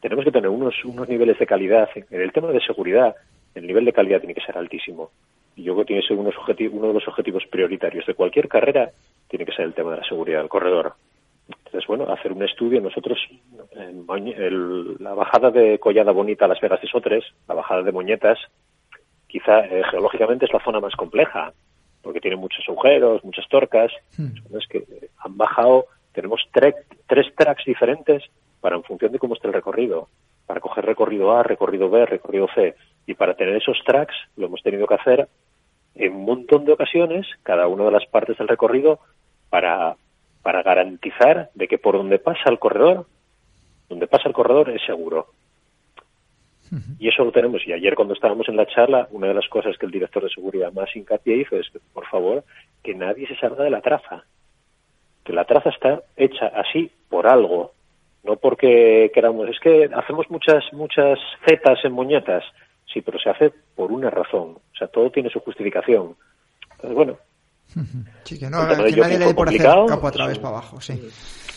Tenemos 0.00 0.24
que 0.24 0.32
tener 0.32 0.48
unos, 0.48 0.74
unos 0.84 1.08
niveles 1.08 1.38
de 1.38 1.46
calidad. 1.46 1.88
En 1.94 2.20
el 2.20 2.32
tema 2.32 2.48
de 2.48 2.60
seguridad, 2.60 3.14
el 3.56 3.66
nivel 3.66 3.84
de 3.84 3.92
calidad 3.92 4.20
tiene 4.20 4.34
que 4.34 4.44
ser 4.44 4.56
altísimo 4.56 5.10
y 5.56 5.62
yo 5.62 5.72
creo 5.72 5.84
que 5.84 5.88
tiene 5.88 6.02
que 6.02 6.08
ser 6.08 6.18
uno 6.18 6.88
de 6.88 6.94
los 6.94 7.08
objetivos 7.08 7.44
prioritarios 7.50 8.04
de 8.06 8.14
cualquier 8.14 8.46
carrera, 8.46 8.90
tiene 9.28 9.46
que 9.46 9.52
ser 9.52 9.64
el 9.64 9.74
tema 9.74 9.92
de 9.92 9.98
la 9.98 10.08
seguridad 10.08 10.40
del 10.40 10.50
corredor. 10.50 10.92
Entonces, 11.48 11.86
bueno, 11.88 12.12
hacer 12.12 12.32
un 12.32 12.42
estudio, 12.42 12.80
nosotros, 12.80 13.18
la 15.00 15.14
bajada 15.14 15.50
de 15.50 15.78
Collada 15.78 16.12
Bonita 16.12 16.44
a 16.44 16.48
Las 16.48 16.60
Vegas 16.60 16.80
de 16.82 16.88
Sotres, 16.88 17.24
la 17.48 17.54
bajada 17.54 17.82
de 17.82 17.92
Moñetas, 17.92 18.38
quizá 19.26 19.64
eh, 19.64 19.82
geológicamente 19.90 20.44
es 20.44 20.52
la 20.52 20.62
zona 20.62 20.80
más 20.80 20.94
compleja, 20.94 21.52
porque 22.02 22.20
tiene 22.20 22.36
muchos 22.36 22.64
agujeros, 22.68 23.24
muchas 23.24 23.48
torcas. 23.48 23.90
Hmm. 24.16 24.56
Es 24.56 24.66
que 24.68 24.84
han 25.18 25.36
bajado, 25.36 25.86
tenemos 26.12 26.42
tres 26.52 26.74
tracks 27.34 27.64
diferentes 27.64 28.22
para 28.60 28.76
en 28.76 28.82
función 28.82 29.12
de 29.12 29.18
cómo 29.18 29.34
está 29.34 29.48
el 29.48 29.54
recorrido, 29.54 30.08
para 30.46 30.60
coger 30.60 30.84
recorrido 30.84 31.36
A, 31.36 31.42
recorrido 31.42 31.88
B, 31.88 32.04
recorrido 32.04 32.48
C. 32.54 32.74
Y 33.06 33.14
para 33.14 33.34
tener 33.34 33.56
esos 33.56 33.78
tracks 33.84 34.14
lo 34.36 34.46
hemos 34.46 34.62
tenido 34.62 34.86
que 34.86 34.94
hacer 34.94 35.28
en 35.94 36.14
un 36.14 36.24
montón 36.24 36.64
de 36.64 36.72
ocasiones, 36.72 37.26
cada 37.42 37.68
una 37.68 37.84
de 37.84 37.92
las 37.92 38.06
partes 38.06 38.36
del 38.36 38.48
recorrido, 38.48 39.00
para, 39.48 39.96
para 40.42 40.62
garantizar 40.62 41.50
de 41.54 41.68
que 41.68 41.78
por 41.78 41.96
donde 41.96 42.18
pasa 42.18 42.50
el 42.50 42.58
corredor, 42.58 43.06
donde 43.88 44.06
pasa 44.06 44.28
el 44.28 44.34
corredor 44.34 44.70
es 44.70 44.84
seguro. 44.84 45.28
Y 46.98 47.08
eso 47.08 47.24
lo 47.24 47.32
tenemos. 47.32 47.66
Y 47.66 47.72
ayer 47.72 47.94
cuando 47.94 48.14
estábamos 48.14 48.48
en 48.48 48.56
la 48.56 48.66
charla, 48.66 49.06
una 49.12 49.28
de 49.28 49.34
las 49.34 49.48
cosas 49.48 49.78
que 49.78 49.86
el 49.86 49.92
director 49.92 50.22
de 50.22 50.30
seguridad 50.30 50.72
más 50.72 50.94
hincapié 50.94 51.36
hizo 51.36 51.56
es, 51.56 51.70
por 51.92 52.06
favor, 52.06 52.44
que 52.82 52.94
nadie 52.94 53.26
se 53.28 53.36
salga 53.36 53.64
de 53.64 53.70
la 53.70 53.80
traza. 53.80 54.24
Que 55.24 55.32
la 55.32 55.44
traza 55.44 55.70
está 55.70 56.02
hecha 56.16 56.46
así 56.48 56.90
por 57.08 57.26
algo, 57.26 57.72
no 58.24 58.36
porque 58.36 59.10
queramos. 59.14 59.48
Es 59.48 59.60
que 59.60 59.88
hacemos 59.94 60.28
muchas, 60.30 60.64
muchas 60.72 61.18
zetas 61.44 61.84
en 61.84 61.92
moñetas. 61.92 62.44
Sí, 62.96 63.02
pero 63.02 63.18
se 63.18 63.28
hace 63.28 63.52
por 63.74 63.92
una 63.92 64.08
razón. 64.08 64.56
O 64.56 64.76
sea, 64.78 64.88
todo 64.88 65.10
tiene 65.10 65.28
su 65.28 65.38
justificación. 65.40 66.16
Entonces, 66.72 66.94
bueno. 66.94 67.18
Sí, 68.24 68.38
que, 68.38 68.48
no, 68.48 68.66
que 68.66 68.74
nadie 68.74 69.18
le 69.18 69.34
por 69.34 69.48
hacer 69.48 69.66
capo 69.86 70.06
a 70.06 70.10
través 70.10 70.38
para 70.38 70.56
abajo, 70.56 70.80
sí. 70.80 70.98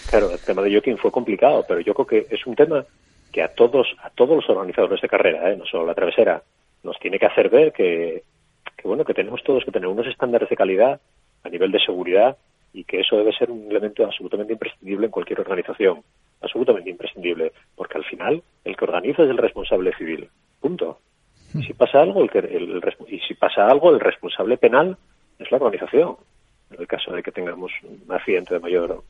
Claro, 0.09 0.31
el 0.31 0.39
tema 0.39 0.61
de 0.61 0.71
Joaquín 0.71 0.97
fue 0.97 1.11
complicado, 1.11 1.63
pero 1.65 1.79
yo 1.79 1.93
creo 1.93 2.05
que 2.05 2.35
es 2.35 2.45
un 2.45 2.55
tema 2.55 2.85
que 3.31 3.41
a 3.41 3.47
todos, 3.47 3.87
a 4.03 4.09
todos 4.09 4.35
los 4.35 4.49
organizadores 4.49 5.01
de 5.01 5.07
carrera, 5.07 5.49
¿eh? 5.49 5.55
no 5.55 5.65
solo 5.65 5.85
la 5.85 5.95
travesera, 5.95 6.43
nos 6.83 6.99
tiene 6.99 7.17
que 7.17 7.25
hacer 7.25 7.49
ver 7.49 7.71
que, 7.71 8.23
que, 8.75 8.87
bueno, 8.87 9.05
que 9.05 9.13
tenemos 9.13 9.41
todos 9.43 9.63
que 9.63 9.71
tener 9.71 9.87
unos 9.87 10.07
estándares 10.07 10.49
de 10.49 10.57
calidad 10.57 10.99
a 11.43 11.49
nivel 11.49 11.71
de 11.71 11.79
seguridad 11.79 12.37
y 12.73 12.83
que 12.83 12.99
eso 12.99 13.15
debe 13.15 13.31
ser 13.31 13.49
un 13.49 13.71
elemento 13.71 14.03
absolutamente 14.03 14.53
imprescindible 14.53 15.05
en 15.05 15.11
cualquier 15.11 15.39
organización, 15.39 16.03
absolutamente 16.41 16.89
imprescindible, 16.89 17.53
porque 17.75 17.97
al 17.97 18.03
final 18.03 18.43
el 18.65 18.75
que 18.75 18.85
organiza 18.85 19.23
es 19.23 19.29
el 19.29 19.37
responsable 19.37 19.95
civil, 19.95 20.29
punto. 20.59 20.99
Y 21.55 21.63
si 21.63 21.73
pasa 21.73 22.01
algo, 22.01 22.21
el, 22.23 22.29
el, 22.33 22.81
y 23.07 23.19
si 23.19 23.33
pasa 23.33 23.65
algo, 23.67 23.91
el 23.91 23.99
responsable 23.99 24.57
penal 24.57 24.97
es 25.37 25.51
la 25.51 25.57
organización. 25.57 26.15
En 26.71 26.81
el 26.81 26.87
caso 26.87 27.11
de 27.11 27.23
que 27.23 27.31
tengamos 27.31 27.71
un 27.83 28.11
accidente 28.11 28.53
de 28.53 28.59
mayor, 28.59 29.03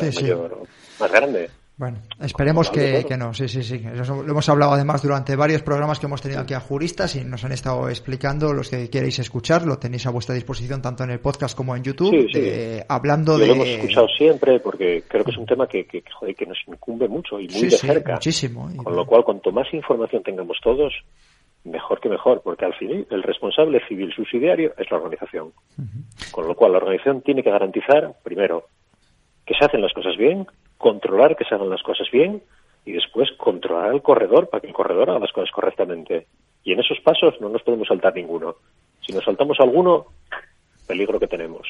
mayor 0.00 0.62
más 0.98 1.12
grande. 1.12 1.50
Bueno, 1.76 1.98
esperemos 2.20 2.70
que, 2.70 3.04
que, 3.08 3.16
no, 3.16 3.32
sí, 3.32 3.48
sí, 3.48 3.62
sí. 3.62 3.80
lo 3.80 4.30
hemos 4.30 4.48
hablado 4.48 4.72
además 4.72 5.02
durante 5.02 5.34
varios 5.34 5.62
programas 5.62 5.98
que 5.98 6.06
hemos 6.06 6.20
tenido 6.20 6.40
aquí 6.40 6.54
a 6.54 6.60
juristas 6.60 7.16
y 7.16 7.24
nos 7.24 7.44
han 7.44 7.52
estado 7.52 7.88
explicando 7.88 8.52
los 8.52 8.68
que 8.68 8.88
queréis 8.90 9.18
escuchar, 9.18 9.66
lo 9.66 9.78
tenéis 9.78 10.06
a 10.06 10.10
vuestra 10.10 10.34
disposición 10.34 10.82
tanto 10.82 11.02
en 11.02 11.10
el 11.10 11.20
podcast 11.20 11.56
como 11.56 11.74
en 11.74 11.82
YouTube, 11.82 12.14
hablando 12.88 13.38
de... 13.38 13.46
Lo 13.46 13.54
hemos 13.54 13.66
escuchado 13.66 14.06
siempre 14.16 14.60
porque 14.60 15.02
creo 15.08 15.24
que 15.24 15.30
es 15.30 15.36
un 15.38 15.46
tema 15.46 15.66
que, 15.66 15.84
que, 15.86 16.02
que 16.02 16.46
nos 16.46 16.58
incumbe 16.66 17.08
mucho 17.08 17.40
y 17.40 17.48
muy 17.48 17.62
de 17.62 17.70
cerca. 17.70 18.12
muchísimo. 18.12 18.70
Con 18.76 18.94
lo 18.94 19.06
cual, 19.06 19.24
cuanto 19.24 19.50
más 19.50 19.66
información 19.72 20.22
tengamos 20.22 20.58
todos, 20.62 20.92
mejor 21.64 22.00
que 22.00 22.08
mejor, 22.08 22.42
porque 22.42 22.64
al 22.64 22.74
fin 22.74 23.06
el 23.10 23.22
responsable 23.22 23.80
civil 23.86 24.12
subsidiario 24.12 24.74
es 24.76 24.90
la 24.90 24.96
organización. 24.96 25.52
Con 26.30 26.46
lo 26.46 26.54
cual 26.54 26.72
la 26.72 26.78
organización 26.78 27.22
tiene 27.22 27.42
que 27.42 27.50
garantizar, 27.50 28.14
primero, 28.22 28.66
que 29.46 29.54
se 29.54 29.64
hacen 29.64 29.80
las 29.80 29.92
cosas 29.92 30.16
bien, 30.16 30.46
controlar 30.78 31.36
que 31.36 31.44
se 31.44 31.54
hagan 31.54 31.70
las 31.70 31.82
cosas 31.82 32.10
bien 32.10 32.42
y 32.84 32.92
después 32.92 33.30
controlar 33.36 33.90
al 33.90 34.02
corredor 34.02 34.48
para 34.48 34.60
que 34.60 34.66
el 34.66 34.72
corredor 34.72 35.10
haga 35.10 35.20
las 35.20 35.32
cosas 35.32 35.50
correctamente. 35.50 36.26
Y 36.64 36.72
en 36.72 36.80
esos 36.80 37.00
pasos 37.00 37.40
no 37.40 37.48
nos 37.48 37.62
podemos 37.62 37.88
saltar 37.88 38.14
ninguno. 38.14 38.56
Si 39.06 39.12
nos 39.12 39.24
saltamos 39.24 39.58
alguno, 39.60 40.06
peligro 40.92 41.18
que 41.18 41.26
tenemos. 41.26 41.66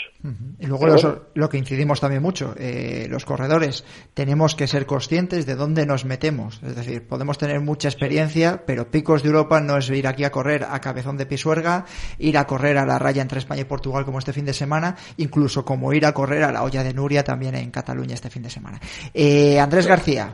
Y 0.58 0.66
luego 0.66 0.88
lo 1.34 1.48
que 1.48 1.56
incidimos 1.56 2.00
también 2.00 2.22
mucho, 2.22 2.56
eh, 2.58 3.06
los 3.08 3.24
corredores, 3.24 3.84
tenemos 4.14 4.56
que 4.56 4.66
ser 4.66 4.84
conscientes 4.84 5.46
de 5.46 5.54
dónde 5.54 5.86
nos 5.86 6.04
metemos. 6.04 6.60
Es 6.64 6.74
decir, 6.74 7.06
podemos 7.06 7.38
tener 7.38 7.60
mucha 7.60 7.86
experiencia, 7.86 8.64
pero 8.66 8.90
picos 8.90 9.22
de 9.22 9.28
Europa 9.28 9.60
no 9.60 9.76
es 9.76 9.88
ir 9.90 10.08
aquí 10.08 10.24
a 10.24 10.30
correr 10.32 10.64
a 10.68 10.80
cabezón 10.80 11.18
de 11.18 11.26
pisuerga, 11.26 11.84
ir 12.18 12.36
a 12.36 12.48
correr 12.48 12.78
a 12.78 12.84
la 12.84 12.98
raya 12.98 13.22
entre 13.22 13.38
España 13.38 13.60
y 13.60 13.64
Portugal 13.64 14.04
como 14.04 14.18
este 14.18 14.32
fin 14.32 14.44
de 14.44 14.54
semana, 14.54 14.96
incluso 15.18 15.64
como 15.64 15.92
ir 15.92 16.04
a 16.04 16.12
correr 16.12 16.42
a 16.42 16.50
la 16.50 16.64
olla 16.64 16.82
de 16.82 16.92
Nuria 16.92 17.22
también 17.22 17.54
en 17.54 17.70
Cataluña 17.70 18.14
este 18.14 18.28
fin 18.28 18.42
de 18.42 18.50
semana. 18.50 18.80
Eh, 19.14 19.60
Andrés 19.60 19.86
García. 19.86 20.32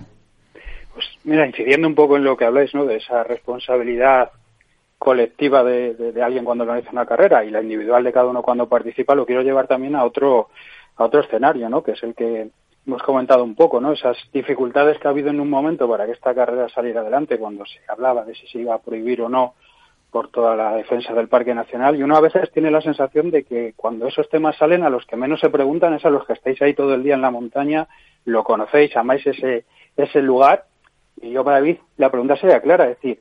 Pues 0.94 1.06
mira, 1.24 1.46
incidiendo 1.46 1.86
un 1.86 1.94
poco 1.94 2.16
en 2.16 2.24
lo 2.24 2.38
que 2.38 2.46
habláis, 2.46 2.74
¿no? 2.74 2.86
De 2.86 2.96
esa 2.96 3.22
responsabilidad 3.22 4.30
colectiva 4.98 5.62
de, 5.62 6.20
alguien 6.22 6.44
cuando 6.44 6.64
organiza 6.64 6.90
una 6.90 7.06
carrera 7.06 7.44
y 7.44 7.50
la 7.50 7.62
individual 7.62 8.02
de 8.04 8.12
cada 8.12 8.26
uno 8.26 8.42
cuando 8.42 8.68
participa, 8.68 9.14
lo 9.14 9.26
quiero 9.26 9.42
llevar 9.42 9.68
también 9.68 9.94
a 9.94 10.04
otro, 10.04 10.48
a 10.96 11.04
otro 11.04 11.20
escenario, 11.20 11.68
¿no? 11.68 11.82
Que 11.82 11.92
es 11.92 12.02
el 12.02 12.14
que 12.14 12.50
hemos 12.86 13.02
comentado 13.02 13.44
un 13.44 13.54
poco, 13.54 13.80
¿no? 13.80 13.92
Esas 13.92 14.16
dificultades 14.32 14.98
que 14.98 15.06
ha 15.06 15.10
habido 15.10 15.30
en 15.30 15.40
un 15.40 15.48
momento 15.48 15.88
para 15.88 16.06
que 16.06 16.12
esta 16.12 16.34
carrera 16.34 16.68
saliera 16.68 17.02
adelante 17.02 17.38
cuando 17.38 17.64
se 17.64 17.80
hablaba 17.86 18.24
de 18.24 18.34
si 18.34 18.46
se 18.48 18.58
iba 18.58 18.74
a 18.74 18.80
prohibir 18.80 19.22
o 19.22 19.28
no 19.28 19.54
por 20.10 20.30
toda 20.30 20.56
la 20.56 20.74
defensa 20.74 21.12
del 21.12 21.28
Parque 21.28 21.54
Nacional 21.54 21.96
y 21.96 22.02
uno 22.02 22.16
a 22.16 22.20
veces 22.20 22.50
tiene 22.50 22.70
la 22.70 22.80
sensación 22.80 23.30
de 23.30 23.44
que 23.44 23.74
cuando 23.76 24.06
esos 24.06 24.28
temas 24.30 24.56
salen 24.56 24.82
a 24.82 24.90
los 24.90 25.04
que 25.04 25.16
menos 25.16 25.38
se 25.38 25.50
preguntan 25.50 25.92
es 25.94 26.04
a 26.06 26.10
los 26.10 26.26
que 26.26 26.32
estáis 26.32 26.60
ahí 26.62 26.72
todo 26.72 26.94
el 26.94 27.02
día 27.02 27.14
en 27.14 27.20
la 27.20 27.30
montaña, 27.30 27.88
lo 28.24 28.42
conocéis, 28.42 28.96
amáis 28.96 29.26
ese, 29.26 29.66
ese 29.96 30.22
lugar 30.22 30.64
y 31.20 31.30
yo 31.30 31.44
para 31.44 31.58
David 31.58 31.76
la 31.98 32.10
pregunta 32.10 32.36
sería 32.36 32.60
clara, 32.60 32.84
es 32.84 32.96
decir, 32.96 33.20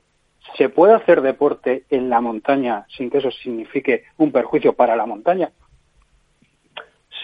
¿Se 0.56 0.68
puede 0.68 0.94
hacer 0.94 1.22
deporte 1.22 1.84
en 1.90 2.08
la 2.10 2.20
montaña 2.20 2.86
sin 2.88 3.10
que 3.10 3.18
eso 3.18 3.30
signifique 3.30 4.04
un 4.16 4.32
perjuicio 4.32 4.72
para 4.72 4.96
la 4.96 5.06
montaña? 5.06 5.50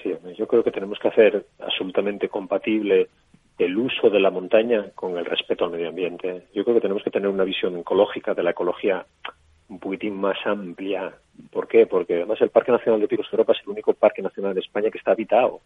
Sí, 0.02 0.14
yo 0.36 0.46
creo 0.46 0.62
que 0.62 0.70
tenemos 0.70 0.98
que 0.98 1.08
hacer 1.08 1.46
absolutamente 1.58 2.28
compatible 2.28 3.08
el 3.58 3.76
uso 3.78 4.10
de 4.10 4.20
la 4.20 4.30
montaña 4.30 4.90
con 4.94 5.16
el 5.16 5.24
respeto 5.24 5.64
al 5.64 5.70
medio 5.70 5.88
ambiente. 5.88 6.46
Yo 6.52 6.64
creo 6.64 6.76
que 6.76 6.82
tenemos 6.82 7.02
que 7.02 7.10
tener 7.10 7.28
una 7.28 7.44
visión 7.44 7.78
ecológica 7.78 8.34
de 8.34 8.42
la 8.42 8.50
ecología 8.50 9.06
un 9.68 9.78
poquitín 9.78 10.20
más 10.20 10.36
amplia. 10.44 11.14
¿Por 11.50 11.68
qué? 11.68 11.86
Porque 11.86 12.16
además 12.16 12.40
el 12.40 12.50
Parque 12.50 12.72
Nacional 12.72 13.00
de 13.00 13.08
Picos 13.08 13.26
de 13.30 13.34
Europa 13.34 13.52
es 13.52 13.60
el 13.62 13.70
único 13.70 13.94
parque 13.94 14.22
nacional 14.22 14.54
de 14.54 14.60
España 14.60 14.90
que 14.90 14.98
está 14.98 15.12
habitado. 15.12 15.60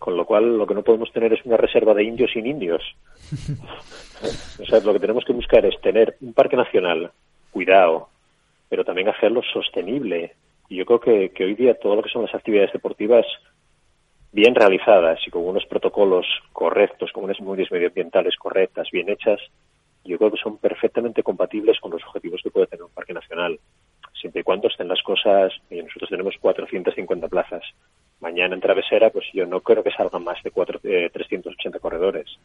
Con 0.00 0.16
lo 0.16 0.24
cual, 0.24 0.56
lo 0.56 0.66
que 0.66 0.74
no 0.74 0.82
podemos 0.82 1.12
tener 1.12 1.34
es 1.34 1.44
una 1.44 1.58
reserva 1.58 1.92
de 1.92 2.04
indios 2.04 2.30
sin 2.32 2.46
indios. 2.46 2.82
o 4.58 4.64
sea, 4.64 4.80
lo 4.80 4.94
que 4.94 4.98
tenemos 4.98 5.26
que 5.26 5.34
buscar 5.34 5.66
es 5.66 5.78
tener 5.82 6.16
un 6.22 6.32
parque 6.32 6.56
nacional, 6.56 7.12
cuidado, 7.50 8.08
pero 8.70 8.82
también 8.82 9.10
hacerlo 9.10 9.42
sostenible. 9.52 10.32
Y 10.70 10.76
yo 10.76 10.86
creo 10.86 11.00
que, 11.00 11.30
que 11.32 11.44
hoy 11.44 11.54
día 11.54 11.78
todo 11.78 11.96
lo 11.96 12.02
que 12.02 12.08
son 12.08 12.22
las 12.22 12.34
actividades 12.34 12.72
deportivas 12.72 13.26
bien 14.32 14.54
realizadas 14.54 15.20
y 15.26 15.30
con 15.30 15.46
unos 15.46 15.66
protocolos 15.66 16.26
correctos, 16.54 17.12
con 17.12 17.24
unas 17.24 17.38
medidas 17.42 17.70
medioambientales 17.70 18.36
correctas, 18.36 18.88
bien 18.90 19.10
hechas, 19.10 19.38
yo 20.02 20.16
creo 20.16 20.30
que 20.30 20.40
son 20.42 20.56
perfectamente 20.56 21.22
compatibles 21.22 21.78
con 21.78 21.90
los 21.90 22.02
objetivos 22.04 22.40
que 22.42 22.50
puede 22.50 22.68
tener 22.68 22.84
un 22.84 22.90
parque 22.90 23.12
nacional, 23.12 23.60
siempre 24.18 24.40
y 24.40 24.44
cuando 24.44 24.68
estén 24.68 24.88
las 24.88 25.02
cosas, 25.02 25.52
y 25.68 25.82
nosotros 25.82 26.08
tenemos 26.08 26.34
450 26.40 27.28
plazas, 27.28 27.62
Mañana 28.20 28.54
en 28.54 28.60
Travesera, 28.60 29.10
pues 29.10 29.26
yo 29.32 29.46
no 29.46 29.60
creo 29.60 29.82
que 29.82 29.90
salgan 29.90 30.22
más 30.22 30.42
de 30.42 30.50
cuatro, 30.50 30.78
380 30.78 31.76
eh, 31.76 31.80
corredores. 31.80 32.38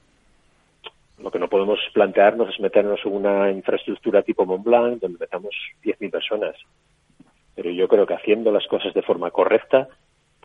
Lo 1.19 1.31
que 1.31 1.39
no 1.39 1.49
podemos 1.49 1.79
plantearnos 1.93 2.49
es 2.49 2.59
meternos 2.59 2.99
en 3.05 3.13
una 3.13 3.51
infraestructura 3.51 4.21
tipo 4.21 4.45
Mont 4.45 4.63
Blanc, 4.63 5.01
donde 5.01 5.19
metamos 5.19 5.53
10.000 5.83 6.11
personas. 6.11 6.55
Pero 7.55 7.69
yo 7.71 7.87
creo 7.87 8.05
que 8.05 8.13
haciendo 8.13 8.51
las 8.51 8.67
cosas 8.67 8.93
de 8.93 9.01
forma 9.01 9.31
correcta 9.31 9.87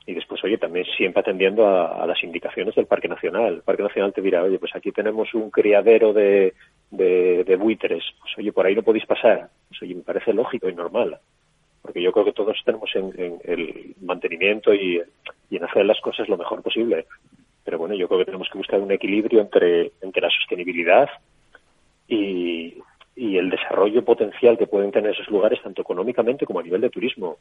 y 0.07 0.15
después, 0.15 0.43
oye, 0.43 0.59
también 0.59 0.87
siempre 0.97 1.21
atendiendo 1.21 1.69
a, 1.69 2.05
las 2.07 2.23
indicaciones 2.25 2.75
del 2.75 2.87
Parque 2.87 3.09
Nacional. 3.09 3.55
El 3.55 3.63
Parque 3.63 3.83
Nacional 3.83 4.13
te 4.13 4.23
dirá, 4.23 4.43
oye, 4.43 4.59
pues 4.59 4.75
aquí 4.75 4.91
tenemos 4.91 5.33
un 5.35 5.51
criadero 5.51 6.13
de, 6.13 6.55
de, 6.91 7.57
buitres. 7.57 8.03
Pues 8.21 8.39
oye, 8.39 8.53
por 8.53 8.67
ahí 8.67 8.75
no 8.75 8.83
podéis 8.83 9.07
pasar. 9.07 9.49
Pues 9.69 9.83
oye, 9.83 9.95
me 9.95 10.03
parece 10.03 10.33
lógico 10.33 10.69
y 10.69 10.75
normal 10.75 11.19
porque 11.83 12.03
yo 12.03 12.13
creo 12.13 12.25
que 12.25 12.33
todos 12.33 12.57
tenemos 12.65 12.91
en, 12.95 13.41
el 13.45 13.95
mantenimiento 14.03 14.75
y, 14.75 15.01
en 15.51 15.65
hacer 15.65 15.85
las 15.85 16.01
cosas 16.01 16.29
lo 16.29 16.37
mejor 16.37 16.63
posible. 16.63 17.07
Pero 17.65 17.79
bueno, 17.79 17.95
yo 17.95 18.09
creo 18.09 18.21
que 18.21 18.27
tenemos 18.27 18.49
que 18.51 18.59
buscar 18.59 18.81
un 18.81 18.93
equilibrio 18.93 19.41
entre, 19.41 19.93
entre 20.01 20.23
la 20.23 20.31
sostenibilidad 20.31 21.09
y, 22.09 22.75
y 23.17 23.37
el 23.37 23.51
desarrollo 23.51 24.05
potencial 24.05 24.57
que 24.57 24.67
pueden 24.67 24.93
tener 24.93 25.13
esos 25.13 25.29
lugares, 25.29 25.63
tanto 25.63 25.83
económicamente 25.83 26.47
como 26.47 26.61
a 26.61 26.63
nivel 26.63 26.81
de 26.81 26.91
turismo. 26.91 27.39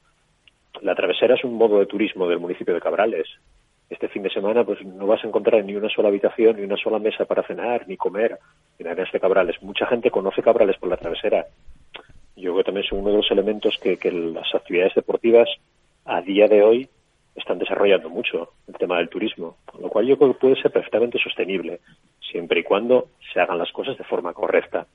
La 0.82 0.96
travesera 0.96 1.36
es 1.36 1.44
un 1.44 1.56
modo 1.56 1.80
de 1.80 1.86
turismo 1.86 2.28
del 2.28 2.40
municipio 2.40 2.74
de 2.74 2.82
Cabrales. 2.82 3.28
Este 3.90 4.08
fin 4.08 4.24
de 4.24 4.30
semana 4.30 4.64
pues 4.64 4.84
no 4.86 5.08
vas 5.08 5.24
a 5.24 5.28
encontrar 5.28 5.64
ni 5.64 5.76
una 5.76 5.90
sola 5.90 6.10
habitación, 6.10 6.58
ni 6.58 6.64
una 6.64 6.78
sola 6.78 7.00
mesa 7.00 7.26
para 7.26 7.44
cenar, 7.44 7.88
ni 7.88 7.98
comer 7.98 8.38
en 8.78 8.88
áreas 8.88 9.12
de 9.12 9.20
Cabrales. 9.20 9.62
Mucha 9.62 9.88
gente 9.88 10.12
conoce 10.12 10.44
Cabrales 10.44 10.78
por 10.78 10.90
la 10.90 10.98
travesera 10.98 11.48
yo 12.40 12.52
creo 12.52 12.58
que 12.58 12.64
también 12.64 12.86
son 12.88 13.00
uno 13.00 13.12
de 13.12 13.18
los 13.18 13.32
elementos 13.32 13.78
que, 13.82 13.98
las 14.12 14.54
actividades 14.54 14.96
deportivas 14.96 15.50
a 16.06 16.22
día 16.22 16.48
de 16.48 16.64
hoy 16.64 16.90
están 17.36 17.60
desarrollando 17.60 18.10
mucho, 18.10 18.54
el 18.68 18.76
tema 18.76 18.98
del 18.98 19.10
turismo, 19.10 19.58
con 19.66 19.82
lo 19.82 19.90
cual 19.90 20.08
yo 20.08 20.18
creo 20.18 20.34
que 20.34 20.40
puede 20.40 20.62
ser 20.62 20.72
perfectamente 20.72 21.20
sostenible, 21.24 21.80
siempre 22.32 22.62
y 22.62 22.64
cuando 22.64 23.10
se 23.34 23.40
hagan 23.40 23.58
las 23.58 23.72
cosas 23.72 23.98
de 23.98 24.04
forma 24.04 24.34
correcta. 24.34 24.88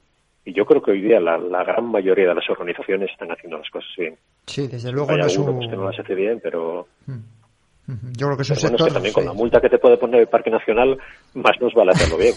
Y 0.44 0.52
yo 0.52 0.66
creo 0.66 0.82
que 0.82 0.90
hoy 0.90 1.00
día 1.00 1.20
la, 1.20 1.38
gran 1.64 1.86
mayoría 1.86 2.28
de 2.28 2.34
las 2.34 2.48
organizaciones 2.50 3.10
están 3.10 3.30
haciendo 3.32 3.56
las 3.58 3.70
cosas 3.70 3.90
bien. 3.96 4.16
Sí, 4.46 4.66
desde 4.68 4.92
luego 4.92 5.16
no 5.16 5.24
es 5.24 5.38
un... 5.38 5.56
Pues, 5.56 5.70
que 5.70 5.76
no 5.76 5.84
las 5.84 5.98
hace 5.98 6.14
bien, 6.14 6.40
pero... 6.42 6.86
Mm. 7.06 7.20
Yo 8.16 8.26
creo 8.26 8.36
que 8.36 8.42
es 8.42 8.50
un 8.50 8.56
sector... 8.56 8.92
también 8.92 9.14
con 9.14 9.24
la 9.24 9.32
multa 9.32 9.60
que 9.60 9.70
te 9.70 9.78
puede 9.78 9.96
poner 9.96 10.20
el 10.20 10.26
Parque 10.26 10.50
Nacional, 10.50 10.98
más 11.34 11.58
nos 11.60 11.72
vale 11.72 11.92
hacerlo 11.92 12.18
bien. 12.18 12.34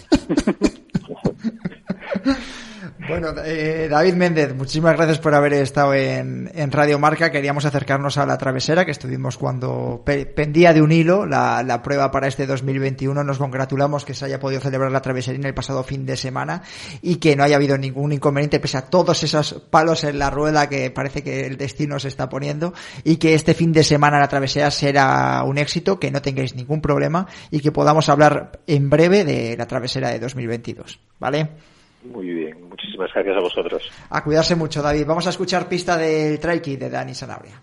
Bueno, 3.08 3.34
eh, 3.46 3.88
David 3.90 4.16
Méndez, 4.16 4.54
muchísimas 4.54 4.98
gracias 4.98 5.18
por 5.20 5.34
haber 5.34 5.54
estado 5.54 5.94
en, 5.94 6.50
Radio 6.72 7.00
Marca. 7.00 7.32
Queríamos 7.32 7.64
acercarnos 7.64 8.18
a 8.18 8.26
la 8.26 8.38
travesera, 8.38 8.84
que 8.84 8.92
estuvimos 8.92 9.38
cuando 9.38 10.04
pendía 10.04 10.74
de 10.74 10.82
un 10.82 10.92
hilo 10.92 11.26
la, 11.26 11.82
prueba 11.82 12.12
para 12.12 12.28
este 12.28 12.46
2021. 12.46 13.24
Nos 13.24 13.38
congratulamos 13.38 14.04
que 14.04 14.14
se 14.14 14.26
haya 14.26 14.42
podido 14.42 14.60
celebrar 14.60 14.92
la 14.92 15.02
traveserina 15.02 15.48
el 15.48 15.54
pasado 15.54 15.84
fin 15.84 16.06
de 16.06 16.18
semana 16.18 16.64
y 17.02 17.16
que 17.16 17.38
no 17.38 17.44
haya 17.44 17.56
habido 17.56 17.78
ningún 17.78 18.12
inconveniente 18.12 18.60
pese 18.60 18.78
a 18.78 18.90
todos 18.90 19.24
esos 19.24 19.54
palos 19.70 20.04
en 20.04 20.20
la 20.20 20.30
rueda 20.30 20.68
que 20.68 20.92
parece 20.92 21.24
que 21.24 21.46
el 21.46 21.56
destino 21.56 22.00
se 22.00 22.10
está 22.10 22.28
poniendo 22.28 22.74
y 23.06 23.16
que 23.16 23.36
este 23.36 23.54
fin 23.54 23.72
de 23.72 23.86
semana 23.86 24.20
la 24.20 24.28
travesera 24.28 24.70
será 24.70 25.44
un 25.46 25.58
éxito, 25.58 25.98
que 25.98 26.12
no 26.12 26.22
tengáis 26.22 26.56
ningún 26.56 26.82
problema 26.82 27.26
y 27.52 27.62
que 27.62 27.72
podamos 27.72 28.10
hablar 28.10 28.60
en 28.68 28.90
breve 28.90 29.24
de 29.24 29.56
la 29.56 29.66
travesera 29.66 30.10
de 30.10 30.20
2022. 30.20 31.00
¿Vale? 31.20 31.77
Muy 32.04 32.28
bien, 32.28 32.70
muchísimas 32.70 33.12
gracias 33.14 33.36
a 33.36 33.40
vosotros. 33.42 33.92
A 34.10 34.24
cuidarse 34.24 34.56
mucho, 34.56 34.82
David. 34.82 35.06
Vamos 35.06 35.28
a 35.28 35.32
escuchar 35.32 35.68
pista 35.68 35.98
del 35.98 36.40
Traiki 36.40 36.78
de 36.78 36.90
Dani 36.90 37.14
Sanabria. 37.14 37.62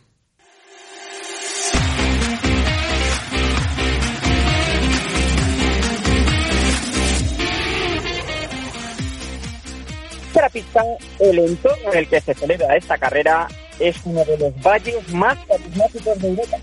La 10.34 10.50
pista, 10.50 10.82
el 11.20 11.38
entorno 11.38 11.92
en 11.92 11.98
el 12.00 12.08
que 12.08 12.20
se 12.20 12.34
celebra 12.34 12.76
esta 12.76 12.98
carrera 12.98 13.48
es 13.78 13.96
uno 14.04 14.22
de 14.24 14.36
los 14.36 14.62
valles 14.62 15.14
más 15.14 15.38
carismáticos 15.46 16.20
de 16.20 16.28
Europa. 16.28 16.56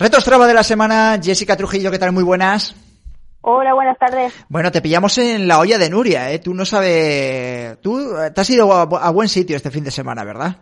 Retos 0.00 0.24
Traba 0.24 0.46
de 0.46 0.54
la 0.54 0.62
semana, 0.62 1.20
Jessica 1.22 1.58
Trujillo, 1.58 1.90
¿qué 1.90 1.98
tal? 1.98 2.12
Muy 2.12 2.24
buenas. 2.24 2.74
Hola, 3.42 3.74
buenas 3.74 3.98
tardes. 3.98 4.32
Bueno, 4.48 4.72
te 4.72 4.80
pillamos 4.80 5.18
en 5.18 5.46
la 5.46 5.58
olla 5.58 5.76
de 5.76 5.90
Nuria, 5.90 6.32
¿eh? 6.32 6.38
Tú 6.38 6.54
no 6.54 6.64
sabes... 6.64 7.78
Tú 7.82 8.10
te 8.34 8.40
has 8.40 8.48
ido 8.48 8.72
a 8.72 9.10
buen 9.10 9.28
sitio 9.28 9.56
este 9.56 9.70
fin 9.70 9.84
de 9.84 9.90
semana, 9.90 10.24
¿verdad? 10.24 10.56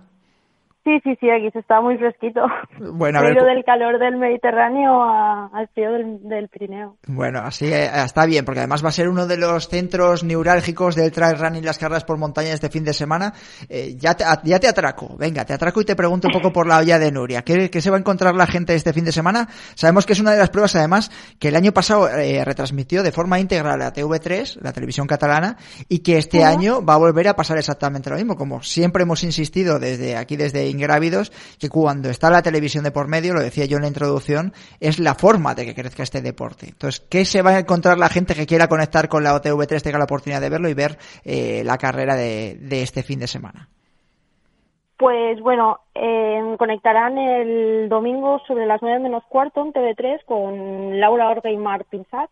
Sí, 0.89 1.01
sí, 1.05 1.19
sí, 1.21 1.29
aquí 1.29 1.51
se 1.53 1.59
está 1.59 1.83
muy 1.83 1.99
fresquito. 1.99 2.41
Bueno, 2.81 3.19
a 3.19 3.23
ver, 3.23 3.35
del 3.35 3.63
calor 3.65 3.99
del 3.99 4.17
Mediterráneo 4.17 5.03
al 5.03 5.69
frío 5.75 5.93
del, 5.93 6.27
del, 6.27 6.49
Pirineo. 6.49 6.97
Bueno, 7.07 7.41
así 7.41 7.67
eh, 7.67 7.91
está 8.05 8.25
bien, 8.25 8.45
porque 8.47 8.61
además 8.61 8.83
va 8.83 8.89
a 8.89 8.93
ser 8.93 9.09
uno 9.09 9.27
de 9.27 9.37
los 9.37 9.69
centros 9.69 10.25
neurálgicos 10.25 10.95
del 10.95 11.13
trail 11.13 11.39
running, 11.39 11.65
las 11.65 11.77
carreras 11.77 12.05
por 12.05 12.17
montaña 12.17 12.55
este 12.55 12.71
fin 12.71 12.85
de 12.85 12.95
semana. 12.95 13.35
Eh, 13.69 13.97
ya, 13.99 14.15
te, 14.15 14.25
ya 14.45 14.59
te 14.59 14.69
atraco, 14.69 15.15
venga, 15.19 15.45
te 15.45 15.53
atraco 15.53 15.83
y 15.83 15.85
te 15.85 15.95
pregunto 15.95 16.29
un 16.29 16.33
poco 16.33 16.53
por 16.53 16.67
la 16.67 16.79
olla 16.79 16.99
de 16.99 17.13
Nuria. 17.13 17.43
¿Qué, 17.43 17.69
¿Qué, 17.69 17.83
se 17.83 17.91
va 17.91 17.97
a 17.97 18.01
encontrar 18.01 18.35
la 18.35 18.47
gente 18.47 18.75
este 18.75 18.95
fin 18.95 19.05
de 19.05 19.13
semana? 19.13 19.47
Sabemos 19.75 20.07
que 20.07 20.15
es 20.15 20.21
una 20.21 20.33
de 20.33 20.39
las 20.39 20.49
pruebas, 20.49 20.75
además, 20.77 21.11
que 21.39 21.49
el 21.49 21.57
año 21.57 21.73
pasado 21.73 22.09
eh, 22.09 22.43
retransmitió 22.45 23.03
de 23.03 23.13
forma 23.13 23.39
íntegra 23.39 23.77
la 23.77 23.93
TV3, 23.93 24.61
la 24.63 24.73
televisión 24.73 25.07
catalana, 25.07 25.59
y 25.87 25.99
que 25.99 26.17
este 26.17 26.45
año 26.45 26.83
va 26.83 26.95
a 26.95 26.99
volver 26.99 27.29
a 27.29 27.37
pasar 27.37 27.59
exactamente 27.59 28.09
lo 28.09 28.17
mismo. 28.17 28.37
Como 28.37 28.63
siempre 28.63 29.03
hemos 29.03 29.23
insistido 29.23 29.79
desde 29.79 30.17
aquí, 30.17 30.37
desde 30.37 30.78
ingrávidos, 30.79 31.31
que 31.59 31.69
cuando 31.69 32.09
está 32.09 32.31
la 32.31 32.43
televisión 32.43 32.85
de 32.85 32.91
por 32.91 33.09
medio, 33.09 33.35
lo 33.35 33.41
decía 33.41 33.67
yo 33.67 33.77
en 33.77 33.83
la 33.83 33.89
introducción, 33.89 34.53
es 34.81 34.99
la 34.99 35.15
forma 35.15 35.55
de 35.55 35.67
que 35.67 35.75
crezca 35.75 36.03
este 36.03 36.23
deporte. 36.23 36.67
Entonces, 36.69 37.01
¿qué 37.11 37.25
se 37.25 37.43
va 37.43 37.51
a 37.51 37.59
encontrar 37.59 37.99
la 37.99 38.09
gente 38.09 38.35
que 38.35 38.47
quiera 38.47 38.69
conectar 38.69 39.09
con 39.09 39.25
la 39.25 39.35
OTV3, 39.35 39.83
tenga 39.83 39.99
la 39.99 40.05
oportunidad 40.05 40.41
de 40.41 40.51
verlo 40.51 40.69
y 40.69 40.75
ver 40.75 40.99
eh, 41.25 41.63
la 41.65 41.79
carrera 41.79 42.15
de, 42.15 42.57
de 42.61 42.83
este 42.83 43.03
fin 43.03 43.19
de 43.19 43.27
semana? 43.27 43.69
Pues 44.99 45.41
bueno, 45.41 45.79
eh, 45.95 46.57
conectarán 46.59 47.19
el 47.19 47.89
domingo 47.89 48.41
sobre 48.49 48.67
las 48.67 48.83
nueve 48.83 48.99
menos 48.99 49.23
cuarto 49.29 49.63
en 49.63 49.73
TV3 49.73 50.25
con 50.25 50.99
Laura 50.99 51.31
Orga 51.31 51.51
y 51.51 51.57
Martín 51.57 52.05
Sack, 52.11 52.31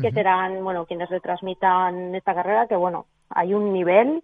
que 0.00 0.10
serán, 0.12 0.62
bueno, 0.62 0.86
quienes 0.86 1.08
retransmitan 1.10 2.14
esta 2.14 2.34
carrera, 2.34 2.66
que 2.66 2.76
bueno, 2.76 3.06
hay 3.28 3.54
un 3.54 3.72
nivel 3.72 4.22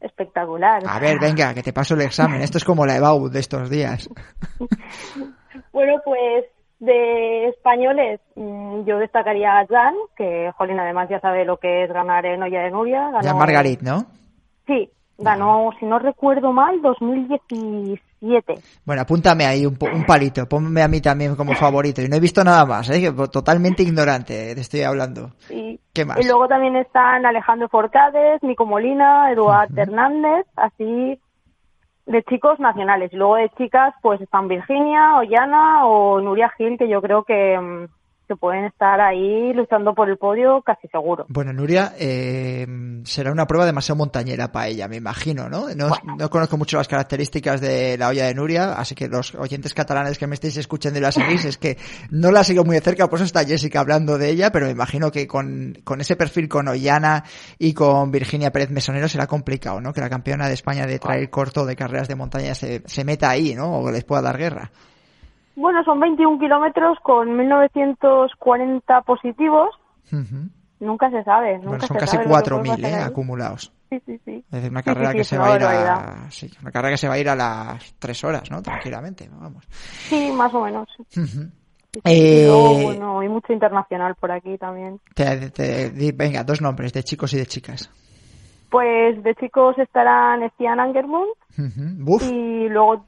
espectacular. 0.00 0.82
A 0.86 0.98
ver, 0.98 1.18
venga, 1.18 1.54
que 1.54 1.62
te 1.62 1.72
paso 1.72 1.94
el 1.94 2.02
examen. 2.02 2.42
Esto 2.42 2.58
es 2.58 2.64
como 2.64 2.86
la 2.86 2.96
EBAU 2.96 3.28
de 3.28 3.40
estos 3.40 3.70
días. 3.70 4.08
bueno, 5.72 5.94
pues 6.04 6.44
de 6.78 7.48
españoles 7.48 8.20
mm, 8.34 8.84
yo 8.84 8.98
destacaría 8.98 9.58
a 9.58 9.66
Jan, 9.66 9.94
que 10.16 10.52
Jolín 10.56 10.78
además 10.78 11.08
ya 11.08 11.20
sabe 11.20 11.44
lo 11.44 11.56
que 11.56 11.84
es 11.84 11.92
ganar 11.92 12.26
en 12.26 12.42
Olla 12.42 12.62
de 12.62 12.70
Nuria. 12.70 13.10
Ganó... 13.10 13.22
Jan 13.22 13.38
Margarit, 13.38 13.80
¿no? 13.80 14.06
Sí, 14.66 14.90
Ganó, 15.18 15.70
si 15.80 15.86
no 15.86 15.98
recuerdo 15.98 16.52
mal, 16.52 16.80
2017. 18.20 18.82
Bueno, 18.84 19.02
apúntame 19.02 19.46
ahí 19.46 19.66
un, 19.66 19.78
un, 19.80 20.04
palito, 20.04 20.46
ponme 20.48 20.82
a 20.82 20.88
mí 20.88 21.00
también 21.00 21.36
como 21.36 21.54
favorito. 21.54 22.02
Y 22.02 22.08
no 22.08 22.16
he 22.16 22.20
visto 22.20 22.42
nada 22.42 22.64
más, 22.64 22.88
¿eh? 22.90 23.12
totalmente 23.30 23.82
ignorante 23.82 24.54
te 24.54 24.60
estoy 24.60 24.82
hablando. 24.82 25.32
Y, 25.50 25.78
¿Qué 25.92 26.04
más? 26.04 26.18
Y 26.18 26.26
luego 26.26 26.48
también 26.48 26.76
están 26.76 27.26
Alejandro 27.26 27.68
Forcades, 27.68 28.42
Nico 28.42 28.66
Molina, 28.66 29.30
Eduard 29.32 29.76
Hernández, 29.76 30.46
así 30.56 31.20
de 32.06 32.22
chicos 32.24 32.58
nacionales. 32.60 33.12
Y 33.12 33.16
luego 33.16 33.36
de 33.36 33.50
chicas, 33.50 33.94
pues 34.00 34.20
están 34.20 34.48
Virginia, 34.48 35.16
Ollana 35.16 35.86
o 35.86 36.20
Nuria 36.20 36.50
Gil, 36.56 36.78
que 36.78 36.88
yo 36.88 37.02
creo 37.02 37.24
que 37.24 37.58
mm, 37.58 37.86
que 38.26 38.36
pueden 38.36 38.64
estar 38.64 39.00
ahí 39.00 39.52
luchando 39.52 39.94
por 39.94 40.08
el 40.08 40.16
podio 40.16 40.62
casi 40.62 40.88
seguro. 40.88 41.26
Bueno, 41.28 41.52
Nuria, 41.52 41.92
eh, 41.98 42.66
será 43.04 43.32
una 43.32 43.46
prueba 43.46 43.66
demasiado 43.66 43.96
montañera 43.96 44.52
para 44.52 44.68
ella, 44.68 44.88
me 44.88 44.96
imagino, 44.96 45.48
¿no? 45.48 45.68
No, 45.74 45.90
no, 46.18 46.30
conozco 46.30 46.56
mucho 46.56 46.76
las 46.76 46.88
características 46.88 47.60
de 47.60 47.96
la 47.98 48.08
olla 48.08 48.26
de 48.26 48.34
Nuria, 48.34 48.72
así 48.72 48.94
que 48.94 49.08
los 49.08 49.34
oyentes 49.34 49.74
catalanes 49.74 50.18
que 50.18 50.26
me 50.26 50.34
estéis 50.34 50.56
escuchando 50.56 50.98
y 50.98 51.02
la 51.02 51.12
seguís, 51.12 51.44
es 51.44 51.58
que 51.58 51.78
no 52.10 52.30
la 52.30 52.44
sigo 52.44 52.64
muy 52.64 52.76
de 52.76 52.82
cerca, 52.82 53.08
por 53.08 53.18
eso 53.18 53.24
está 53.24 53.44
Jessica 53.44 53.80
hablando 53.80 54.18
de 54.18 54.30
ella, 54.30 54.50
pero 54.50 54.66
me 54.66 54.72
imagino 54.72 55.10
que 55.10 55.26
con, 55.26 55.78
con 55.84 56.00
ese 56.00 56.16
perfil 56.16 56.48
con 56.48 56.68
Ollana 56.68 57.24
y 57.58 57.74
con 57.74 58.10
Virginia 58.10 58.52
Pérez 58.52 58.70
Mesonero 58.70 59.08
será 59.08 59.26
complicado, 59.26 59.80
¿no? 59.80 59.92
Que 59.92 60.00
la 60.00 60.10
campeona 60.10 60.48
de 60.48 60.54
España 60.54 60.86
de 60.86 60.98
trail 60.98 61.30
corto 61.30 61.64
de 61.64 61.76
carreras 61.76 62.08
de 62.08 62.14
montaña 62.14 62.54
se, 62.54 62.82
se 62.86 63.04
meta 63.04 63.30
ahí, 63.30 63.54
¿no? 63.54 63.78
O 63.78 63.90
les 63.90 64.04
pueda 64.04 64.22
dar 64.22 64.38
guerra. 64.38 64.70
Bueno, 65.56 65.82
son 65.84 65.98
21 65.98 66.38
kilómetros 66.38 66.98
con 67.02 67.34
1940 67.36 69.00
positivos. 69.02 69.70
Nunca 70.78 71.10
se 71.10 71.24
sabe. 71.24 71.54
Nunca 71.54 71.68
bueno, 71.68 71.86
son 71.86 71.96
se 71.96 72.00
casi 72.00 72.16
sabe 72.16 72.28
4.000 72.28 72.84
¿eh? 72.84 72.94
acumulados. 73.02 73.72
Sí, 73.88 74.00
sí, 74.04 74.20
sí. 74.24 74.44
Es 74.46 74.50
decir, 74.50 74.70
una 74.70 74.82
carrera 74.82 75.12
que 75.12 75.24
se 75.24 75.38
va 75.38 75.54
a 75.54 75.56
ir 75.56 75.64
a, 75.64 76.30
sí, 76.30 76.50
una 76.60 76.70
carrera 76.70 76.92
que 76.92 76.98
se 76.98 77.08
va 77.08 77.14
a 77.14 77.18
ir 77.18 77.28
a 77.28 77.34
las 77.34 77.94
3 77.98 78.24
horas, 78.24 78.50
¿no? 78.50 78.60
Tranquilamente, 78.62 79.28
vamos. 79.32 79.64
Sí, 79.70 80.30
más 80.32 80.52
o 80.52 80.60
menos. 80.60 80.88
Eh... 82.04 82.42
Y 82.42 82.44
luego, 82.44 82.74
bueno, 82.82 83.20
hay 83.20 83.28
mucho 83.28 83.54
internacional 83.54 84.14
por 84.16 84.30
aquí 84.30 84.58
también. 84.58 85.00
Te, 85.14 85.50
te, 85.50 86.12
venga, 86.12 86.44
dos 86.44 86.60
nombres 86.60 86.92
de 86.92 87.02
chicos 87.02 87.32
y 87.32 87.38
de 87.38 87.46
chicas. 87.46 87.90
Pues 88.68 89.22
de 89.22 89.34
chicos 89.36 89.78
estarán 89.78 90.42
Estian 90.42 90.78
Angermund 90.78 91.30
uh 91.58 92.18
y 92.20 92.68
luego 92.68 93.06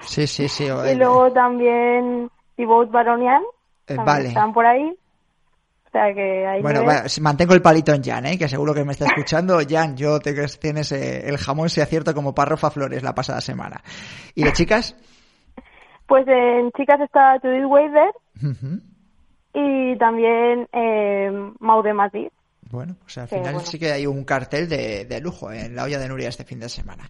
Sí, 0.00 0.26
sí, 0.26 0.48
sí. 0.48 0.64
y 0.92 0.94
luego 0.94 1.32
también 1.32 2.30
Thibaut 2.56 2.90
Baronian. 2.90 3.42
Eh, 3.86 3.96
vale. 3.96 4.28
Están 4.28 4.52
por 4.52 4.66
ahí. 4.66 4.96
O 5.86 5.90
sea 5.92 6.14
que 6.14 6.46
ahí 6.46 6.62
bueno, 6.62 6.84
bueno, 6.84 7.02
mantengo 7.20 7.52
el 7.52 7.60
palito 7.60 7.92
en 7.92 8.02
Jan, 8.02 8.24
¿eh? 8.24 8.38
que 8.38 8.48
seguro 8.48 8.72
que 8.72 8.82
me 8.82 8.92
está 8.92 9.06
escuchando. 9.06 9.58
Jan, 9.68 9.94
yo 9.94 10.20
te 10.20 10.32
tienes 10.58 10.90
eh, 10.92 11.28
el 11.28 11.36
jamón 11.36 11.68
se 11.68 11.82
acierto 11.82 12.14
como 12.14 12.34
párrofa 12.34 12.70
Flores 12.70 13.02
la 13.02 13.14
pasada 13.14 13.42
semana. 13.42 13.82
¿Y 14.34 14.44
de 14.44 14.52
chicas? 14.52 14.96
Pues 16.04 16.26
en 16.28 16.70
chicas 16.72 17.00
está 17.00 17.38
Judith 17.40 17.64
Wader 17.64 18.10
y 19.54 19.96
también 19.96 20.68
eh, 20.72 21.30
Maude 21.58 21.94
Matiz. 21.94 22.30
Bueno, 22.72 22.96
pues 23.02 23.18
al 23.18 23.28
final 23.28 23.52
bueno. 23.52 23.60
sí 23.66 23.78
que 23.78 23.92
hay 23.92 24.06
un 24.06 24.24
cartel 24.24 24.66
de, 24.66 25.04
de, 25.04 25.20
lujo 25.20 25.52
en 25.52 25.76
la 25.76 25.84
olla 25.84 25.98
de 25.98 26.08
Nuria 26.08 26.30
este 26.30 26.42
fin 26.42 26.58
de 26.58 26.70
semana. 26.70 27.06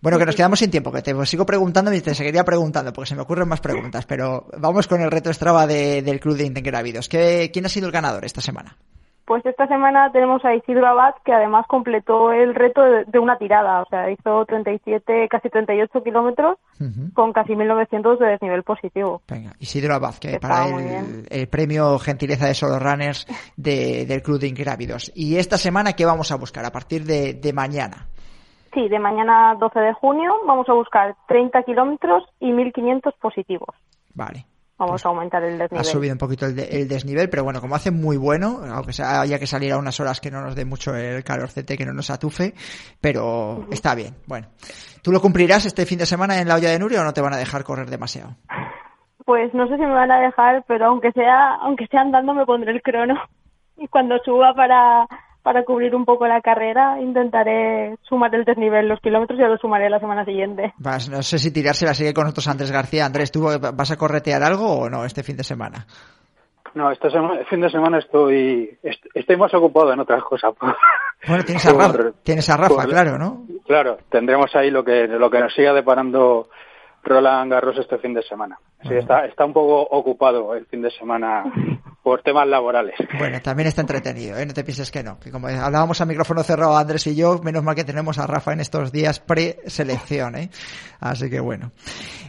Bueno, 0.00 0.18
que 0.18 0.26
nos 0.26 0.34
quedamos 0.34 0.58
sin 0.58 0.72
tiempo, 0.72 0.90
que 0.90 1.02
te 1.02 1.14
sigo 1.26 1.46
preguntando 1.46 1.94
y 1.94 2.00
te 2.00 2.16
seguiría 2.16 2.44
preguntando, 2.44 2.92
porque 2.92 3.10
se 3.10 3.14
me 3.14 3.22
ocurren 3.22 3.46
más 3.46 3.60
preguntas, 3.60 4.06
pero 4.06 4.48
vamos 4.58 4.88
con 4.88 5.00
el 5.02 5.12
reto 5.12 5.32
Strava 5.32 5.68
de, 5.68 6.02
del 6.02 6.18
Club 6.18 6.36
de 6.36 6.46
Ingrávidos. 6.46 7.08
¿Quién 7.08 7.64
ha 7.64 7.68
sido 7.68 7.86
el 7.86 7.92
ganador 7.92 8.24
esta 8.24 8.40
semana? 8.40 8.76
Pues 9.24 9.44
esta 9.46 9.66
semana 9.66 10.12
tenemos 10.12 10.44
a 10.44 10.54
Isidro 10.54 10.86
Abad, 10.86 11.14
que 11.24 11.32
además 11.32 11.66
completó 11.66 12.30
el 12.32 12.54
reto 12.54 12.82
de, 12.82 13.04
de 13.06 13.18
una 13.18 13.38
tirada, 13.38 13.80
o 13.80 13.86
sea, 13.86 14.10
hizo 14.10 14.44
37, 14.44 15.28
casi 15.30 15.48
38 15.48 16.02
kilómetros 16.02 16.58
uh 16.78 16.84
-huh. 16.84 17.12
con 17.14 17.32
casi 17.32 17.56
1900 17.56 18.18
de 18.18 18.26
desnivel 18.26 18.62
positivo. 18.62 19.22
Venga, 19.26 19.52
Isidro 19.58 19.94
Abad, 19.94 20.16
que 20.16 20.38
para 20.38 20.66
el, 20.66 21.26
el, 21.30 21.48
premio 21.48 21.98
Gentileza 21.98 22.46
de 22.46 22.54
Solo 22.54 22.78
Runners 22.78 23.26
de, 23.56 24.04
del 24.04 24.22
Club 24.22 24.40
de 24.40 24.48
Ingrávidos. 24.48 25.10
¿Y 25.14 25.36
esta 25.36 25.56
semana 25.56 25.94
qué 25.94 26.04
vamos 26.04 26.30
a 26.30 26.36
buscar 26.36 26.66
a 26.66 26.70
partir 26.70 27.04
de, 27.04 27.32
de 27.32 27.52
mañana? 27.54 28.08
Sí, 28.74 28.88
de 28.88 28.98
mañana 28.98 29.54
12 29.58 29.80
de 29.80 29.92
junio 29.94 30.32
vamos 30.46 30.68
a 30.68 30.74
buscar 30.74 31.16
30 31.28 31.62
kilómetros 31.62 32.24
y 32.40 32.52
1500 32.52 33.14
positivos. 33.14 33.74
Vale. 34.14 34.46
Vamos 34.76 34.94
pues 34.94 35.06
a 35.06 35.08
aumentar 35.10 35.42
el 35.44 35.56
desnivel. 35.56 35.80
Ha 35.80 35.84
subido 35.84 36.12
un 36.12 36.18
poquito 36.18 36.46
el, 36.46 36.56
de, 36.56 36.64
el, 36.64 36.88
desnivel, 36.88 37.30
pero 37.30 37.44
bueno, 37.44 37.60
como 37.60 37.76
hace 37.76 37.92
muy 37.92 38.16
bueno, 38.16 38.60
aunque 38.72 38.92
sea, 38.92 39.20
haya 39.20 39.38
que 39.38 39.46
salir 39.46 39.72
a 39.72 39.78
unas 39.78 40.00
horas 40.00 40.20
que 40.20 40.32
no 40.32 40.40
nos 40.40 40.56
dé 40.56 40.64
mucho 40.64 40.96
el 40.96 41.22
calorcete, 41.22 41.76
que 41.76 41.86
no 41.86 41.92
nos 41.92 42.10
atufe, 42.10 42.54
pero 43.00 43.24
uh 43.52 43.58
-huh. 43.60 43.72
está 43.72 43.94
bien. 43.94 44.16
Bueno, 44.26 44.48
¿tú 45.00 45.12
lo 45.12 45.20
cumplirás 45.20 45.64
este 45.64 45.86
fin 45.86 45.98
de 45.98 46.06
semana 46.06 46.40
en 46.40 46.48
la 46.48 46.56
olla 46.56 46.70
de 46.70 46.78
Nuria 46.80 47.02
o 47.02 47.04
no 47.04 47.12
te 47.12 47.20
van 47.20 47.34
a 47.34 47.38
dejar 47.38 47.62
correr 47.62 47.88
demasiado? 47.88 48.34
Pues 49.24 49.54
no 49.54 49.68
sé 49.68 49.76
si 49.76 49.82
me 49.82 49.94
van 49.94 50.10
a 50.10 50.20
dejar, 50.20 50.64
pero 50.66 50.86
aunque 50.86 51.12
sea, 51.12 51.54
aunque 51.62 51.86
sea 51.86 52.00
andando 52.00 52.34
me 52.34 52.44
pondré 52.44 52.72
el 52.72 52.82
crono. 52.82 53.14
Y 53.76 53.88
cuando 53.88 54.18
suba 54.24 54.54
para, 54.54 55.06
para 55.44 55.62
cubrir 55.62 55.94
un 55.94 56.06
poco 56.06 56.26
la 56.26 56.40
carrera, 56.40 56.98
intentaré 57.02 57.98
sumar 58.08 58.34
el 58.34 58.46
desnivel, 58.46 58.88
los 58.88 58.98
kilómetros, 59.00 59.38
ya 59.38 59.46
lo 59.46 59.58
sumaré 59.58 59.90
la 59.90 60.00
semana 60.00 60.24
siguiente. 60.24 60.72
Vas, 60.78 61.10
no 61.10 61.22
sé 61.22 61.38
si 61.38 61.52
tirarse 61.52 61.84
la 61.84 61.92
sigue 61.92 62.14
con 62.14 62.24
nosotros 62.24 62.48
Andrés 62.48 62.72
García. 62.72 63.04
Andrés, 63.04 63.30
¿tú 63.30 63.42
vas 63.60 63.90
a 63.90 63.96
corretear 63.98 64.42
algo 64.42 64.72
o 64.72 64.88
no 64.88 65.04
este 65.04 65.22
fin 65.22 65.36
de 65.36 65.44
semana? 65.44 65.86
No, 66.72 66.90
este 66.90 67.10
semana, 67.10 67.44
fin 67.44 67.60
de 67.60 67.68
semana 67.68 67.98
estoy 67.98 68.78
estoy 68.82 69.36
más 69.36 69.52
ocupado 69.52 69.92
en 69.92 70.00
otras 70.00 70.24
cosas. 70.24 70.54
Bueno, 71.26 71.42
tienes 71.42 71.64
a 71.64 71.72
Rafa, 71.72 72.10
tienes 72.22 72.50
a 72.50 72.56
Rafa 72.58 72.74
por, 72.74 72.88
claro, 72.88 73.16
¿no? 73.16 73.46
Claro, 73.66 73.96
tendremos 74.10 74.54
ahí 74.54 74.70
lo 74.70 74.84
que 74.84 75.06
lo 75.08 75.30
que 75.30 75.40
nos 75.40 75.54
siga 75.54 75.72
deparando 75.72 76.50
Roland 77.02 77.50
Garros 77.50 77.78
este 77.78 77.96
fin 77.96 78.12
de 78.12 78.22
semana. 78.22 78.58
Sí, 78.82 78.92
está, 78.94 79.24
está 79.24 79.46
un 79.46 79.54
poco 79.54 79.80
ocupado 79.80 80.54
el 80.54 80.66
fin 80.66 80.82
de 80.82 80.90
semana 80.90 81.44
por 82.04 82.22
temas 82.22 82.46
laborales. 82.46 82.94
Bueno, 83.18 83.40
también 83.40 83.66
está 83.66 83.80
entretenido, 83.80 84.36
¿eh? 84.36 84.44
no 84.44 84.52
te 84.52 84.62
pienses 84.62 84.90
que 84.90 85.02
no. 85.02 85.18
Que 85.18 85.30
como 85.30 85.48
hablábamos 85.48 86.00
a 86.02 86.04
micrófono 86.04 86.42
cerrado 86.42 86.76
Andrés 86.76 87.06
y 87.06 87.16
yo, 87.16 87.40
menos 87.42 87.64
mal 87.64 87.74
que 87.74 87.82
tenemos 87.82 88.18
a 88.18 88.26
Rafa 88.26 88.52
en 88.52 88.60
estos 88.60 88.92
días 88.92 89.20
pre-selección. 89.20 90.36
¿eh? 90.36 90.50
Así 91.00 91.30
que 91.30 91.40
bueno. 91.40 91.72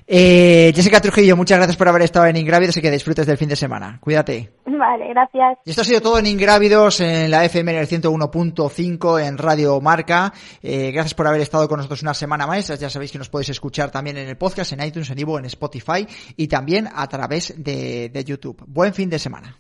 Eh, 0.07 0.71
Jessica 0.73 1.01
Trujillo, 1.01 1.35
muchas 1.35 1.57
gracias 1.57 1.75
por 1.75 1.89
haber 1.89 2.03
estado 2.03 2.25
en 2.27 2.37
Ingrávidos 2.37 2.77
y 2.77 2.81
que 2.81 2.89
disfrutes 2.89 3.27
del 3.27 3.37
fin 3.37 3.49
de 3.49 3.57
semana. 3.57 3.97
Cuídate. 3.99 4.49
Vale, 4.65 5.09
gracias. 5.09 5.59
Y 5.65 5.71
esto 5.71 5.81
ha 5.81 5.85
sido 5.85 5.99
todo 5.99 6.19
en 6.19 6.27
Ingrávidos, 6.27 7.01
en 7.01 7.29
la 7.29 7.43
FM 7.43 7.73
en 7.73 7.77
el 7.79 7.87
101.5 7.87 9.27
en 9.27 9.37
Radio 9.37 9.81
Marca. 9.81 10.31
Eh, 10.61 10.91
gracias 10.91 11.13
por 11.13 11.27
haber 11.27 11.41
estado 11.41 11.67
con 11.67 11.77
nosotros 11.77 12.01
una 12.01 12.13
semana 12.13 12.47
más. 12.47 12.67
Ya 12.79 12.89
sabéis 12.89 13.11
que 13.11 13.17
nos 13.17 13.29
podéis 13.29 13.49
escuchar 13.49 13.91
también 13.91 14.17
en 14.17 14.29
el 14.29 14.37
podcast, 14.37 14.71
en 14.71 14.81
iTunes, 14.83 15.09
en 15.09 15.19
Ivo, 15.19 15.37
en 15.37 15.45
Spotify 15.45 16.07
y 16.37 16.47
también 16.47 16.87
a 16.93 17.07
través 17.07 17.53
de, 17.61 18.09
de 18.09 18.23
YouTube. 18.23 18.63
Buen 18.67 18.93
fin 18.93 19.09
de 19.09 19.19
semana. 19.19 19.53